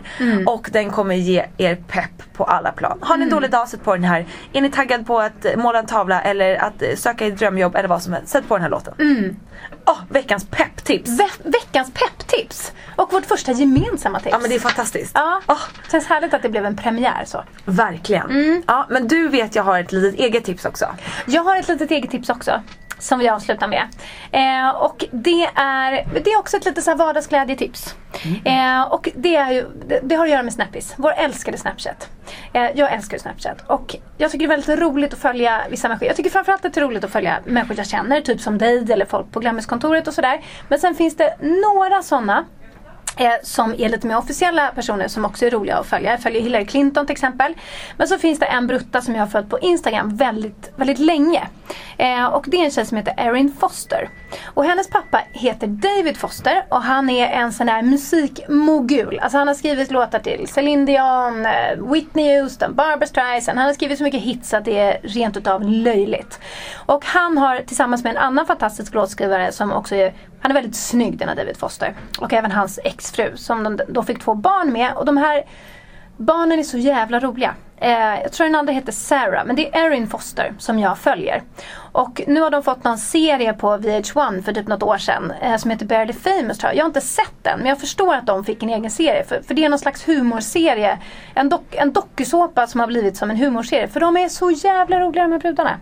Och 0.47 0.69
den 0.73 0.91
kommer 0.91 1.15
ge 1.15 1.45
er 1.59 1.75
pepp 1.89 2.23
på 2.33 2.45
alla 2.45 2.73
plan. 2.73 2.99
Har 3.03 3.17
ni 3.17 3.23
en 3.23 3.31
dålig 3.31 3.51
dag, 3.51 3.69
sätt 3.69 3.85
på 3.85 3.95
den 3.95 4.05
här. 4.05 4.27
Är 4.53 4.61
ni 4.61 4.71
taggad 4.71 5.07
på 5.07 5.21
att 5.21 5.45
eh, 5.45 5.57
måla 5.57 5.79
en 5.79 5.87
tavla 5.87 6.23
eller 6.23 6.57
att 6.57 6.83
eh, 6.83 6.95
söka 6.97 7.27
ett 7.27 7.39
drömjobb 7.39 7.77
eller 7.77 7.89
vad 7.89 8.03
som 8.03 8.13
helst, 8.13 8.29
sätt 8.29 8.49
på 8.49 8.55
den 8.55 8.63
här 8.63 8.71
låten. 8.71 8.95
Åh, 9.87 9.99
veckans 10.09 10.47
pepptips! 10.51 11.11
Ve- 11.21 11.51
veckans 11.51 11.93
pepptips. 11.95 12.73
Och 12.97 13.13
vårt 13.13 13.27
första 13.27 13.53
gemensamma 13.53 14.19
tips. 14.21 14.31
Ja 14.33 14.39
men 14.39 14.51
det 14.51 14.57
är 14.57 14.61
fantastiskt. 14.61 15.13
Ja, 15.15 15.41
Åh, 15.47 15.59
känns 15.91 16.07
härligt 16.07 16.35
att 16.35 16.43
det 16.43 16.49
blev 16.49 16.65
en 16.67 16.77
premiär 16.77 17.23
så. 17.27 17.45
verkligen. 17.65 18.63
Ja 18.67 18.87
men 18.91 19.09
du 19.09 19.29
vet 19.29 19.55
jag 19.55 19.63
har 19.63 19.79
ett 19.81 19.93
litet 19.93 20.21
eget 20.21 20.45
tips 20.45 20.65
också. 20.65 20.87
Jag 21.27 21.43
har 21.45 21.57
ett 21.57 21.69
litet 21.69 21.91
eget 21.91 22.11
tips 22.11 22.31
också. 22.31 22.63
Som 22.99 23.19
vi 23.19 23.29
avslutar 23.29 23.69
med. 23.69 23.89
Eh, 24.33 24.71
och 24.77 25.05
det 25.11 25.45
är, 25.55 26.07
det 26.25 26.33
är 26.33 26.39
också 26.39 26.57
ett 26.57 26.65
lite 26.65 26.83
så 26.83 26.91
här 26.91 26.99
vardagsglädjetips. 26.99 27.95
Eh, 28.45 28.83
och 28.83 29.09
det, 29.15 29.37
är 29.37 29.53
ju, 29.53 29.65
det, 29.87 30.01
det 30.03 30.15
har 30.15 30.25
att 30.25 30.31
göra 30.31 30.43
med 30.43 30.53
Snappis, 30.53 30.95
vår 30.97 31.13
älskade 31.13 31.59
Snapchat. 31.59 32.09
Eh, 32.53 32.71
jag 32.75 32.93
älskar 32.93 33.19
Snapchat 33.19 33.65
och 33.67 33.97
jag 34.19 34.31
tycker 34.31 34.47
det 34.49 34.55
är 34.55 34.57
väldigt 34.57 34.79
roligt 34.79 35.13
att 35.13 35.19
följa 35.19 35.63
vissa 35.71 35.89
människor. 35.89 36.07
Jag 36.07 36.17
tycker 36.17 36.31
framförallt 36.31 36.65
att 36.65 36.75
det 36.75 36.81
är 36.81 36.85
roligt 36.85 37.05
att 37.05 37.13
följa 37.13 37.39
människor 37.45 37.77
jag 37.77 37.87
känner, 37.87 38.21
typ 38.21 38.41
som 38.41 38.59
dig 38.59 38.93
eller 38.93 39.07
folk 39.07 39.33
på 39.33 39.41
Glammiskontoret 39.41 40.09
och 40.09 40.15
sådär. 40.15 40.41
Men 40.69 40.79
sen 40.79 40.95
finns 40.95 41.17
det 41.17 41.37
några 41.41 42.03
sådana 42.03 42.45
Eh, 43.17 43.33
som 43.43 43.75
är 43.79 43.89
lite 43.89 44.07
mer 44.07 44.19
officiella 44.19 44.69
personer 44.75 45.09
som 45.09 45.25
också 45.25 45.47
är 45.47 45.51
roliga 45.51 45.77
att 45.77 45.87
följa. 45.87 46.11
Jag 46.11 46.23
följer 46.23 46.43
Hillary 46.43 46.67
Clinton 46.67 47.07
till 47.07 47.13
exempel. 47.13 47.55
Men 47.97 48.09
så 48.09 48.19
finns 48.19 48.39
det 48.39 48.47
en 48.47 48.67
brutta 48.67 49.01
som 49.01 49.15
jag 49.15 49.21
har 49.21 49.27
följt 49.27 49.51
på 49.51 49.59
Instagram 49.59 50.17
väldigt, 50.17 50.73
väldigt 50.77 50.99
länge. 50.99 51.49
Eh, 51.97 52.25
och 52.25 52.45
det 52.49 52.57
är 52.57 52.65
en 52.65 52.71
tjej 52.71 52.87
som 52.87 52.97
heter 52.97 53.15
Erin 53.17 53.53
Foster. 53.61 54.09
Och 54.45 54.65
hennes 54.65 54.89
pappa 54.89 55.21
heter 55.33 55.67
David 55.67 56.17
Foster 56.17 56.65
och 56.69 56.83
han 56.83 57.11
är 57.11 57.27
en 57.27 57.53
sån 57.53 57.69
här 57.69 57.83
musikmogul. 57.83 59.19
Alltså 59.19 59.39
han 59.39 59.49
har 59.49 59.55
skrivit 59.55 59.91
låtar 59.91 60.19
till 60.19 60.49
Celine 60.49 60.85
Dion, 60.85 61.47
eh, 61.47 61.93
Whitney 61.93 62.41
Houston, 62.41 62.75
Barbra 62.75 63.07
Streisand. 63.07 63.59
Han 63.59 63.67
har 63.67 63.75
skrivit 63.75 63.99
så 63.99 64.05
mycket 64.05 64.21
hits 64.21 64.55
att 64.55 64.65
det 64.65 64.79
är 64.79 64.99
rent 65.03 65.37
utav 65.37 65.63
löjligt. 65.63 66.41
Och 66.87 67.05
han 67.05 67.39
har 67.39 67.59
tillsammans 67.59 68.05
med 68.05 68.11
en 68.11 68.23
annan 68.23 68.47
fantastisk 68.47 68.95
låtskrivare 68.95 69.53
som 69.53 69.73
också 69.73 69.95
är 69.95 70.15
han 70.41 70.51
är 70.51 70.55
väldigt 70.55 70.77
snygg 70.77 71.19
denna 71.19 71.35
David 71.35 71.57
Foster. 71.57 71.95
Och 72.21 72.33
även 72.33 72.51
hans 72.51 72.79
exfru 72.85 73.37
som 73.37 73.65
de 73.65 73.81
då 73.89 74.03
fick 74.03 74.23
två 74.23 74.35
barn 74.35 74.73
med. 74.73 74.93
Och 74.95 75.05
de 75.05 75.17
här 75.17 75.45
barnen 76.17 76.59
är 76.59 76.63
så 76.63 76.79
jävla 76.79 77.21
roliga. 77.21 77.55
Eh, 77.85 78.21
jag 78.23 78.33
tror 78.33 78.47
den 78.47 78.55
andra 78.55 78.73
heter 78.73 78.93
Sarah, 78.93 79.45
men 79.45 79.57
det 79.57 79.77
är 79.77 79.87
Erin 79.87 80.07
Foster 80.07 80.55
som 80.59 80.79
jag 80.79 80.99
följer. 80.99 81.43
Och 81.95 82.23
nu 82.27 82.41
har 82.41 82.51
de 82.51 82.63
fått 82.63 82.85
någon 82.85 82.99
serie 82.99 83.53
på 83.53 83.77
VH1 83.77 84.43
för 84.43 84.53
typ 84.53 84.69
något 84.69 84.83
år 84.83 84.99
sedan 84.99 85.33
eh, 85.43 85.57
som 85.57 85.71
heter 85.71 85.87
Barely 85.87 86.13
Famous 86.13 86.59
tror 86.59 86.71
jag. 86.71 86.77
Jag 86.77 86.85
har 86.85 86.89
inte 86.89 87.01
sett 87.01 87.35
den 87.43 87.59
men 87.59 87.69
jag 87.69 87.81
förstår 87.81 88.15
att 88.15 88.27
de 88.27 88.45
fick 88.45 88.63
en 88.63 88.69
egen 88.69 88.91
serie. 88.91 89.25
För, 89.25 89.43
för 89.47 89.55
det 89.55 89.65
är 89.65 89.69
någon 89.69 89.79
slags 89.79 90.09
humorserie. 90.09 90.99
En, 91.35 91.49
dok, 91.49 91.75
en 91.75 91.93
dokusåpa 91.93 92.67
som 92.67 92.81
har 92.81 92.87
blivit 92.87 93.17
som 93.17 93.31
en 93.31 93.37
humorserie. 93.37 93.89
För 93.89 94.01
de 94.01 94.17
är 94.17 94.29
så 94.29 94.51
jävla 94.51 95.01
roliga 95.01 95.23
de 95.23 95.33
här 95.33 95.39
brudarna. 95.39 95.81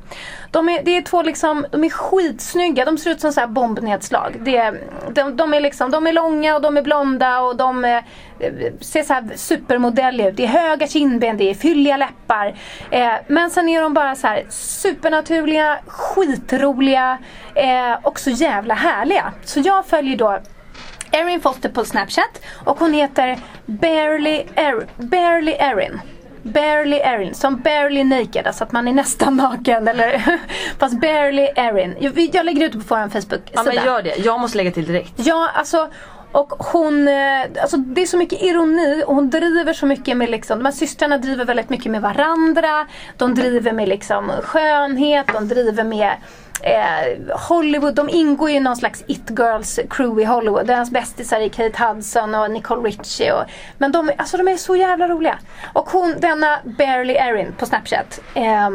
De 0.50 0.68
är, 0.68 0.82
det 0.82 0.96
är 0.96 1.02
två 1.02 1.22
liksom, 1.22 1.66
de 1.70 1.84
är 1.84 1.90
skitsnygga. 1.90 2.84
De 2.84 2.98
ser 2.98 3.10
ut 3.10 3.20
som 3.20 3.32
så 3.32 3.40
här 3.40 3.46
bombnedslag. 3.46 4.36
Det, 4.40 4.74
de, 5.10 5.36
de, 5.36 5.54
är 5.54 5.60
liksom, 5.60 5.90
de 5.90 6.06
är 6.06 6.12
långa 6.12 6.56
och 6.56 6.62
de 6.62 6.76
är 6.76 6.82
blonda 6.82 7.40
och 7.40 7.56
de 7.56 7.84
är, 7.84 8.04
ser 8.80 9.02
så 9.02 9.12
här 9.12 9.30
supermodelliga 9.36 10.28
ut. 10.28 10.36
Det 10.36 10.44
är 10.44 10.48
höga 10.48 10.86
kindben, 10.86 11.36
det 11.36 11.50
är 11.50 11.54
fylliga 11.54 11.91
läppar. 11.96 12.54
Eh, 12.90 13.12
men 13.26 13.50
sen 13.50 13.68
är 13.68 13.82
de 13.82 13.94
bara 13.94 14.14
så 14.14 14.26
här 14.26 14.44
supernaturliga 14.50 15.78
skitroliga 15.86 17.18
eh, 17.54 17.92
och 18.02 18.20
så 18.20 18.30
jävla 18.30 18.74
härliga. 18.74 19.32
Så 19.44 19.60
jag 19.60 19.86
följer 19.86 20.16
då 20.16 20.38
Erin 21.10 21.40
Foster 21.40 21.68
på 21.68 21.84
Snapchat 21.84 22.42
och 22.64 22.78
hon 22.78 22.92
heter 22.92 23.38
Barely, 23.66 24.42
er, 24.54 24.86
Barely 24.96 25.52
Erin. 25.52 26.00
Barely 26.42 26.96
Erin, 26.96 27.34
som 27.34 27.56
barely 27.60 28.04
naked, 28.04 28.46
alltså 28.46 28.64
att 28.64 28.72
man 28.72 28.88
är 28.88 28.92
nästan 28.92 29.36
naken. 29.36 29.88
Eller, 29.88 30.38
fast 30.78 31.00
barely 31.00 31.48
Erin. 31.56 31.96
Jag, 32.00 32.18
jag 32.32 32.46
lägger 32.46 32.66
ut 32.66 32.72
det 32.72 32.78
på 32.78 32.84
vår 32.94 33.08
Facebook-sida. 33.08 33.40
Ja 33.52 33.62
men 33.62 33.84
gör 33.84 34.02
det, 34.02 34.16
jag 34.16 34.40
måste 34.40 34.56
lägga 34.56 34.70
till 34.70 34.86
direkt. 34.86 35.12
Ja, 35.16 35.50
alltså 35.54 35.90
och 36.32 36.52
hon, 36.58 37.08
eh, 37.08 37.62
alltså 37.62 37.76
det 37.76 38.02
är 38.02 38.06
så 38.06 38.16
mycket 38.16 38.42
ironi 38.42 39.04
och 39.06 39.14
hon 39.14 39.30
driver 39.30 39.72
så 39.72 39.86
mycket 39.86 40.16
med 40.16 40.30
liksom, 40.30 40.58
de 40.58 40.64
här 40.64 40.72
systrarna 40.72 41.18
driver 41.18 41.44
väldigt 41.44 41.70
mycket 41.70 41.92
med 41.92 42.02
varandra. 42.02 42.86
De 43.16 43.34
driver 43.34 43.72
med 43.72 43.88
liksom 43.88 44.32
skönhet, 44.42 45.26
de 45.32 45.48
driver 45.48 45.84
med 45.84 46.12
eh, 46.62 47.36
Hollywood, 47.48 47.94
de 47.94 48.08
ingår 48.10 48.50
ju 48.50 48.56
i 48.56 48.60
någon 48.60 48.76
slags 48.76 49.04
It 49.06 49.30
Girls 49.30 49.80
crew 49.90 50.22
i 50.22 50.24
Hollywood. 50.24 50.66
Deras 50.66 50.90
bästisar 50.90 51.40
är 51.40 51.48
Kate 51.48 51.84
Hudson 51.84 52.34
och 52.34 52.50
Nicole 52.50 52.88
Richie. 52.88 53.32
Och, 53.32 53.44
men 53.78 53.92
de, 53.92 54.10
alltså 54.18 54.36
de 54.36 54.48
är 54.48 54.56
så 54.56 54.76
jävla 54.76 55.08
roliga. 55.08 55.38
Och 55.72 55.90
hon, 55.90 56.14
denna 56.18 56.58
Barely 56.64 57.14
Erin 57.14 57.52
på 57.58 57.66
Snapchat. 57.66 58.20
Eh, 58.34 58.70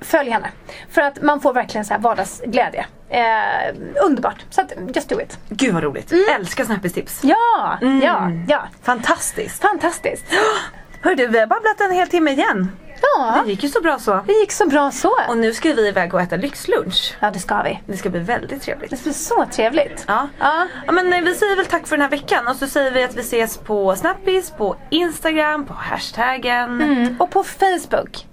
följ 0.00 0.30
henne. 0.30 0.48
För 0.90 1.02
att 1.02 1.22
man 1.22 1.40
får 1.40 1.52
verkligen 1.52 1.84
så 1.84 1.94
här 1.94 2.00
vardagsglädje. 2.00 2.86
Eh, 3.08 3.74
underbart. 4.06 4.44
Så 4.50 4.60
att, 4.60 4.72
just 4.94 5.08
do 5.08 5.20
it. 5.20 5.38
Gud 5.48 5.74
vad 5.74 5.82
roligt. 5.82 6.12
Älskar 6.34 6.64
Snappis-tips. 6.64 7.20
Ja, 7.22 7.78
Mm. 7.82 8.00
ja, 8.02 8.30
ja. 8.48 8.62
Fantastiskt. 8.82 9.62
Fantastiskt. 9.62 10.24
Hör 11.02 11.14
du, 11.14 11.26
vi 11.26 11.38
har 11.40 11.46
babblat 11.46 11.80
en 11.80 11.92
hel 11.92 12.08
timme 12.08 12.30
igen. 12.30 12.72
Ja, 13.16 13.42
Det 13.44 13.50
gick 13.50 13.62
ju 13.62 13.68
så 13.68 13.80
bra 13.80 13.98
så. 13.98 14.20
det 14.26 14.32
gick 14.32 14.52
så 14.52 14.66
bra 14.66 14.90
så. 14.90 15.12
Och 15.28 15.36
nu 15.36 15.52
ska 15.54 15.72
vi 15.72 15.88
iväg 15.88 16.14
och 16.14 16.20
äta 16.20 16.36
lyxlunch. 16.36 17.16
Ja, 17.20 17.30
det 17.30 17.38
ska 17.38 17.62
vi. 17.62 17.80
Det 17.86 17.96
ska 17.96 18.10
bli 18.10 18.20
väldigt 18.20 18.62
trevligt. 18.62 18.90
Det 18.90 19.02
blir 19.02 19.12
så 19.12 19.46
trevligt. 19.52 20.04
Ja. 20.08 20.28
Ja. 20.38 20.66
ja 20.86 20.92
men 20.92 21.12
eh, 21.12 21.20
vi 21.20 21.34
säger 21.34 21.56
väl 21.56 21.66
tack 21.66 21.86
för 21.86 21.96
den 21.96 22.02
här 22.02 22.10
veckan 22.10 22.48
och 22.48 22.56
så 22.56 22.66
säger 22.66 22.90
vi 22.90 23.04
att 23.04 23.14
vi 23.16 23.20
ses 23.20 23.58
på 23.58 23.96
Snappis, 23.96 24.50
på 24.50 24.76
Instagram, 24.90 25.66
på 25.66 25.74
hashtaggen. 25.74 26.82
Mm. 26.82 27.16
Och 27.20 27.30
på 27.30 27.44
Facebook. 27.44 28.26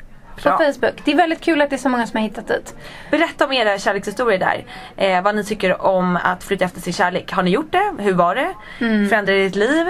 På 0.44 0.50
Bra. 0.50 0.58
Facebook. 0.58 1.02
Det 1.06 1.12
är 1.12 1.16
väldigt 1.16 1.42
kul 1.42 1.62
att 1.62 1.70
det 1.70 1.76
är 1.76 1.78
så 1.78 1.90
många 1.90 2.08
som 2.08 2.18
har 2.18 2.24
hittat 2.28 2.48
dit. 2.48 2.76
Berätta 3.12 3.46
om 3.46 3.52
era 3.54 3.78
kärlekshistorier 3.78 4.40
där. 4.40 4.66
Eh, 4.98 5.24
vad 5.24 5.36
ni 5.36 5.44
tycker 5.44 5.82
om 5.82 6.20
att 6.24 6.44
flytta 6.44 6.66
efter 6.66 6.82
sin 6.82 6.94
kärlek. 6.94 7.32
Har 7.32 7.44
ni 7.44 7.52
gjort 7.52 7.72
det? 7.72 7.94
Hur 8.00 8.14
var 8.14 8.36
det? 8.36 8.50
Mm. 8.80 9.10
Förändrade 9.10 9.40
ditt 9.44 9.56
liv? 9.56 9.88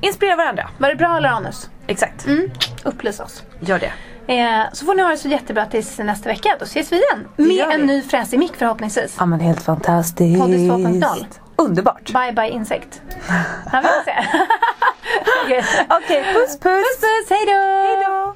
Inspirera 0.00 0.36
varandra. 0.36 0.68
Var 0.78 0.88
det 0.88 0.94
bra 0.96 1.16
eller 1.16 1.28
anus? 1.28 1.70
Exakt. 1.86 2.26
Mm. 2.26 2.50
Upplys 2.84 3.20
oss. 3.20 3.42
Gör 3.60 3.78
det. 3.78 3.92
Eh, 4.28 4.62
så 4.72 4.84
får 4.86 4.94
ni 4.94 5.02
ha 5.02 5.10
det 5.10 5.16
så 5.16 5.28
jättebra 5.28 5.66
tills 5.66 5.98
nästa 5.98 6.28
vecka. 6.28 6.56
Då 6.58 6.64
ses 6.64 6.92
vi 6.92 6.96
igen. 6.96 7.28
Med 7.36 7.70
en 7.80 7.86
ny 7.86 8.02
fräsig 8.02 8.38
mick 8.38 8.56
förhoppningsvis. 8.56 9.16
Ja 9.18 9.26
men 9.26 9.40
helt 9.40 9.62
fantastiskt. 9.62 10.40
Poddis 10.40 10.60
2.0. 10.60 11.24
Underbart. 11.56 12.12
Bye 12.12 12.32
bye 12.32 12.48
insekt. 12.50 13.00
Ja, 13.72 13.80
vi 13.82 13.88
får 13.88 14.04
se. 14.04 14.12
Okej, 15.44 15.64
Okej, 15.88 16.24
puss 16.34 16.60
puss. 16.60 16.60
Puss 16.60 17.00
puss, 17.00 17.30
hejdå! 17.30 17.52
Hejdå. 17.86 18.35